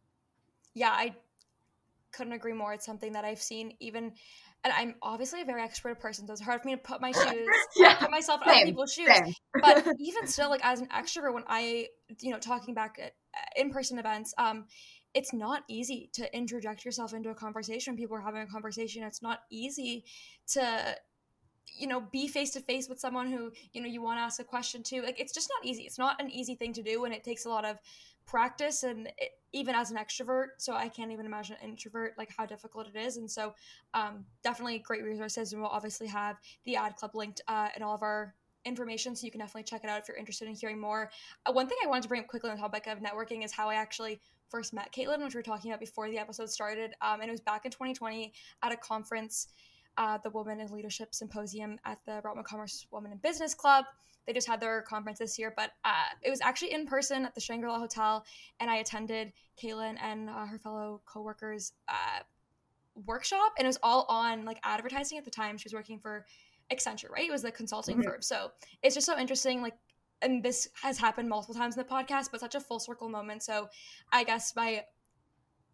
Yeah, 0.73 0.91
I 0.91 1.13
couldn't 2.13 2.31
agree 2.31 2.53
more. 2.53 2.73
It's 2.73 2.85
something 2.85 3.11
that 3.13 3.25
I've 3.25 3.41
seen 3.41 3.73
even 3.81 4.13
and 4.63 4.73
I'm 4.73 4.95
obviously 5.01 5.41
a 5.41 5.45
very 5.45 5.61
extroverted 5.61 5.99
person, 5.99 6.27
so 6.27 6.33
it's 6.33 6.41
hard 6.41 6.61
for 6.61 6.67
me 6.67 6.75
to 6.75 6.81
put 6.81 6.99
my 6.99 7.11
shoes, 7.11 7.47
yeah, 7.77 7.95
put 7.95 8.11
myself 8.11 8.41
in 8.45 8.49
other 8.49 8.65
people's 8.65 8.93
shoes. 8.93 9.07
Same. 9.07 9.33
but 9.61 9.87
even 9.99 10.27
still, 10.27 10.49
like 10.49 10.65
as 10.65 10.81
an 10.81 10.87
extrovert, 10.87 11.33
when 11.33 11.43
I, 11.47 11.87
you 12.19 12.31
know, 12.31 12.39
talking 12.39 12.73
back 12.73 12.99
at 13.01 13.13
in-person 13.55 13.99
events, 13.99 14.33
um, 14.37 14.65
it's 15.13 15.33
not 15.33 15.63
easy 15.67 16.09
to 16.13 16.35
interject 16.35 16.85
yourself 16.85 17.13
into 17.13 17.29
a 17.29 17.35
conversation. 17.35 17.97
People 17.97 18.17
are 18.17 18.21
having 18.21 18.41
a 18.41 18.47
conversation. 18.47 19.03
It's 19.03 19.21
not 19.21 19.41
easy 19.49 20.05
to 20.47 20.95
you 21.77 21.87
know 21.87 22.01
be 22.11 22.27
face 22.27 22.51
to 22.51 22.59
face 22.59 22.89
with 22.89 22.99
someone 22.99 23.31
who 23.31 23.51
you 23.73 23.81
know 23.81 23.87
you 23.87 24.01
want 24.01 24.17
to 24.17 24.21
ask 24.21 24.39
a 24.39 24.43
question 24.43 24.83
to 24.83 25.01
like 25.01 25.19
it's 25.19 25.33
just 25.33 25.49
not 25.49 25.65
easy 25.65 25.83
it's 25.83 25.99
not 25.99 26.19
an 26.21 26.29
easy 26.29 26.55
thing 26.55 26.73
to 26.73 26.81
do 26.81 27.05
and 27.05 27.13
it 27.13 27.23
takes 27.23 27.45
a 27.45 27.49
lot 27.49 27.65
of 27.65 27.77
practice 28.25 28.83
and 28.83 29.07
it, 29.17 29.31
even 29.53 29.73
as 29.75 29.91
an 29.91 29.97
extrovert 29.97 30.47
so 30.57 30.73
i 30.73 30.87
can't 30.87 31.11
even 31.11 31.25
imagine 31.25 31.55
an 31.61 31.69
introvert 31.69 32.13
like 32.17 32.29
how 32.35 32.45
difficult 32.45 32.87
it 32.87 32.97
is 32.97 33.17
and 33.17 33.29
so 33.29 33.53
um, 33.93 34.25
definitely 34.43 34.79
great 34.79 35.03
resources 35.03 35.53
and 35.53 35.61
we'll 35.61 35.71
obviously 35.71 36.07
have 36.07 36.37
the 36.65 36.75
ad 36.75 36.95
club 36.95 37.15
linked 37.15 37.41
uh, 37.47 37.69
in 37.75 37.83
all 37.83 37.95
of 37.95 38.03
our 38.03 38.33
information 38.65 39.15
so 39.15 39.25
you 39.25 39.31
can 39.31 39.39
definitely 39.39 39.63
check 39.63 39.83
it 39.83 39.89
out 39.89 39.99
if 39.99 40.07
you're 40.07 40.17
interested 40.17 40.47
in 40.47 40.53
hearing 40.53 40.79
more 40.79 41.09
uh, 41.45 41.51
one 41.51 41.67
thing 41.67 41.77
i 41.83 41.87
wanted 41.87 42.03
to 42.03 42.09
bring 42.09 42.21
up 42.21 42.27
quickly 42.27 42.49
on 42.49 42.55
the 42.55 42.61
topic 42.61 42.87
of 42.87 42.99
networking 42.99 43.43
is 43.43 43.51
how 43.51 43.69
i 43.69 43.75
actually 43.75 44.19
first 44.49 44.73
met 44.73 44.91
Caitlin, 44.91 45.23
which 45.23 45.33
we 45.33 45.39
were 45.39 45.43
talking 45.43 45.71
about 45.71 45.79
before 45.79 46.09
the 46.09 46.17
episode 46.17 46.49
started. 46.49 46.93
Um, 47.01 47.21
and 47.21 47.29
it 47.29 47.31
was 47.31 47.41
back 47.41 47.65
in 47.65 47.71
2020 47.71 48.33
at 48.63 48.71
a 48.71 48.77
conference, 48.77 49.47
uh, 49.97 50.17
the 50.17 50.29
Women 50.29 50.59
in 50.59 50.71
Leadership 50.71 51.13
Symposium 51.13 51.79
at 51.85 51.99
the 52.05 52.21
Rotman 52.23 52.43
Commerce 52.43 52.87
Women 52.91 53.11
in 53.11 53.17
Business 53.19 53.53
Club. 53.53 53.85
They 54.25 54.33
just 54.33 54.47
had 54.47 54.59
their 54.59 54.81
conference 54.83 55.17
this 55.19 55.39
year, 55.39 55.53
but 55.55 55.71
uh, 55.85 56.03
it 56.21 56.29
was 56.29 56.41
actually 56.41 56.73
in 56.73 56.85
person 56.85 57.25
at 57.25 57.33
the 57.33 57.41
Shangri 57.41 57.69
La 57.69 57.79
Hotel, 57.79 58.23
and 58.59 58.69
I 58.69 58.77
attended 58.77 59.33
Caitlin 59.61 59.95
and 60.01 60.29
uh, 60.29 60.45
her 60.45 60.59
fellow 60.59 61.01
coworkers 61.05 61.73
uh, 61.87 62.19
workshop, 63.07 63.53
and 63.57 63.65
it 63.65 63.69
was 63.69 63.79
all 63.81 64.05
on 64.07 64.45
like 64.45 64.59
advertising 64.63 65.17
at 65.17 65.25
the 65.25 65.31
time. 65.31 65.57
She 65.57 65.65
was 65.65 65.73
working 65.73 65.99
for 65.99 66.25
Accenture, 66.71 67.09
right? 67.09 67.27
It 67.27 67.31
was 67.31 67.41
the 67.41 67.51
consulting 67.51 67.95
mm-hmm. 67.95 68.03
firm. 68.03 68.21
So 68.21 68.51
it's 68.83 68.93
just 68.93 69.07
so 69.07 69.17
interesting, 69.17 69.61
like 69.61 69.75
and 70.21 70.43
this 70.43 70.67
has 70.81 70.97
happened 70.97 71.29
multiple 71.29 71.55
times 71.55 71.77
in 71.77 71.83
the 71.83 71.89
podcast, 71.89 72.29
but 72.31 72.39
such 72.39 72.55
a 72.55 72.59
full 72.59 72.79
circle 72.79 73.09
moment. 73.09 73.43
So 73.43 73.69
I 74.11 74.23
guess 74.23 74.55
my 74.55 74.83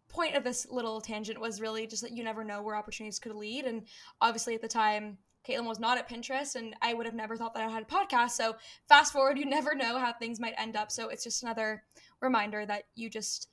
point 0.08 0.34
of 0.34 0.44
this 0.44 0.66
little 0.70 1.00
tangent 1.00 1.40
was 1.40 1.60
really 1.60 1.86
just 1.86 2.02
that 2.02 2.12
you 2.12 2.22
never 2.22 2.44
know 2.44 2.62
where 2.62 2.76
opportunities 2.76 3.18
could 3.18 3.34
lead. 3.34 3.64
And 3.64 3.82
obviously 4.20 4.54
at 4.54 4.62
the 4.62 4.68
time, 4.68 5.18
Caitlin 5.46 5.66
was 5.66 5.78
not 5.78 5.98
at 5.98 6.08
Pinterest, 6.08 6.56
and 6.56 6.74
I 6.82 6.92
would 6.94 7.06
have 7.06 7.14
never 7.14 7.36
thought 7.36 7.54
that 7.54 7.62
I 7.62 7.70
had 7.70 7.84
a 7.84 7.86
podcast. 7.86 8.30
So 8.30 8.56
fast 8.88 9.12
forward, 9.12 9.38
you 9.38 9.46
never 9.46 9.74
know 9.74 9.98
how 9.98 10.12
things 10.12 10.40
might 10.40 10.54
end 10.58 10.76
up. 10.76 10.90
So 10.90 11.08
it's 11.08 11.22
just 11.22 11.42
another 11.42 11.84
reminder 12.20 12.66
that 12.66 12.84
you 12.94 13.08
just 13.08 13.48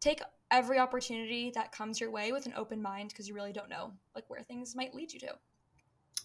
take 0.00 0.20
every 0.50 0.78
opportunity 0.78 1.52
that 1.54 1.72
comes 1.72 2.00
your 2.00 2.10
way 2.10 2.32
with 2.32 2.46
an 2.46 2.54
open 2.56 2.80
mind 2.80 3.10
because 3.10 3.28
you 3.28 3.34
really 3.34 3.52
don't 3.52 3.68
know 3.68 3.92
like 4.14 4.28
where 4.28 4.42
things 4.42 4.76
might 4.76 4.94
lead 4.94 5.12
you 5.12 5.20
to. 5.20 5.34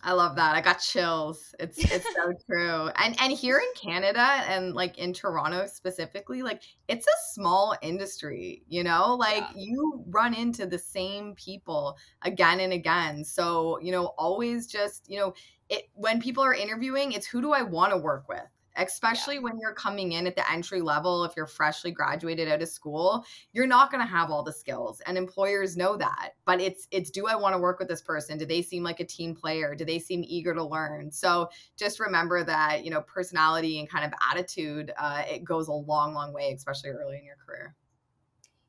I 0.04 0.14
love 0.14 0.36
that. 0.36 0.56
I 0.56 0.62
got 0.62 0.80
chills. 0.80 1.54
It's 1.60 1.78
it's 1.92 2.06
so 2.16 2.34
true. 2.50 2.90
And 2.96 3.16
and 3.20 3.32
here 3.32 3.60
in 3.60 3.68
Canada 3.76 4.44
and 4.48 4.74
like 4.74 4.98
in 4.98 5.14
Toronto 5.14 5.68
specifically, 5.68 6.42
like 6.42 6.64
it's 6.88 7.06
a 7.06 7.34
small 7.34 7.76
industry, 7.82 8.64
you 8.68 8.84
know? 8.84 9.16
Like 9.16 9.44
yeah. 9.56 9.64
you 9.64 10.04
run 10.08 10.34
into 10.34 10.66
the 10.66 10.80
same 10.80 11.36
people 11.36 11.98
again 12.24 12.60
and 12.60 12.74
again. 12.74 13.24
So, 13.24 13.80
you 13.80 13.92
know, 13.92 14.08
always 14.18 14.68
just, 14.68 15.10
you 15.10 15.20
know, 15.20 15.34
it 15.70 15.90
when 15.94 16.22
people 16.22 16.44
are 16.44 16.54
interviewing, 16.54 17.12
it's 17.12 17.28
who 17.28 17.42
do 17.42 17.54
I 17.54 17.62
want 17.62 17.92
to 17.92 17.98
work 17.98 18.28
with? 18.28 18.42
Especially 18.78 19.36
yeah. 19.36 19.42
when 19.42 19.60
you're 19.60 19.74
coming 19.74 20.14
in 20.14 20.26
at 20.26 20.36
the 20.36 20.52
entry 20.52 20.82
level 20.82 21.24
if 21.24 21.34
you're 21.36 21.46
freshly 21.46 21.92
graduated 21.92 22.48
out 22.48 22.62
of 22.62 22.70
school 22.70 23.26
you're 23.54 23.68
not 23.68 23.92
going 23.92 24.02
to 24.02 24.10
have 24.10 24.32
all 24.32 24.44
the 24.44 24.54
skills 24.54 25.02
and 25.06 25.18
employers 25.18 25.78
know 25.78 25.96
that 25.98 26.32
but 26.46 26.60
it's 26.62 26.88
it's 26.92 27.10
do 27.10 27.28
i 27.28 27.36
want 27.36 27.54
to 27.54 27.60
work 27.60 27.80
with 27.80 27.88
this 27.88 28.02
person? 28.02 28.38
Do 28.38 28.46
they 28.46 28.62
seem 28.62 28.84
like 28.84 29.00
a 29.00 29.06
team 29.06 29.36
player? 29.36 29.76
Do 29.76 29.86
they 29.86 30.00
seem 30.00 30.24
eager 30.26 30.54
to 30.54 30.64
learn? 30.64 31.12
So 31.12 31.50
just 31.78 32.00
remember 32.00 32.44
that 32.44 32.84
you 32.84 32.92
know 32.92 33.02
personality 33.02 33.80
and 33.80 33.90
kind 33.90 34.06
of 34.06 34.14
attitude 34.32 34.92
uh, 34.98 35.24
it 35.30 35.44
goes 35.44 35.68
a 35.68 35.74
long 35.74 36.14
long 36.14 36.34
way 36.34 36.54
especially 36.56 36.92
early 36.92 37.18
in 37.18 37.26
your 37.26 37.36
career. 37.46 37.76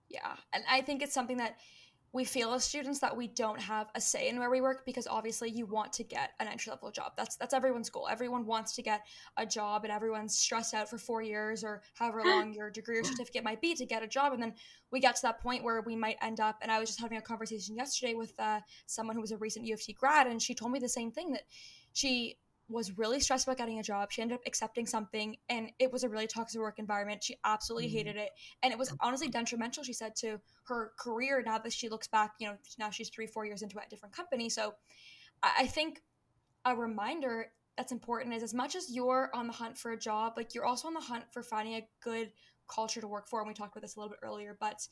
Yeah 0.09 0.37
and 0.53 0.63
i 0.71 0.81
think 0.81 1.03
it's 1.03 1.15
something 1.15 1.39
that 1.39 1.57
we 2.15 2.25
feel 2.25 2.53
as 2.53 2.63
students 2.63 2.99
that 3.01 3.17
we 3.17 3.27
don't 3.27 3.61
have 3.61 3.89
a 3.95 4.01
say 4.01 4.29
in 4.29 4.39
where 4.39 4.51
we 4.51 4.61
work 4.61 4.85
because 4.85 5.07
obviously 5.07 5.49
you 5.49 5.65
want 5.65 5.93
to 5.95 6.05
get 6.05 6.33
an 6.41 6.47
entry 6.47 6.71
level 6.71 6.91
job. 6.91 7.13
That's 7.17 7.37
that's 7.37 7.55
everyone's 7.55 7.89
goal. 7.89 8.07
Everyone 8.11 8.45
wants 8.45 8.75
to 8.77 8.83
get 8.83 9.07
a 9.39 9.47
job 9.47 9.85
and 9.85 9.93
everyone's 9.93 10.37
stressed 10.37 10.75
out 10.75 10.91
for 10.91 10.99
4 10.99 11.23
years 11.23 11.65
or 11.65 11.83
however 11.95 12.23
long 12.27 12.53
your 12.53 12.71
degree 12.71 12.99
or 12.99 13.05
certificate 13.05 13.45
might 13.45 13.63
be 13.63 13.75
to 13.75 13.87
get 13.87 14.03
a 14.03 14.07
job 14.07 14.35
and 14.35 14.43
then 14.43 14.55
we 14.91 15.01
get 15.01 15.17
to 15.17 15.23
that 15.23 15.41
point 15.41 15.65
where 15.65 15.81
we 15.81 15.97
might 15.97 16.17
end 16.21 16.39
up 16.39 16.59
and 16.61 16.71
I 16.71 16.79
was 16.79 16.91
just 16.91 17.01
having 17.01 17.17
a 17.17 17.23
conversation 17.23 17.77
yesterday 17.77 18.15
with 18.15 18.39
uh, 18.39 18.61
someone 18.87 19.17
who 19.17 19.23
was 19.23 19.33
a 19.33 19.39
recent 19.39 19.67
U 19.67 19.75
of 19.75 19.83
T 19.83 19.95
grad 19.95 20.27
and 20.27 20.41
she 20.41 20.55
told 20.55 20.73
me 20.73 20.79
the 20.79 20.89
same 20.89 21.11
thing 21.11 21.33
that 21.33 21.45
she 21.95 22.37
was 22.69 22.97
really 22.97 23.21
stressed 23.21 23.47
about 23.47 23.59
getting 23.59 23.79
a 23.79 23.83
job. 23.83 24.11
She 24.11 24.23
ended 24.23 24.37
up 24.37 24.43
accepting 24.47 24.87
something 24.87 25.37
and 25.49 25.71
it 25.79 25.93
was 25.93 26.05
a 26.05 26.09
really 26.09 26.27
toxic 26.27 26.61
work 26.61 26.79
environment. 26.79 27.23
She 27.23 27.37
absolutely 27.45 27.89
mm-hmm. 27.89 27.97
hated 27.97 28.17
it. 28.17 28.31
And 28.63 28.73
it 28.73 28.79
was 28.79 28.95
honestly 29.01 29.29
detrimental, 29.29 29.83
she 29.83 29.93
said, 29.93 30.17
to 30.17 30.41
her 30.69 30.93
career 30.99 31.43
now 31.45 31.59
that 31.59 31.73
she 31.73 31.89
looks 31.89 32.09
back, 32.09 32.33
you 32.39 32.49
know, 32.49 32.57
now 32.79 32.91
she's 32.91 33.11
three, 33.11 33.27
four 33.27 33.45
years 33.45 33.63
into 33.63 33.79
a 33.79 33.83
different 33.91 34.15
company. 34.15 34.49
So 34.49 34.75
I 35.43 35.67
think 35.67 36.01
a 36.65 36.75
reminder 36.75 37.47
that's 37.77 37.93
important 37.93 38.35
is 38.35 38.43
as 38.43 38.55
much 38.55 38.77
as 38.77 38.91
you're 38.91 39.31
on 39.35 39.47
the 39.47 39.53
hunt 39.53 39.77
for 39.77 39.93
a 39.93 39.99
job, 39.99 40.35
like 40.37 40.55
you're 40.55 40.65
also 40.65 40.89
on 40.89 40.95
the 40.95 41.01
hunt 41.01 41.25
for 41.33 41.43
finding 41.43 41.75
a 41.75 41.89
good 42.03 42.31
culture 42.69 43.01
to 43.01 43.09
work 43.09 43.29
for. 43.29 43.41
And 43.41 43.49
we 43.49 43.55
talked 43.55 43.73
about 43.75 43.83
this 43.83 43.97
a 43.97 44.01
little 44.01 44.11
bit 44.11 44.21
earlier, 44.23 44.57
but 44.61 44.87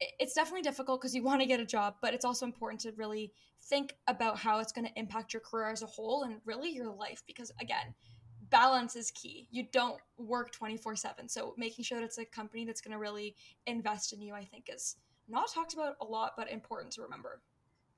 it's 0.00 0.34
definitely 0.34 0.62
difficult 0.62 1.00
because 1.00 1.14
you 1.14 1.22
want 1.22 1.40
to 1.40 1.46
get 1.46 1.60
a 1.60 1.64
job, 1.64 1.96
but 2.02 2.14
it's 2.14 2.24
also 2.24 2.46
important 2.46 2.80
to 2.82 2.92
really 2.96 3.32
think 3.62 3.94
about 4.06 4.38
how 4.38 4.58
it's 4.58 4.72
going 4.72 4.86
to 4.86 4.98
impact 4.98 5.32
your 5.32 5.40
career 5.40 5.70
as 5.70 5.82
a 5.82 5.86
whole 5.86 6.24
and 6.24 6.40
really 6.44 6.70
your 6.70 6.92
life 6.92 7.22
because 7.26 7.50
again, 7.60 7.94
balance 8.50 8.96
is 8.96 9.10
key. 9.10 9.48
You 9.50 9.66
don't 9.72 10.00
work 10.18 10.52
24/7. 10.52 11.28
So 11.28 11.54
making 11.56 11.84
sure 11.84 11.98
that 11.98 12.04
it's 12.04 12.18
a 12.18 12.24
company 12.24 12.64
that's 12.64 12.80
going 12.80 12.92
to 12.92 12.98
really 12.98 13.34
invest 13.66 14.12
in 14.12 14.20
you 14.20 14.34
I 14.34 14.44
think 14.44 14.68
is 14.72 14.96
not 15.28 15.50
talked 15.52 15.74
about 15.74 15.94
a 16.00 16.04
lot 16.04 16.32
but 16.36 16.50
important 16.50 16.92
to 16.94 17.02
remember 17.02 17.40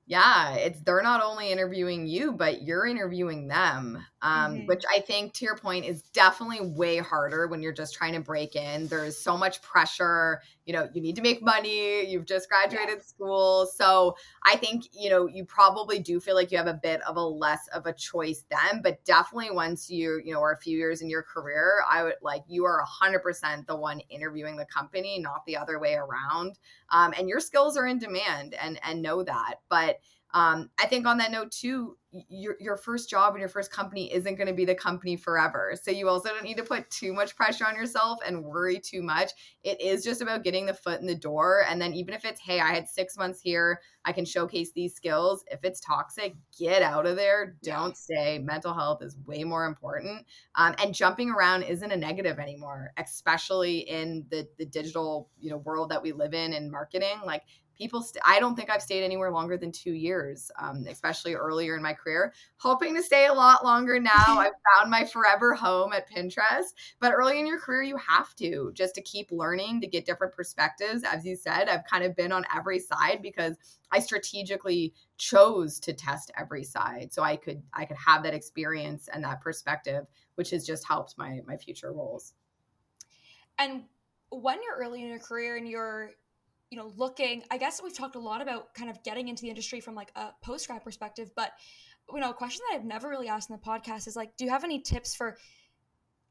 yeah 0.07 0.53
it's 0.53 0.79
they're 0.81 1.03
not 1.03 1.21
only 1.21 1.51
interviewing 1.51 2.07
you 2.07 2.31
but 2.31 2.63
you're 2.63 2.87
interviewing 2.87 3.47
them 3.47 4.03
um, 4.21 4.55
mm-hmm. 4.55 4.65
which 4.65 4.83
i 4.89 4.99
think 5.01 5.33
to 5.33 5.43
your 5.43 5.57
point 5.57 5.85
is 5.85 6.01
definitely 6.01 6.61
way 6.61 6.97
harder 6.97 7.47
when 7.47 7.61
you're 7.61 7.73
just 7.73 7.93
trying 7.93 8.13
to 8.13 8.19
break 8.19 8.55
in. 8.55 8.87
There's 8.87 9.17
so 9.17 9.37
much 9.37 9.61
pressure 9.61 10.41
you 10.65 10.73
know 10.73 10.89
you 10.93 11.01
need 11.01 11.15
to 11.17 11.21
make 11.21 11.41
money 11.41 12.09
you've 12.09 12.25
just 12.25 12.49
graduated 12.49 13.03
school. 13.03 13.69
So 13.75 14.15
i 14.45 14.55
think 14.55 14.85
you 14.93 15.09
know 15.09 15.27
you 15.27 15.45
probably 15.45 15.99
do 15.99 16.19
feel 16.19 16.35
like 16.35 16.51
you 16.51 16.57
have 16.57 16.67
a 16.67 16.79
bit 16.81 17.01
of 17.01 17.17
a 17.17 17.21
less 17.21 17.67
of 17.73 17.85
a 17.85 17.93
choice 17.93 18.45
then 18.49 18.81
but 18.81 19.03
definitely 19.03 19.51
once 19.51 19.89
you 19.89 20.21
you 20.23 20.33
know 20.33 20.41
are 20.41 20.53
a 20.53 20.59
few 20.59 20.77
years 20.77 21.01
in 21.01 21.09
your 21.09 21.23
career 21.23 21.81
i 21.89 22.01
would 22.03 22.15
like 22.21 22.43
you 22.47 22.65
are 22.65 22.83
100% 23.01 23.67
the 23.67 23.75
one 23.75 23.99
interviewing 24.09 24.55
the 24.55 24.65
company 24.65 25.19
not 25.19 25.45
the 25.45 25.57
other 25.57 25.79
way 25.79 25.95
around 25.95 26.57
um, 26.89 27.13
and 27.17 27.27
your 27.27 27.39
skills 27.39 27.75
are 27.77 27.87
in 27.87 27.99
demand 27.99 28.53
and 28.55 28.79
and 28.83 29.01
know 29.01 29.23
that. 29.23 29.55
But 29.69 29.96
um, 30.37 30.69
I 30.79 30.85
think 30.85 31.07
on 31.07 31.17
that 31.17 31.31
note 31.31 31.51
too, 31.51 31.97
your 32.29 32.57
your 32.59 32.77
first 32.77 33.09
job 33.09 33.33
and 33.33 33.39
your 33.39 33.49
first 33.49 33.71
company 33.71 34.13
isn't 34.13 34.35
going 34.35 34.47
to 34.47 34.53
be 34.53 34.65
the 34.65 34.75
company 34.75 35.15
forever. 35.15 35.73
So 35.81 35.89
you 35.89 36.07
also 36.07 36.29
don't 36.29 36.43
need 36.43 36.57
to 36.57 36.63
put 36.63 36.87
too 36.91 37.11
much 37.11 37.35
pressure 37.35 37.65
on 37.65 37.75
yourself 37.75 38.19
and 38.23 38.43
worry 38.43 38.79
too 38.79 39.01
much. 39.01 39.31
It 39.63 39.81
is 39.81 40.03
just 40.03 40.21
about 40.21 40.43
getting 40.43 40.67
the 40.67 40.75
foot 40.75 41.01
in 41.01 41.07
the 41.07 41.15
door, 41.15 41.63
and 41.67 41.81
then 41.81 41.93
even 41.93 42.13
if 42.13 42.23
it's 42.23 42.39
hey, 42.39 42.59
I 42.59 42.71
had 42.71 42.87
six 42.87 43.17
months 43.17 43.41
here, 43.41 43.81
I 44.05 44.11
can 44.11 44.25
showcase 44.25 44.71
these 44.73 44.93
skills. 44.93 45.43
If 45.49 45.61
it's 45.63 45.79
toxic, 45.79 46.35
get 46.55 46.83
out 46.83 47.07
of 47.07 47.15
there. 47.15 47.55
Don't 47.63 47.97
stay. 47.97 48.37
Mental 48.37 48.75
health 48.75 49.01
is 49.01 49.17
way 49.25 49.43
more 49.43 49.65
important, 49.65 50.23
um, 50.53 50.75
and 50.77 50.93
jumping 50.93 51.31
around 51.31 51.63
isn't 51.63 51.91
a 51.91 51.97
negative 51.97 52.37
anymore, 52.37 52.91
especially 52.97 53.79
in 53.79 54.23
the 54.29 54.47
the 54.59 54.65
digital 54.67 55.31
you 55.39 55.49
know 55.49 55.57
world 55.57 55.89
that 55.89 56.03
we 56.03 56.11
live 56.11 56.35
in 56.35 56.53
in 56.53 56.69
marketing. 56.69 57.21
Like 57.25 57.41
people 57.77 58.01
st- 58.01 58.21
i 58.25 58.39
don't 58.39 58.55
think 58.55 58.69
i've 58.69 58.81
stayed 58.81 59.03
anywhere 59.03 59.31
longer 59.31 59.57
than 59.57 59.71
two 59.71 59.93
years 59.93 60.51
um, 60.59 60.85
especially 60.89 61.33
earlier 61.33 61.75
in 61.75 61.81
my 61.83 61.93
career 61.93 62.33
hoping 62.57 62.95
to 62.95 63.03
stay 63.03 63.27
a 63.27 63.33
lot 63.33 63.63
longer 63.63 63.99
now. 63.99 64.11
I've 64.27 64.51
found 64.75 64.89
my 64.89 65.05
forever 65.05 65.53
home 65.53 65.93
at 65.93 66.09
pinterest 66.09 66.73
but 66.99 67.13
early 67.13 67.39
in 67.39 67.47
your 67.47 67.59
career 67.59 67.83
you 67.83 67.97
have 67.97 68.35
to 68.35 68.71
just 68.73 68.95
to 68.95 69.01
keep 69.01 69.31
learning 69.31 69.81
to 69.81 69.87
get 69.87 70.05
different 70.05 70.33
perspectives. 70.33 71.03
As 71.03 71.25
you 71.25 71.35
said 71.35 71.69
i've 71.69 71.85
kind 71.85 72.03
of 72.03 72.15
been 72.15 72.31
on 72.31 72.45
every 72.55 72.79
side 72.79 73.19
because 73.21 73.55
i 73.91 73.99
strategically 73.99 74.93
chose 75.17 75.79
to 75.79 75.93
test 75.93 76.31
every 76.37 76.63
side 76.63 77.11
so 77.11 77.23
i 77.23 77.35
could 77.35 77.61
i 77.73 77.85
could 77.85 77.97
have 77.97 78.23
that 78.23 78.33
experience 78.33 79.07
and 79.11 79.23
that 79.23 79.41
perspective 79.41 80.05
which 80.37 80.51
has 80.51 80.65
just 80.65 80.87
helped 80.87 81.17
my 81.17 81.41
my 81.45 81.57
future 81.57 81.91
roles. 81.91 82.33
And 83.57 83.83
when 84.29 84.59
you're 84.63 84.77
early 84.77 85.01
in 85.01 85.09
your 85.09 85.19
career 85.19 85.57
and 85.57 85.67
you're 85.67 86.11
you 86.69 86.77
know 86.77 86.91
looking 86.97 87.43
i 87.51 87.57
guess 87.57 87.81
we've 87.81 87.95
talked 87.95 88.15
a 88.15 88.19
lot 88.19 88.41
about 88.41 88.73
kind 88.73 88.89
of 88.89 89.01
getting 89.03 89.27
into 89.27 89.41
the 89.41 89.49
industry 89.49 89.79
from 89.79 89.95
like 89.95 90.11
a 90.15 90.29
post 90.41 90.67
grad 90.67 90.83
perspective 90.83 91.31
but 91.35 91.51
you 92.13 92.19
know 92.19 92.29
a 92.29 92.33
question 92.33 92.61
that 92.69 92.77
i've 92.77 92.85
never 92.85 93.09
really 93.09 93.27
asked 93.27 93.49
in 93.49 93.55
the 93.55 93.61
podcast 93.61 94.07
is 94.07 94.15
like 94.15 94.35
do 94.37 94.45
you 94.45 94.51
have 94.51 94.63
any 94.63 94.79
tips 94.79 95.15
for 95.15 95.37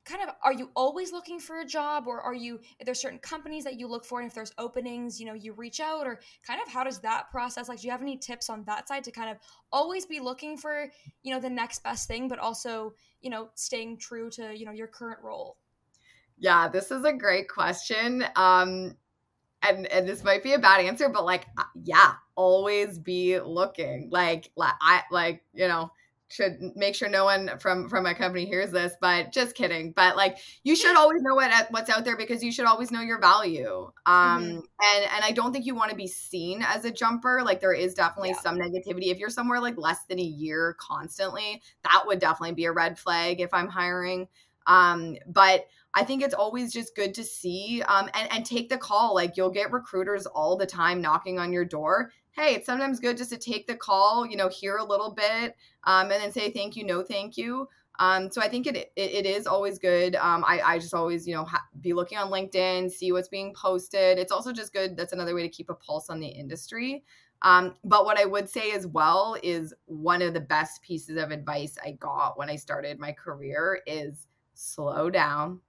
kind 0.06 0.22
of 0.22 0.34
are 0.42 0.52
you 0.52 0.70
always 0.76 1.12
looking 1.12 1.40
for 1.40 1.60
a 1.60 1.64
job 1.64 2.06
or 2.06 2.20
are 2.20 2.34
you 2.34 2.60
there 2.84 2.94
certain 2.94 3.18
companies 3.18 3.64
that 3.64 3.78
you 3.78 3.88
look 3.88 4.04
for 4.04 4.20
and 4.20 4.28
if 4.28 4.34
there's 4.34 4.52
openings 4.56 5.18
you 5.18 5.26
know 5.26 5.34
you 5.34 5.52
reach 5.52 5.80
out 5.80 6.06
or 6.06 6.20
kind 6.46 6.60
of 6.64 6.72
how 6.72 6.84
does 6.84 7.00
that 7.00 7.28
process 7.30 7.68
like 7.68 7.80
do 7.80 7.86
you 7.86 7.90
have 7.90 8.02
any 8.02 8.16
tips 8.16 8.48
on 8.48 8.62
that 8.64 8.86
side 8.86 9.02
to 9.02 9.10
kind 9.10 9.28
of 9.28 9.36
always 9.72 10.06
be 10.06 10.20
looking 10.20 10.56
for 10.56 10.88
you 11.22 11.34
know 11.34 11.40
the 11.40 11.50
next 11.50 11.82
best 11.82 12.06
thing 12.06 12.28
but 12.28 12.38
also 12.38 12.94
you 13.20 13.28
know 13.28 13.48
staying 13.54 13.98
true 13.98 14.30
to 14.30 14.56
you 14.56 14.64
know 14.64 14.72
your 14.72 14.86
current 14.86 15.18
role? 15.22 15.56
Yeah 16.38 16.68
this 16.68 16.90
is 16.92 17.04
a 17.04 17.12
great 17.12 17.48
question. 17.48 18.24
Um 18.36 18.96
and 19.68 19.86
and 19.86 20.08
this 20.08 20.24
might 20.24 20.42
be 20.42 20.52
a 20.52 20.58
bad 20.58 20.84
answer, 20.84 21.08
but 21.08 21.24
like, 21.24 21.46
uh, 21.58 21.64
yeah, 21.84 22.14
always 22.34 22.98
be 22.98 23.38
looking. 23.40 24.08
Like, 24.10 24.50
I 24.58 25.02
like 25.10 25.42
you 25.54 25.68
know 25.68 25.90
should 26.28 26.72
make 26.74 26.94
sure 26.94 27.08
no 27.08 27.24
one 27.24 27.50
from 27.60 27.88
from 27.88 28.02
my 28.02 28.12
company 28.12 28.44
hears 28.44 28.72
this 28.72 28.94
but 29.00 29.32
just 29.32 29.54
kidding 29.54 29.92
but 29.92 30.16
like 30.16 30.38
you 30.64 30.74
should 30.74 30.96
always 30.96 31.22
know 31.22 31.36
what 31.36 31.52
what's 31.70 31.88
out 31.88 32.04
there 32.04 32.16
because 32.16 32.42
you 32.42 32.50
should 32.50 32.66
always 32.66 32.90
know 32.90 33.00
your 33.00 33.20
value 33.20 33.90
um 34.06 34.42
mm-hmm. 34.42 34.56
and 34.56 35.04
and 35.14 35.24
i 35.24 35.30
don't 35.30 35.52
think 35.52 35.64
you 35.64 35.74
want 35.74 35.88
to 35.88 35.96
be 35.96 36.08
seen 36.08 36.62
as 36.66 36.84
a 36.84 36.90
jumper 36.90 37.42
like 37.44 37.60
there 37.60 37.72
is 37.72 37.94
definitely 37.94 38.30
yeah. 38.30 38.40
some 38.40 38.58
negativity 38.58 39.12
if 39.12 39.18
you're 39.18 39.30
somewhere 39.30 39.60
like 39.60 39.78
less 39.78 40.04
than 40.08 40.18
a 40.18 40.22
year 40.22 40.76
constantly 40.80 41.62
that 41.84 42.02
would 42.06 42.18
definitely 42.18 42.54
be 42.54 42.64
a 42.64 42.72
red 42.72 42.98
flag 42.98 43.40
if 43.40 43.54
i'm 43.54 43.68
hiring 43.68 44.26
um 44.66 45.16
but 45.28 45.66
I 45.96 46.04
think 46.04 46.22
it's 46.22 46.34
always 46.34 46.74
just 46.74 46.94
good 46.94 47.14
to 47.14 47.24
see 47.24 47.82
um, 47.88 48.10
and, 48.12 48.30
and 48.30 48.44
take 48.44 48.68
the 48.68 48.76
call. 48.76 49.14
Like 49.14 49.36
you'll 49.36 49.50
get 49.50 49.72
recruiters 49.72 50.26
all 50.26 50.56
the 50.56 50.66
time 50.66 51.00
knocking 51.00 51.38
on 51.38 51.52
your 51.54 51.64
door. 51.64 52.12
Hey, 52.32 52.54
it's 52.54 52.66
sometimes 52.66 53.00
good 53.00 53.16
just 53.16 53.30
to 53.30 53.38
take 53.38 53.66
the 53.66 53.74
call, 53.74 54.26
you 54.26 54.36
know, 54.36 54.48
hear 54.48 54.76
a 54.76 54.84
little 54.84 55.10
bit 55.10 55.56
um, 55.84 56.12
and 56.12 56.22
then 56.22 56.32
say 56.32 56.50
thank 56.50 56.76
you, 56.76 56.84
no 56.84 57.02
thank 57.02 57.38
you. 57.38 57.66
Um, 57.98 58.30
so 58.30 58.42
I 58.42 58.48
think 58.48 58.66
it, 58.66 58.76
it, 58.76 58.90
it 58.94 59.24
is 59.26 59.46
always 59.46 59.78
good. 59.78 60.16
Um, 60.16 60.44
I, 60.46 60.60
I 60.62 60.78
just 60.78 60.92
always, 60.92 61.26
you 61.26 61.34
know, 61.34 61.44
ha- 61.44 61.64
be 61.80 61.94
looking 61.94 62.18
on 62.18 62.30
LinkedIn, 62.30 62.90
see 62.90 63.10
what's 63.12 63.28
being 63.28 63.54
posted. 63.54 64.18
It's 64.18 64.32
also 64.32 64.52
just 64.52 64.74
good. 64.74 64.98
That's 64.98 65.14
another 65.14 65.34
way 65.34 65.42
to 65.42 65.48
keep 65.48 65.70
a 65.70 65.74
pulse 65.74 66.10
on 66.10 66.20
the 66.20 66.28
industry. 66.28 67.04
Um, 67.40 67.74
but 67.84 68.04
what 68.04 68.18
I 68.18 68.26
would 68.26 68.50
say 68.50 68.72
as 68.72 68.86
well 68.86 69.36
is 69.42 69.72
one 69.86 70.20
of 70.20 70.34
the 70.34 70.40
best 70.40 70.82
pieces 70.82 71.16
of 71.16 71.30
advice 71.30 71.78
I 71.82 71.92
got 71.92 72.38
when 72.38 72.50
I 72.50 72.56
started 72.56 72.98
my 72.98 73.12
career 73.12 73.80
is 73.86 74.26
slow 74.54 75.10
down, 75.10 75.60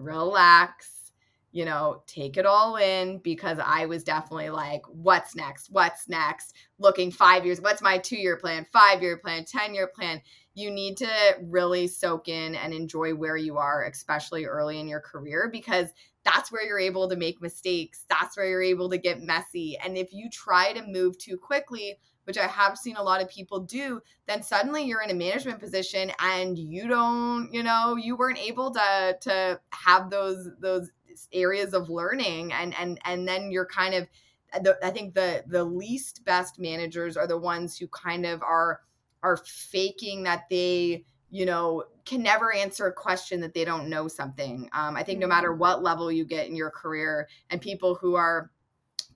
relax, 0.00 1.12
you 1.52 1.64
know, 1.64 2.02
take 2.06 2.36
it 2.36 2.46
all 2.46 2.76
in 2.76 3.18
because 3.18 3.58
I 3.64 3.86
was 3.86 4.04
definitely 4.04 4.50
like, 4.50 4.82
what's 4.86 5.34
next? 5.34 5.68
What's 5.70 6.08
next? 6.08 6.54
Looking 6.78 7.10
five 7.10 7.44
years, 7.44 7.60
what's 7.60 7.82
my 7.82 7.98
two 7.98 8.18
year 8.18 8.36
plan, 8.36 8.66
five 8.72 9.02
year 9.02 9.18
plan, 9.18 9.44
10 9.44 9.74
year 9.74 9.88
plan? 9.88 10.20
You 10.54 10.70
need 10.70 10.96
to 10.98 11.10
really 11.42 11.88
soak 11.88 12.28
in 12.28 12.54
and 12.54 12.72
enjoy 12.72 13.14
where 13.14 13.36
you 13.36 13.56
are, 13.56 13.84
especially 13.84 14.44
early 14.44 14.78
in 14.78 14.88
your 14.88 15.00
career, 15.00 15.48
because 15.50 15.90
that's 16.24 16.52
where 16.52 16.64
you're 16.64 16.78
able 16.78 17.08
to 17.08 17.16
make 17.16 17.40
mistakes. 17.40 18.04
That's 18.08 18.36
where 18.36 18.46
you're 18.46 18.62
able 18.62 18.90
to 18.90 18.98
get 18.98 19.22
messy. 19.22 19.76
And 19.82 19.96
if 19.96 20.12
you 20.12 20.28
try 20.30 20.72
to 20.72 20.86
move 20.86 21.18
too 21.18 21.36
quickly, 21.36 21.98
which 22.30 22.38
I 22.38 22.46
have 22.46 22.78
seen 22.78 22.94
a 22.94 23.02
lot 23.02 23.20
of 23.20 23.28
people 23.28 23.58
do, 23.58 24.00
then 24.28 24.40
suddenly 24.40 24.84
you're 24.84 25.02
in 25.02 25.10
a 25.10 25.14
management 25.14 25.58
position 25.58 26.12
and 26.20 26.56
you 26.56 26.86
don't, 26.86 27.52
you 27.52 27.64
know, 27.64 27.96
you 27.96 28.16
weren't 28.16 28.38
able 28.38 28.70
to 28.70 29.16
to 29.20 29.60
have 29.70 30.10
those 30.10 30.48
those 30.60 30.92
areas 31.32 31.74
of 31.74 31.90
learning 31.90 32.52
and 32.52 32.72
and 32.78 33.00
and 33.04 33.26
then 33.26 33.50
you're 33.50 33.66
kind 33.66 33.94
of 33.94 34.06
the, 34.62 34.78
I 34.80 34.90
think 34.90 35.14
the 35.14 35.42
the 35.48 35.64
least 35.64 36.24
best 36.24 36.60
managers 36.60 37.16
are 37.16 37.26
the 37.26 37.36
ones 37.36 37.76
who 37.76 37.88
kind 37.88 38.24
of 38.24 38.42
are 38.42 38.82
are 39.24 39.38
faking 39.38 40.22
that 40.22 40.44
they 40.48 41.04
you 41.30 41.46
know 41.46 41.82
can 42.04 42.22
never 42.22 42.54
answer 42.54 42.86
a 42.86 42.92
question 42.92 43.40
that 43.40 43.54
they 43.54 43.64
don't 43.64 43.88
know 43.88 44.08
something 44.08 44.68
um, 44.72 44.96
i 44.96 45.02
think 45.02 45.20
no 45.20 45.28
matter 45.28 45.50
mm-hmm. 45.50 45.60
what 45.60 45.82
level 45.84 46.10
you 46.10 46.24
get 46.24 46.48
in 46.48 46.56
your 46.56 46.70
career 46.70 47.28
and 47.50 47.60
people 47.60 47.94
who 47.94 48.16
are 48.16 48.50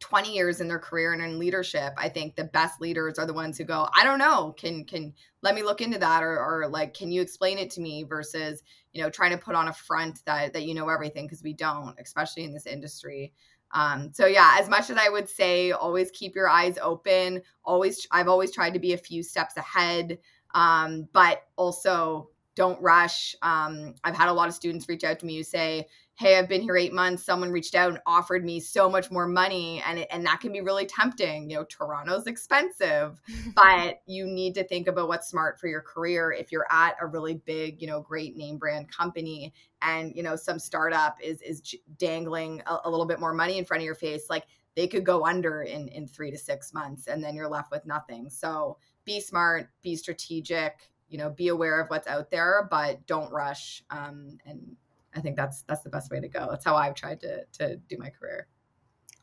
20 0.04 0.34
years 0.34 0.60
in 0.60 0.68
their 0.68 0.78
career 0.78 1.14
and 1.14 1.22
in 1.22 1.38
leadership 1.38 1.94
i 1.96 2.10
think 2.10 2.36
the 2.36 2.44
best 2.44 2.78
leaders 2.78 3.18
are 3.18 3.24
the 3.24 3.32
ones 3.32 3.56
who 3.56 3.64
go 3.64 3.88
i 3.96 4.04
don't 4.04 4.18
know. 4.18 4.54
Can 4.58 4.84
can 4.84 5.14
let 5.40 5.54
me 5.54 5.62
look 5.62 5.80
into 5.80 5.98
that 5.98 6.22
or, 6.22 6.38
or 6.38 6.68
like 6.68 6.92
can 6.92 7.10
you 7.10 7.22
explain 7.22 7.56
it 7.56 7.70
to 7.70 7.80
me? 7.80 8.02
versus 8.02 8.62
you 8.92 9.02
know 9.02 9.08
trying 9.08 9.30
to 9.30 9.38
put 9.38 9.54
on 9.54 9.68
a 9.68 9.72
front 9.72 10.22
that 10.26 10.52
that 10.52 10.64
you 10.64 10.74
know 10.74 10.90
everything 10.90 11.24
because 11.26 11.42
we 11.42 11.54
don't 11.54 11.94
especially 11.98 12.44
in 12.44 12.52
this 12.52 12.66
industry. 12.66 13.32
Um, 13.72 14.12
so 14.12 14.26
yeah 14.26 14.58
as 14.60 14.68
much 14.68 14.90
as 14.90 14.98
i 14.98 15.08
would 15.08 15.28
say 15.28 15.72
always 15.72 16.10
keep 16.10 16.34
your 16.36 16.50
eyes 16.50 16.78
open 16.82 17.40
always 17.64 18.06
i've 18.10 18.28
always 18.28 18.52
tried 18.52 18.74
to 18.74 18.78
be 18.78 18.92
a 18.92 18.98
few 18.98 19.22
steps 19.22 19.56
ahead 19.56 20.18
um, 20.54 21.08
but 21.12 21.44
also 21.56 22.28
don't 22.54 22.80
rush. 22.82 23.34
Um, 23.40 23.94
i've 24.04 24.14
had 24.14 24.28
a 24.28 24.32
lot 24.32 24.48
of 24.48 24.54
students 24.54 24.86
reach 24.86 25.02
out 25.02 25.18
to 25.20 25.26
me 25.26 25.38
who 25.38 25.42
say 25.42 25.88
hey 26.16 26.38
i've 26.38 26.48
been 26.48 26.62
here 26.62 26.76
eight 26.76 26.92
months 26.92 27.24
someone 27.24 27.50
reached 27.50 27.74
out 27.74 27.90
and 27.90 28.00
offered 28.06 28.44
me 28.44 28.60
so 28.60 28.88
much 28.88 29.10
more 29.10 29.26
money 29.26 29.82
and 29.86 29.98
it, 29.98 30.08
and 30.10 30.24
that 30.24 30.40
can 30.40 30.52
be 30.52 30.60
really 30.60 30.86
tempting 30.86 31.50
you 31.50 31.56
know 31.56 31.64
toronto's 31.64 32.26
expensive 32.26 33.20
but 33.54 34.00
you 34.06 34.26
need 34.26 34.54
to 34.54 34.64
think 34.64 34.86
about 34.86 35.08
what's 35.08 35.28
smart 35.28 35.58
for 35.58 35.66
your 35.66 35.80
career 35.80 36.32
if 36.32 36.52
you're 36.52 36.66
at 36.70 36.96
a 37.00 37.06
really 37.06 37.34
big 37.34 37.80
you 37.80 37.86
know 37.86 38.00
great 38.00 38.36
name 38.36 38.56
brand 38.58 38.90
company 38.90 39.52
and 39.82 40.14
you 40.14 40.22
know 40.22 40.36
some 40.36 40.58
startup 40.58 41.16
is 41.22 41.40
is 41.42 41.74
dangling 41.98 42.62
a, 42.66 42.78
a 42.84 42.90
little 42.90 43.06
bit 43.06 43.20
more 43.20 43.32
money 43.32 43.58
in 43.58 43.64
front 43.64 43.80
of 43.80 43.84
your 43.84 43.94
face 43.94 44.26
like 44.30 44.44
they 44.74 44.86
could 44.86 45.04
go 45.04 45.24
under 45.24 45.62
in 45.62 45.88
in 45.88 46.06
three 46.06 46.30
to 46.30 46.38
six 46.38 46.72
months 46.72 47.06
and 47.06 47.22
then 47.22 47.34
you're 47.34 47.48
left 47.48 47.70
with 47.70 47.86
nothing. 47.86 48.28
So 48.28 48.78
be 49.04 49.20
smart 49.20 49.68
be 49.82 49.96
strategic 49.96 50.90
you 51.08 51.18
know 51.18 51.30
be 51.30 51.48
aware 51.48 51.80
of 51.80 51.88
what's 51.88 52.08
out 52.08 52.30
there 52.30 52.66
but 52.70 53.06
don't 53.06 53.30
rush 53.30 53.82
um, 53.90 54.38
and 54.46 54.76
I 55.14 55.20
think 55.20 55.36
that's 55.36 55.62
that's 55.62 55.82
the 55.82 55.90
best 55.90 56.10
way 56.10 56.20
to 56.20 56.28
go. 56.28 56.48
That's 56.50 56.64
how 56.64 56.76
I've 56.76 56.94
tried 56.94 57.20
to 57.20 57.44
to 57.58 57.76
do 57.76 57.96
my 57.98 58.10
career. 58.10 58.48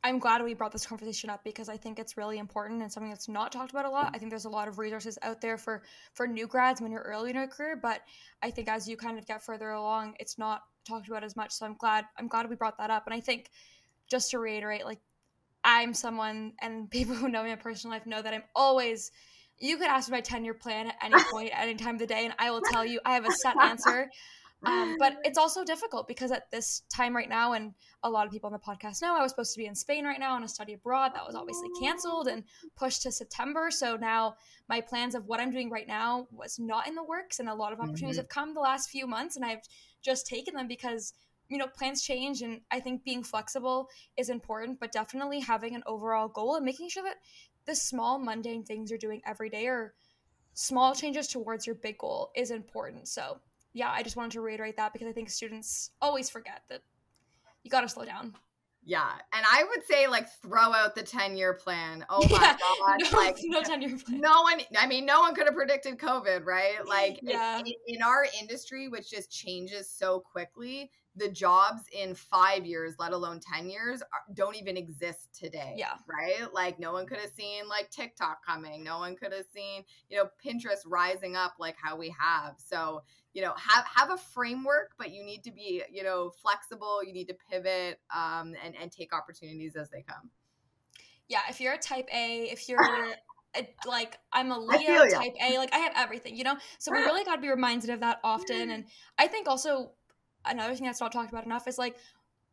I'm 0.03 0.17
glad 0.17 0.43
we 0.43 0.55
brought 0.55 0.71
this 0.71 0.85
conversation 0.85 1.29
up 1.29 1.43
because 1.43 1.69
I 1.69 1.77
think 1.77 1.99
it's 1.99 2.17
really 2.17 2.39
important 2.39 2.81
and 2.81 2.91
something 2.91 3.11
that's 3.11 3.29
not 3.29 3.51
talked 3.51 3.69
about 3.69 3.85
a 3.85 3.89
lot. 3.89 4.11
I 4.15 4.17
think 4.17 4.31
there's 4.31 4.45
a 4.45 4.49
lot 4.49 4.67
of 4.67 4.79
resources 4.79 5.19
out 5.21 5.41
there 5.41 5.57
for 5.57 5.83
for 6.13 6.25
new 6.25 6.47
grads 6.47 6.81
when 6.81 6.91
you're 6.91 7.03
early 7.03 7.29
in 7.29 7.35
your 7.35 7.47
career, 7.47 7.75
but 7.75 8.01
I 8.41 8.49
think 8.49 8.67
as 8.67 8.87
you 8.87 8.97
kind 8.97 9.19
of 9.19 9.27
get 9.27 9.43
further 9.43 9.69
along, 9.69 10.15
it's 10.19 10.39
not 10.39 10.61
talked 10.87 11.07
about 11.07 11.23
as 11.23 11.35
much. 11.35 11.51
So 11.51 11.65
I'm 11.65 11.75
glad 11.75 12.05
I'm 12.17 12.27
glad 12.27 12.49
we 12.49 12.55
brought 12.55 12.77
that 12.79 12.89
up. 12.89 13.03
And 13.05 13.13
I 13.13 13.19
think 13.19 13.49
just 14.09 14.31
to 14.31 14.39
reiterate, 14.39 14.85
like 14.85 14.99
I'm 15.63 15.93
someone 15.93 16.53
and 16.61 16.89
people 16.89 17.13
who 17.13 17.29
know 17.29 17.43
me 17.43 17.51
in 17.51 17.57
personal 17.57 17.95
life 17.95 18.07
know 18.07 18.21
that 18.21 18.33
I'm 18.33 18.43
always 18.55 19.11
you 19.59 19.77
could 19.77 19.87
ask 19.87 20.09
my 20.09 20.21
10 20.21 20.43
year 20.43 20.55
plan 20.55 20.87
at 20.87 20.95
any 21.01 21.23
point, 21.31 21.51
at 21.51 21.67
any 21.67 21.75
time 21.75 21.95
of 21.95 21.99
the 21.99 22.07
day, 22.07 22.25
and 22.25 22.33
I 22.39 22.49
will 22.49 22.61
tell 22.61 22.83
you 22.83 22.99
I 23.05 23.13
have 23.13 23.25
a 23.25 23.31
set 23.31 23.55
answer. 23.61 24.09
Um, 24.63 24.95
but 24.99 25.17
it's 25.23 25.37
also 25.37 25.63
difficult 25.63 26.07
because 26.07 26.31
at 26.31 26.49
this 26.51 26.83
time 26.93 27.15
right 27.15 27.29
now, 27.29 27.53
and 27.53 27.73
a 28.03 28.09
lot 28.09 28.25
of 28.25 28.31
people 28.31 28.47
on 28.47 28.53
the 28.53 28.59
podcast 28.59 29.01
know, 29.01 29.15
I 29.15 29.21
was 29.21 29.31
supposed 29.31 29.53
to 29.53 29.59
be 29.59 29.65
in 29.65 29.75
Spain 29.75 30.05
right 30.05 30.19
now 30.19 30.35
on 30.35 30.43
a 30.43 30.47
study 30.47 30.73
abroad. 30.73 31.11
That 31.13 31.25
was 31.25 31.35
obviously 31.35 31.69
canceled 31.79 32.27
and 32.27 32.43
pushed 32.75 33.01
to 33.03 33.11
September. 33.11 33.69
So 33.71 33.95
now 33.95 34.35
my 34.69 34.81
plans 34.81 35.15
of 35.15 35.25
what 35.27 35.39
I'm 35.39 35.51
doing 35.51 35.69
right 35.69 35.87
now 35.87 36.27
was 36.31 36.59
not 36.59 36.87
in 36.87 36.95
the 36.95 37.03
works, 37.03 37.39
and 37.39 37.49
a 37.49 37.55
lot 37.55 37.73
of 37.73 37.79
opportunities 37.79 38.17
mm-hmm. 38.17 38.23
have 38.23 38.29
come 38.29 38.53
the 38.53 38.61
last 38.61 38.89
few 38.89 39.07
months, 39.07 39.35
and 39.35 39.45
I've 39.45 39.61
just 40.01 40.27
taken 40.27 40.55
them 40.55 40.67
because 40.67 41.13
you 41.51 41.57
know 41.57 41.67
plans 41.67 42.01
change 42.01 42.41
and 42.41 42.61
i 42.71 42.79
think 42.79 43.03
being 43.03 43.21
flexible 43.21 43.89
is 44.15 44.29
important 44.29 44.79
but 44.79 44.91
definitely 44.91 45.39
having 45.41 45.75
an 45.75 45.83
overall 45.85 46.29
goal 46.29 46.55
and 46.55 46.65
making 46.65 46.87
sure 46.87 47.03
that 47.03 47.17
the 47.65 47.75
small 47.75 48.17
mundane 48.17 48.63
things 48.63 48.89
you're 48.89 48.97
doing 48.97 49.21
every 49.25 49.49
day 49.49 49.67
or 49.67 49.93
small 50.53 50.95
changes 50.95 51.27
towards 51.27 51.67
your 51.67 51.75
big 51.75 51.97
goal 51.97 52.31
is 52.35 52.51
important 52.51 53.07
so 53.07 53.37
yeah, 53.73 53.91
I 53.91 54.03
just 54.03 54.15
wanted 54.15 54.31
to 54.33 54.41
reiterate 54.41 54.77
that 54.77 54.93
because 54.93 55.07
I 55.07 55.11
think 55.11 55.29
students 55.29 55.91
always 56.01 56.29
forget 56.29 56.63
that 56.69 56.81
you 57.63 57.71
got 57.71 57.81
to 57.81 57.89
slow 57.89 58.05
down. 58.05 58.35
Yeah, 58.83 59.11
and 59.31 59.45
I 59.47 59.63
would 59.63 59.85
say 59.85 60.07
like 60.07 60.27
throw 60.41 60.73
out 60.73 60.95
the 60.95 61.03
ten 61.03 61.37
year 61.37 61.53
plan. 61.53 62.03
Oh 62.09 62.27
my 62.29 62.37
yeah, 62.41 62.57
god, 62.57 63.11
no, 63.11 63.17
like 63.17 63.37
no 63.43 63.61
ten 63.61 63.81
year 63.81 63.95
plan. 63.97 64.19
No 64.19 64.41
one, 64.41 64.61
I 64.77 64.87
mean, 64.87 65.05
no 65.05 65.19
one 65.19 65.35
could 65.35 65.45
have 65.45 65.55
predicted 65.55 65.99
COVID, 65.99 66.45
right? 66.45 66.85
Like, 66.85 67.19
yeah. 67.21 67.61
in 67.87 68.01
our 68.01 68.25
industry, 68.39 68.87
which 68.87 69.09
just 69.11 69.31
changes 69.31 69.89
so 69.89 70.19
quickly, 70.19 70.89
the 71.15 71.29
jobs 71.29 71.81
in 71.91 72.15
five 72.15 72.65
years, 72.65 72.95
let 72.97 73.11
alone 73.11 73.39
10 73.39 73.69
years, 73.69 74.01
don't 74.33 74.55
even 74.55 74.77
exist 74.77 75.37
today. 75.37 75.75
Yeah. 75.77 75.93
Right. 76.07 76.51
Like, 76.53 76.79
no 76.79 76.93
one 76.93 77.05
could 77.05 77.17
have 77.17 77.31
seen 77.31 77.67
like 77.67 77.89
TikTok 77.89 78.45
coming. 78.45 78.83
No 78.83 78.99
one 78.99 79.15
could 79.15 79.33
have 79.33 79.45
seen, 79.53 79.83
you 80.09 80.17
know, 80.17 80.29
Pinterest 80.43 80.81
rising 80.85 81.35
up 81.35 81.55
like 81.59 81.75
how 81.81 81.97
we 81.97 82.15
have. 82.17 82.55
So, 82.57 83.03
you 83.33 83.41
know, 83.41 83.53
have 83.57 83.85
have 83.93 84.11
a 84.11 84.17
framework, 84.17 84.91
but 84.97 85.11
you 85.11 85.23
need 85.23 85.43
to 85.43 85.51
be, 85.51 85.83
you 85.91 86.03
know, 86.03 86.31
flexible. 86.41 87.03
You 87.03 87.13
need 87.13 87.27
to 87.27 87.35
pivot 87.49 87.99
um, 88.15 88.53
and, 88.63 88.73
and 88.81 88.91
take 88.91 89.13
opportunities 89.13 89.75
as 89.75 89.89
they 89.89 90.03
come. 90.03 90.29
Yeah. 91.27 91.41
If 91.49 91.59
you're 91.59 91.73
a 91.73 91.77
type 91.77 92.07
A, 92.13 92.43
if 92.43 92.69
you're 92.69 92.79
like 93.85 94.17
I'm 94.31 94.51
a 94.51 94.59
Leo 94.59 95.09
type 95.09 95.33
A, 95.41 95.57
like 95.57 95.73
I 95.73 95.79
have 95.79 95.93
everything, 95.97 96.37
you 96.37 96.45
know? 96.45 96.55
So 96.79 96.91
we 96.91 96.99
really 97.03 97.25
got 97.25 97.35
to 97.35 97.41
be 97.41 97.49
reminded 97.49 97.89
of 97.89 97.99
that 97.99 98.19
often. 98.23 98.71
And 98.71 98.85
I 99.17 99.27
think 99.27 99.47
also 99.47 99.91
another 100.45 100.75
thing 100.75 100.85
that's 100.85 101.01
not 101.01 101.11
talked 101.11 101.31
about 101.31 101.45
enough 101.45 101.67
is 101.67 101.77
like 101.77 101.97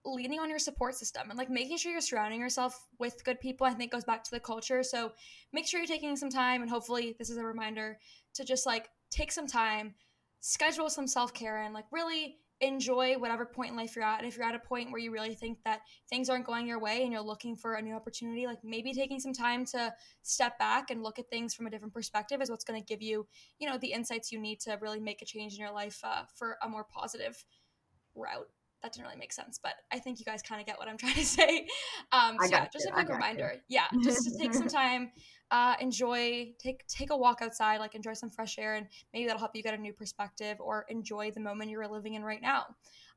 leaning 0.04 0.38
on 0.40 0.48
your 0.48 0.58
support 0.58 0.94
system 0.94 1.28
and 1.28 1.38
like 1.38 1.50
making 1.50 1.76
sure 1.76 1.92
you're 1.92 2.00
surrounding 2.00 2.40
yourself 2.40 2.86
with 2.98 3.22
good 3.24 3.40
people. 3.40 3.66
I 3.66 3.74
think 3.74 3.92
goes 3.92 4.04
back 4.04 4.24
to 4.24 4.30
the 4.30 4.40
culture. 4.40 4.82
So 4.82 5.12
make 5.52 5.66
sure 5.66 5.80
you're 5.80 5.86
taking 5.86 6.16
some 6.16 6.30
time 6.30 6.62
and 6.62 6.70
hopefully 6.70 7.14
this 7.18 7.30
is 7.30 7.36
a 7.36 7.44
reminder 7.44 7.98
to 8.34 8.44
just 8.44 8.66
like 8.66 8.88
take 9.10 9.32
some 9.32 9.46
time 9.46 9.94
schedule 10.40 10.88
some 10.88 11.06
self-care 11.06 11.62
and 11.62 11.74
like 11.74 11.86
really 11.90 12.36
enjoy 12.60 13.14
whatever 13.14 13.46
point 13.46 13.70
in 13.70 13.76
life 13.76 13.94
you're 13.94 14.04
at. 14.04 14.18
And 14.18 14.26
if 14.26 14.36
you're 14.36 14.46
at 14.46 14.54
a 14.54 14.58
point 14.58 14.90
where 14.90 15.00
you 15.00 15.12
really 15.12 15.34
think 15.34 15.58
that 15.64 15.80
things 16.10 16.28
aren't 16.28 16.44
going 16.44 16.66
your 16.66 16.80
way 16.80 17.02
and 17.02 17.12
you're 17.12 17.22
looking 17.22 17.54
for 17.54 17.74
a 17.74 17.82
new 17.82 17.94
opportunity 17.94 18.46
like 18.46 18.58
maybe 18.64 18.92
taking 18.92 19.20
some 19.20 19.32
time 19.32 19.64
to 19.66 19.92
step 20.22 20.58
back 20.58 20.90
and 20.90 21.02
look 21.02 21.18
at 21.18 21.30
things 21.30 21.54
from 21.54 21.66
a 21.66 21.70
different 21.70 21.94
perspective 21.94 22.42
is 22.42 22.50
what's 22.50 22.64
going 22.64 22.80
to 22.80 22.84
give 22.84 23.00
you 23.00 23.26
you 23.60 23.68
know 23.68 23.78
the 23.78 23.92
insights 23.92 24.32
you 24.32 24.40
need 24.40 24.58
to 24.60 24.76
really 24.80 24.98
make 24.98 25.22
a 25.22 25.24
change 25.24 25.54
in 25.54 25.60
your 25.60 25.72
life 25.72 26.00
uh, 26.02 26.22
for 26.34 26.58
a 26.62 26.68
more 26.68 26.84
positive 26.84 27.44
route. 28.18 28.48
That 28.82 28.92
didn't 28.92 29.06
really 29.06 29.18
make 29.18 29.32
sense, 29.32 29.58
but 29.60 29.72
I 29.92 29.98
think 29.98 30.20
you 30.20 30.24
guys 30.24 30.40
kind 30.40 30.60
of 30.60 30.66
get 30.66 30.78
what 30.78 30.86
I'm 30.88 30.96
trying 30.98 31.14
to 31.14 31.24
say. 31.24 31.66
Um, 32.12 32.36
so 32.40 32.48
yeah, 32.48 32.68
just 32.72 32.84
you. 32.84 32.90
a 32.90 32.94
quick 32.94 33.08
reminder. 33.08 33.54
You. 33.54 33.60
Yeah, 33.80 33.86
just 34.02 34.24
to 34.24 34.38
take 34.38 34.54
some 34.54 34.68
time, 34.80 35.10
uh, 35.50 35.74
enjoy, 35.80 36.52
take 36.58 36.86
take 36.86 37.10
a 37.10 37.16
walk 37.16 37.42
outside, 37.42 37.80
like 37.80 37.94
enjoy 37.94 38.14
some 38.14 38.30
fresh 38.30 38.58
air, 38.58 38.76
and 38.76 38.86
maybe 39.12 39.26
that'll 39.26 39.40
help 39.40 39.52
you 39.54 39.62
get 39.62 39.74
a 39.74 39.78
new 39.78 39.92
perspective 39.92 40.58
or 40.60 40.84
enjoy 40.88 41.30
the 41.32 41.40
moment 41.40 41.70
you're 41.70 41.88
living 41.88 42.14
in 42.14 42.22
right 42.22 42.42
now. 42.42 42.66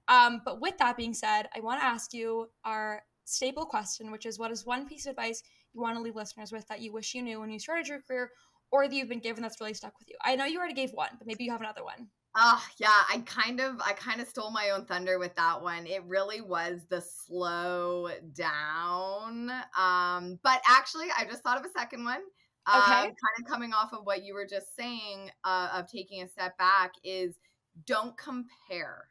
Um, 0.07 0.41
but 0.43 0.59
with 0.59 0.77
that 0.79 0.97
being 0.97 1.13
said, 1.13 1.43
I 1.55 1.59
want 1.59 1.79
to 1.79 1.85
ask 1.85 2.13
you 2.13 2.49
our 2.65 3.03
staple 3.25 3.65
question, 3.65 4.11
which 4.11 4.25
is 4.25 4.39
what 4.39 4.51
is 4.51 4.65
one 4.65 4.87
piece 4.87 5.05
of 5.05 5.11
advice 5.11 5.43
you 5.73 5.81
want 5.81 5.95
to 5.95 6.01
leave 6.01 6.15
listeners 6.15 6.51
with 6.51 6.67
that 6.67 6.81
you 6.81 6.91
wish 6.91 7.13
you 7.13 7.21
knew 7.21 7.39
when 7.39 7.49
you 7.49 7.59
started 7.59 7.87
your 7.87 8.01
career 8.01 8.31
or 8.71 8.87
that 8.87 8.95
you've 8.95 9.09
been 9.09 9.19
given 9.19 9.41
that's 9.41 9.59
really 9.61 9.73
stuck 9.73 9.97
with 9.99 10.09
you? 10.09 10.15
I 10.23 10.35
know 10.35 10.45
you 10.45 10.57
already 10.57 10.73
gave 10.73 10.91
one, 10.91 11.09
but 11.17 11.27
maybe 11.27 11.43
you 11.43 11.51
have 11.51 11.61
another 11.61 11.83
one. 11.83 12.07
Oh, 12.35 12.63
yeah, 12.77 12.87
I 13.09 13.21
kind 13.25 13.59
of 13.59 13.75
I 13.85 13.91
kind 13.93 14.21
of 14.21 14.27
stole 14.27 14.51
my 14.51 14.69
own 14.69 14.85
thunder 14.85 15.19
with 15.19 15.35
that 15.35 15.61
one. 15.61 15.85
It 15.85 16.03
really 16.05 16.39
was 16.39 16.85
the 16.89 17.01
slow 17.01 18.09
down. 18.33 19.51
Um, 19.77 20.39
but 20.41 20.61
actually 20.67 21.07
I 21.17 21.25
just 21.25 21.43
thought 21.43 21.59
of 21.59 21.65
a 21.65 21.71
second 21.77 22.05
one. 22.05 22.21
Okay. 22.69 22.77
Um, 22.77 23.03
kind 23.03 23.15
of 23.39 23.45
coming 23.47 23.73
off 23.73 23.91
of 23.91 24.05
what 24.05 24.23
you 24.23 24.33
were 24.33 24.45
just 24.45 24.75
saying 24.77 25.29
uh, 25.43 25.69
of 25.75 25.87
taking 25.87 26.21
a 26.21 26.27
step 26.27 26.57
back 26.57 26.93
is 27.03 27.35
don't 27.85 28.15
compare. 28.17 29.09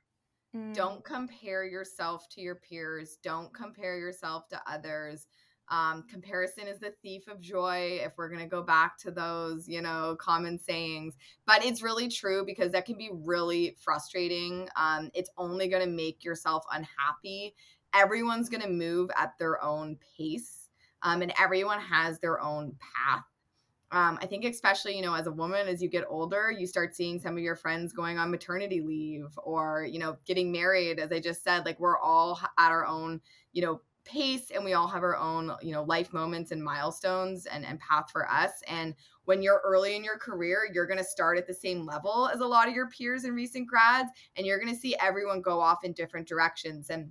Mm. 0.57 0.75
Don't 0.75 1.05
compare 1.05 1.64
yourself 1.64 2.27
to 2.31 2.41
your 2.41 2.57
peers. 2.57 3.18
Don't 3.23 3.53
compare 3.53 3.99
yourself 3.99 4.49
to 4.49 4.61
others. 4.66 5.27
Um, 5.71 6.05
comparison 6.11 6.66
is 6.66 6.81
the 6.81 6.93
thief 7.03 7.29
of 7.29 7.41
joy 7.41 8.01
if 8.03 8.12
we're 8.16 8.29
going 8.29 8.43
to 8.43 8.49
go 8.49 8.62
back 8.62 8.99
to 8.99 9.11
those 9.11 9.68
you 9.68 9.81
know 9.81 10.16
common 10.18 10.59
sayings. 10.59 11.14
But 11.47 11.64
it's 11.64 11.83
really 11.83 12.09
true 12.09 12.45
because 12.45 12.73
that 12.73 12.87
can 12.87 12.97
be 12.97 13.11
really 13.12 13.77
frustrating. 13.79 14.68
Um, 14.77 15.11
it's 15.14 15.31
only 15.37 15.68
going 15.68 15.85
to 15.85 15.91
make 15.91 16.25
yourself 16.25 16.64
unhappy. 16.73 17.55
Everyone's 17.95 18.49
going 18.49 18.62
to 18.62 18.68
move 18.68 19.11
at 19.16 19.37
their 19.39 19.62
own 19.62 19.97
pace 20.16 20.61
um, 21.03 21.23
and 21.23 21.33
everyone 21.41 21.81
has 21.81 22.18
their 22.18 22.41
own 22.41 22.75
path. 22.81 23.25
Um, 23.93 24.18
I 24.23 24.27
think 24.27 24.45
especially 24.45 24.95
you 24.95 25.03
know 25.03 25.14
as 25.14 25.27
a 25.27 25.33
woman 25.33 25.66
as 25.66 25.83
you 25.83 25.89
get 25.89 26.05
older 26.09 26.53
you 26.53 26.64
start 26.64 26.95
seeing 26.95 27.18
some 27.18 27.37
of 27.37 27.43
your 27.43 27.57
friends 27.57 27.93
going 27.93 28.18
on 28.18 28.31
maternity 28.31 28.81
leave 28.81 29.27
or 29.43 29.85
you 29.85 29.99
know 29.99 30.16
getting 30.27 30.53
married. 30.53 31.01
As 31.01 31.11
I 31.11 31.18
just 31.18 31.43
said 31.43 31.64
like 31.64 31.81
we're 31.81 31.99
all 31.99 32.41
at 32.59 32.71
our 32.71 32.87
own 32.87 33.21
you 33.53 33.62
know 33.62 33.81
pace 34.05 34.51
and 34.51 34.64
we 34.64 34.72
all 34.72 34.88
have 34.88 35.03
our 35.03 35.16
own 35.16 35.53
you 35.61 35.72
know 35.72 35.82
life 35.82 36.12
moments 36.12 36.51
and 36.51 36.62
milestones 36.62 37.46
and, 37.46 37.64
and 37.64 37.78
path 37.80 38.11
for 38.11 38.30
us 38.30 38.51
and 38.66 38.94
when 39.24 39.42
you're 39.42 39.61
early 39.64 39.94
in 39.94 40.03
your 40.03 40.18
career 40.18 40.68
you're 40.72 40.86
going 40.86 40.98
to 40.98 41.05
start 41.05 41.38
at 41.38 41.46
the 41.46 41.55
same 41.55 41.84
level 41.84 42.28
as 42.32 42.40
a 42.40 42.46
lot 42.46 42.68
of 42.68 42.74
your 42.74 42.88
peers 42.88 43.24
and 43.24 43.34
recent 43.34 43.68
grads 43.68 44.11
and 44.36 44.46
you're 44.46 44.59
going 44.59 44.72
to 44.72 44.80
see 44.80 44.96
everyone 45.01 45.40
go 45.40 45.61
off 45.61 45.84
in 45.84 45.92
different 45.92 46.26
directions 46.26 46.90
and 46.90 47.11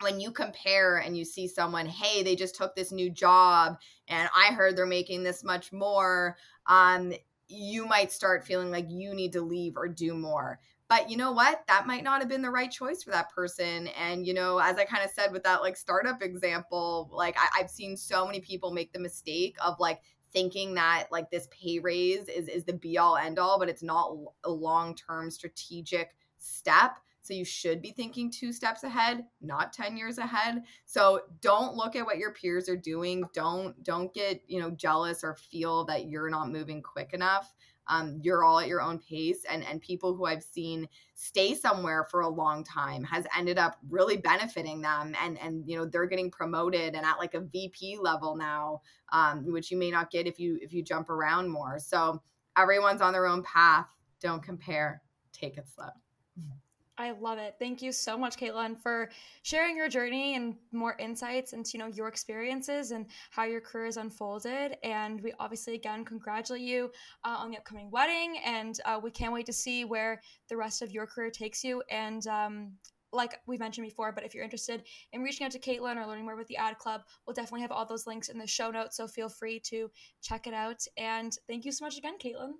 when 0.00 0.20
you 0.20 0.30
compare 0.30 0.98
and 0.98 1.16
you 1.16 1.24
see 1.24 1.48
someone 1.48 1.86
hey 1.86 2.22
they 2.22 2.36
just 2.36 2.54
took 2.54 2.76
this 2.76 2.92
new 2.92 3.10
job 3.10 3.78
and 4.08 4.28
i 4.34 4.52
heard 4.52 4.76
they're 4.76 4.86
making 4.86 5.22
this 5.22 5.42
much 5.42 5.72
more 5.72 6.36
um 6.66 7.12
you 7.48 7.86
might 7.86 8.12
start 8.12 8.44
feeling 8.44 8.70
like 8.70 8.86
you 8.88 9.14
need 9.14 9.32
to 9.32 9.40
leave 9.40 9.76
or 9.76 9.88
do 9.88 10.14
more 10.14 10.60
but 10.88 11.10
you 11.10 11.16
know 11.16 11.32
what? 11.32 11.62
That 11.66 11.86
might 11.86 12.04
not 12.04 12.20
have 12.20 12.28
been 12.28 12.42
the 12.42 12.50
right 12.50 12.70
choice 12.70 13.02
for 13.02 13.10
that 13.10 13.30
person 13.30 13.88
and 13.88 14.26
you 14.26 14.34
know 14.34 14.58
as 14.58 14.76
i 14.76 14.84
kind 14.84 15.04
of 15.04 15.10
said 15.10 15.32
with 15.32 15.42
that 15.42 15.62
like 15.62 15.76
startup 15.76 16.22
example 16.22 17.08
like 17.12 17.36
I, 17.38 17.60
i've 17.60 17.70
seen 17.70 17.96
so 17.96 18.26
many 18.26 18.40
people 18.40 18.72
make 18.72 18.92
the 18.92 18.98
mistake 18.98 19.56
of 19.64 19.78
like 19.78 20.00
thinking 20.32 20.74
that 20.74 21.06
like 21.10 21.30
this 21.30 21.48
pay 21.50 21.78
raise 21.78 22.28
is 22.28 22.48
is 22.48 22.64
the 22.64 22.72
be 22.72 22.98
all 22.98 23.16
end 23.16 23.38
all 23.38 23.58
but 23.58 23.68
it's 23.68 23.82
not 23.82 24.16
a 24.44 24.50
long 24.50 24.94
term 24.94 25.30
strategic 25.30 26.14
step 26.38 26.98
so 27.22 27.34
you 27.34 27.44
should 27.44 27.82
be 27.82 27.90
thinking 27.90 28.30
two 28.30 28.52
steps 28.52 28.84
ahead 28.84 29.24
not 29.40 29.72
10 29.72 29.96
years 29.96 30.18
ahead. 30.18 30.62
So 30.84 31.22
don't 31.40 31.74
look 31.74 31.96
at 31.96 32.06
what 32.06 32.18
your 32.18 32.32
peers 32.32 32.68
are 32.68 32.76
doing 32.76 33.24
don't 33.32 33.82
don't 33.82 34.14
get 34.14 34.42
you 34.46 34.60
know 34.60 34.70
jealous 34.70 35.24
or 35.24 35.34
feel 35.34 35.84
that 35.86 36.06
you're 36.06 36.30
not 36.30 36.52
moving 36.52 36.80
quick 36.80 37.14
enough 37.14 37.52
um, 37.88 38.18
you're 38.22 38.44
all 38.44 38.58
at 38.58 38.68
your 38.68 38.82
own 38.82 38.98
pace 38.98 39.44
and 39.50 39.64
and 39.64 39.80
people 39.80 40.14
who 40.14 40.24
i've 40.24 40.42
seen 40.42 40.88
stay 41.14 41.54
somewhere 41.54 42.04
for 42.10 42.20
a 42.20 42.28
long 42.28 42.64
time 42.64 43.02
has 43.04 43.26
ended 43.36 43.58
up 43.58 43.78
really 43.88 44.16
benefiting 44.16 44.80
them 44.80 45.14
and 45.22 45.38
and 45.38 45.62
you 45.66 45.76
know 45.76 45.84
they're 45.84 46.06
getting 46.06 46.30
promoted 46.30 46.94
and 46.94 47.06
at 47.06 47.18
like 47.18 47.34
a 47.34 47.40
vp 47.40 47.98
level 48.00 48.36
now 48.36 48.80
um, 49.12 49.44
which 49.50 49.70
you 49.70 49.76
may 49.76 49.90
not 49.90 50.10
get 50.10 50.26
if 50.26 50.38
you 50.38 50.58
if 50.60 50.72
you 50.72 50.82
jump 50.82 51.10
around 51.10 51.48
more. 51.48 51.78
So 51.78 52.22
everyone's 52.56 53.00
on 53.00 53.12
their 53.12 53.26
own 53.26 53.42
path. 53.42 53.86
Don't 54.20 54.42
compare. 54.42 55.02
Take 55.32 55.58
it 55.58 55.66
slow 55.68 55.90
I 56.98 57.10
love 57.10 57.38
it. 57.38 57.56
Thank 57.58 57.82
you 57.82 57.92
so 57.92 58.16
much, 58.16 58.36
Caitlin, 58.36 58.80
for 58.80 59.10
sharing 59.42 59.76
your 59.76 59.88
journey 59.88 60.34
and 60.34 60.56
more 60.72 60.96
insights 60.98 61.52
into 61.52 61.72
you 61.74 61.78
know 61.78 61.88
your 61.88 62.08
experiences 62.08 62.90
and 62.90 63.06
how 63.30 63.44
your 63.44 63.60
career 63.60 63.84
has 63.86 63.98
unfolded. 63.98 64.78
And 64.82 65.20
we 65.20 65.32
obviously 65.38 65.74
again 65.74 66.04
congratulate 66.04 66.62
you 66.62 66.90
uh, 67.24 67.36
on 67.38 67.50
the 67.50 67.58
upcoming 67.58 67.90
wedding, 67.90 68.38
and 68.44 68.80
uh, 68.86 68.98
we 69.02 69.10
can't 69.10 69.32
wait 69.32 69.46
to 69.46 69.52
see 69.52 69.84
where 69.84 70.22
the 70.48 70.56
rest 70.56 70.80
of 70.80 70.90
your 70.90 71.06
career 71.06 71.30
takes 71.30 71.62
you. 71.62 71.82
And 71.90 72.26
um, 72.28 72.72
like 73.12 73.40
we 73.46 73.58
mentioned 73.58 73.86
before, 73.86 74.12
but 74.12 74.24
if 74.24 74.34
you're 74.34 74.44
interested 74.44 74.82
in 75.12 75.22
reaching 75.22 75.44
out 75.44 75.52
to 75.52 75.58
Caitlin 75.58 75.96
or 75.96 76.06
learning 76.06 76.24
more 76.24 76.34
about 76.34 76.46
the 76.46 76.56
ad 76.56 76.78
club, 76.78 77.02
we'll 77.26 77.34
definitely 77.34 77.62
have 77.62 77.72
all 77.72 77.84
those 77.84 78.06
links 78.06 78.28
in 78.28 78.38
the 78.38 78.46
show 78.46 78.70
notes. 78.70 78.96
So 78.96 79.06
feel 79.06 79.28
free 79.28 79.60
to 79.60 79.90
check 80.22 80.46
it 80.46 80.54
out. 80.54 80.82
And 80.96 81.36
thank 81.46 81.64
you 81.64 81.72
so 81.72 81.84
much 81.84 81.98
again, 81.98 82.14
Caitlin. 82.18 82.52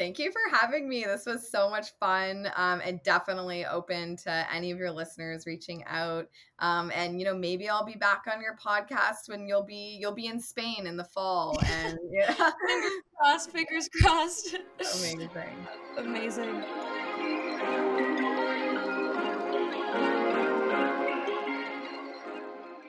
Thank 0.00 0.18
you 0.18 0.32
for 0.32 0.56
having 0.56 0.88
me. 0.88 1.04
This 1.04 1.26
was 1.26 1.50
so 1.50 1.68
much 1.68 1.90
fun 2.00 2.50
um, 2.56 2.80
and 2.82 3.02
definitely 3.02 3.66
open 3.66 4.16
to 4.16 4.46
any 4.50 4.70
of 4.70 4.78
your 4.78 4.90
listeners 4.90 5.44
reaching 5.44 5.84
out. 5.86 6.26
Um, 6.58 6.90
and 6.94 7.18
you 7.18 7.26
know, 7.26 7.36
maybe 7.36 7.68
I'll 7.68 7.84
be 7.84 7.96
back 7.96 8.22
on 8.26 8.40
your 8.40 8.56
podcast 8.56 9.28
when 9.28 9.46
you'll 9.46 9.62
be 9.62 9.98
you'll 10.00 10.14
be 10.14 10.28
in 10.28 10.40
Spain 10.40 10.86
in 10.86 10.96
the 10.96 11.04
fall. 11.04 11.60
And 11.82 11.98
yeah, 12.10 12.32
fingers 12.66 13.02
crossed. 13.14 13.50
Fingers 13.50 13.90
crossed. 14.00 14.56
Amazing. 15.00 15.66
Amazing. 15.98 16.64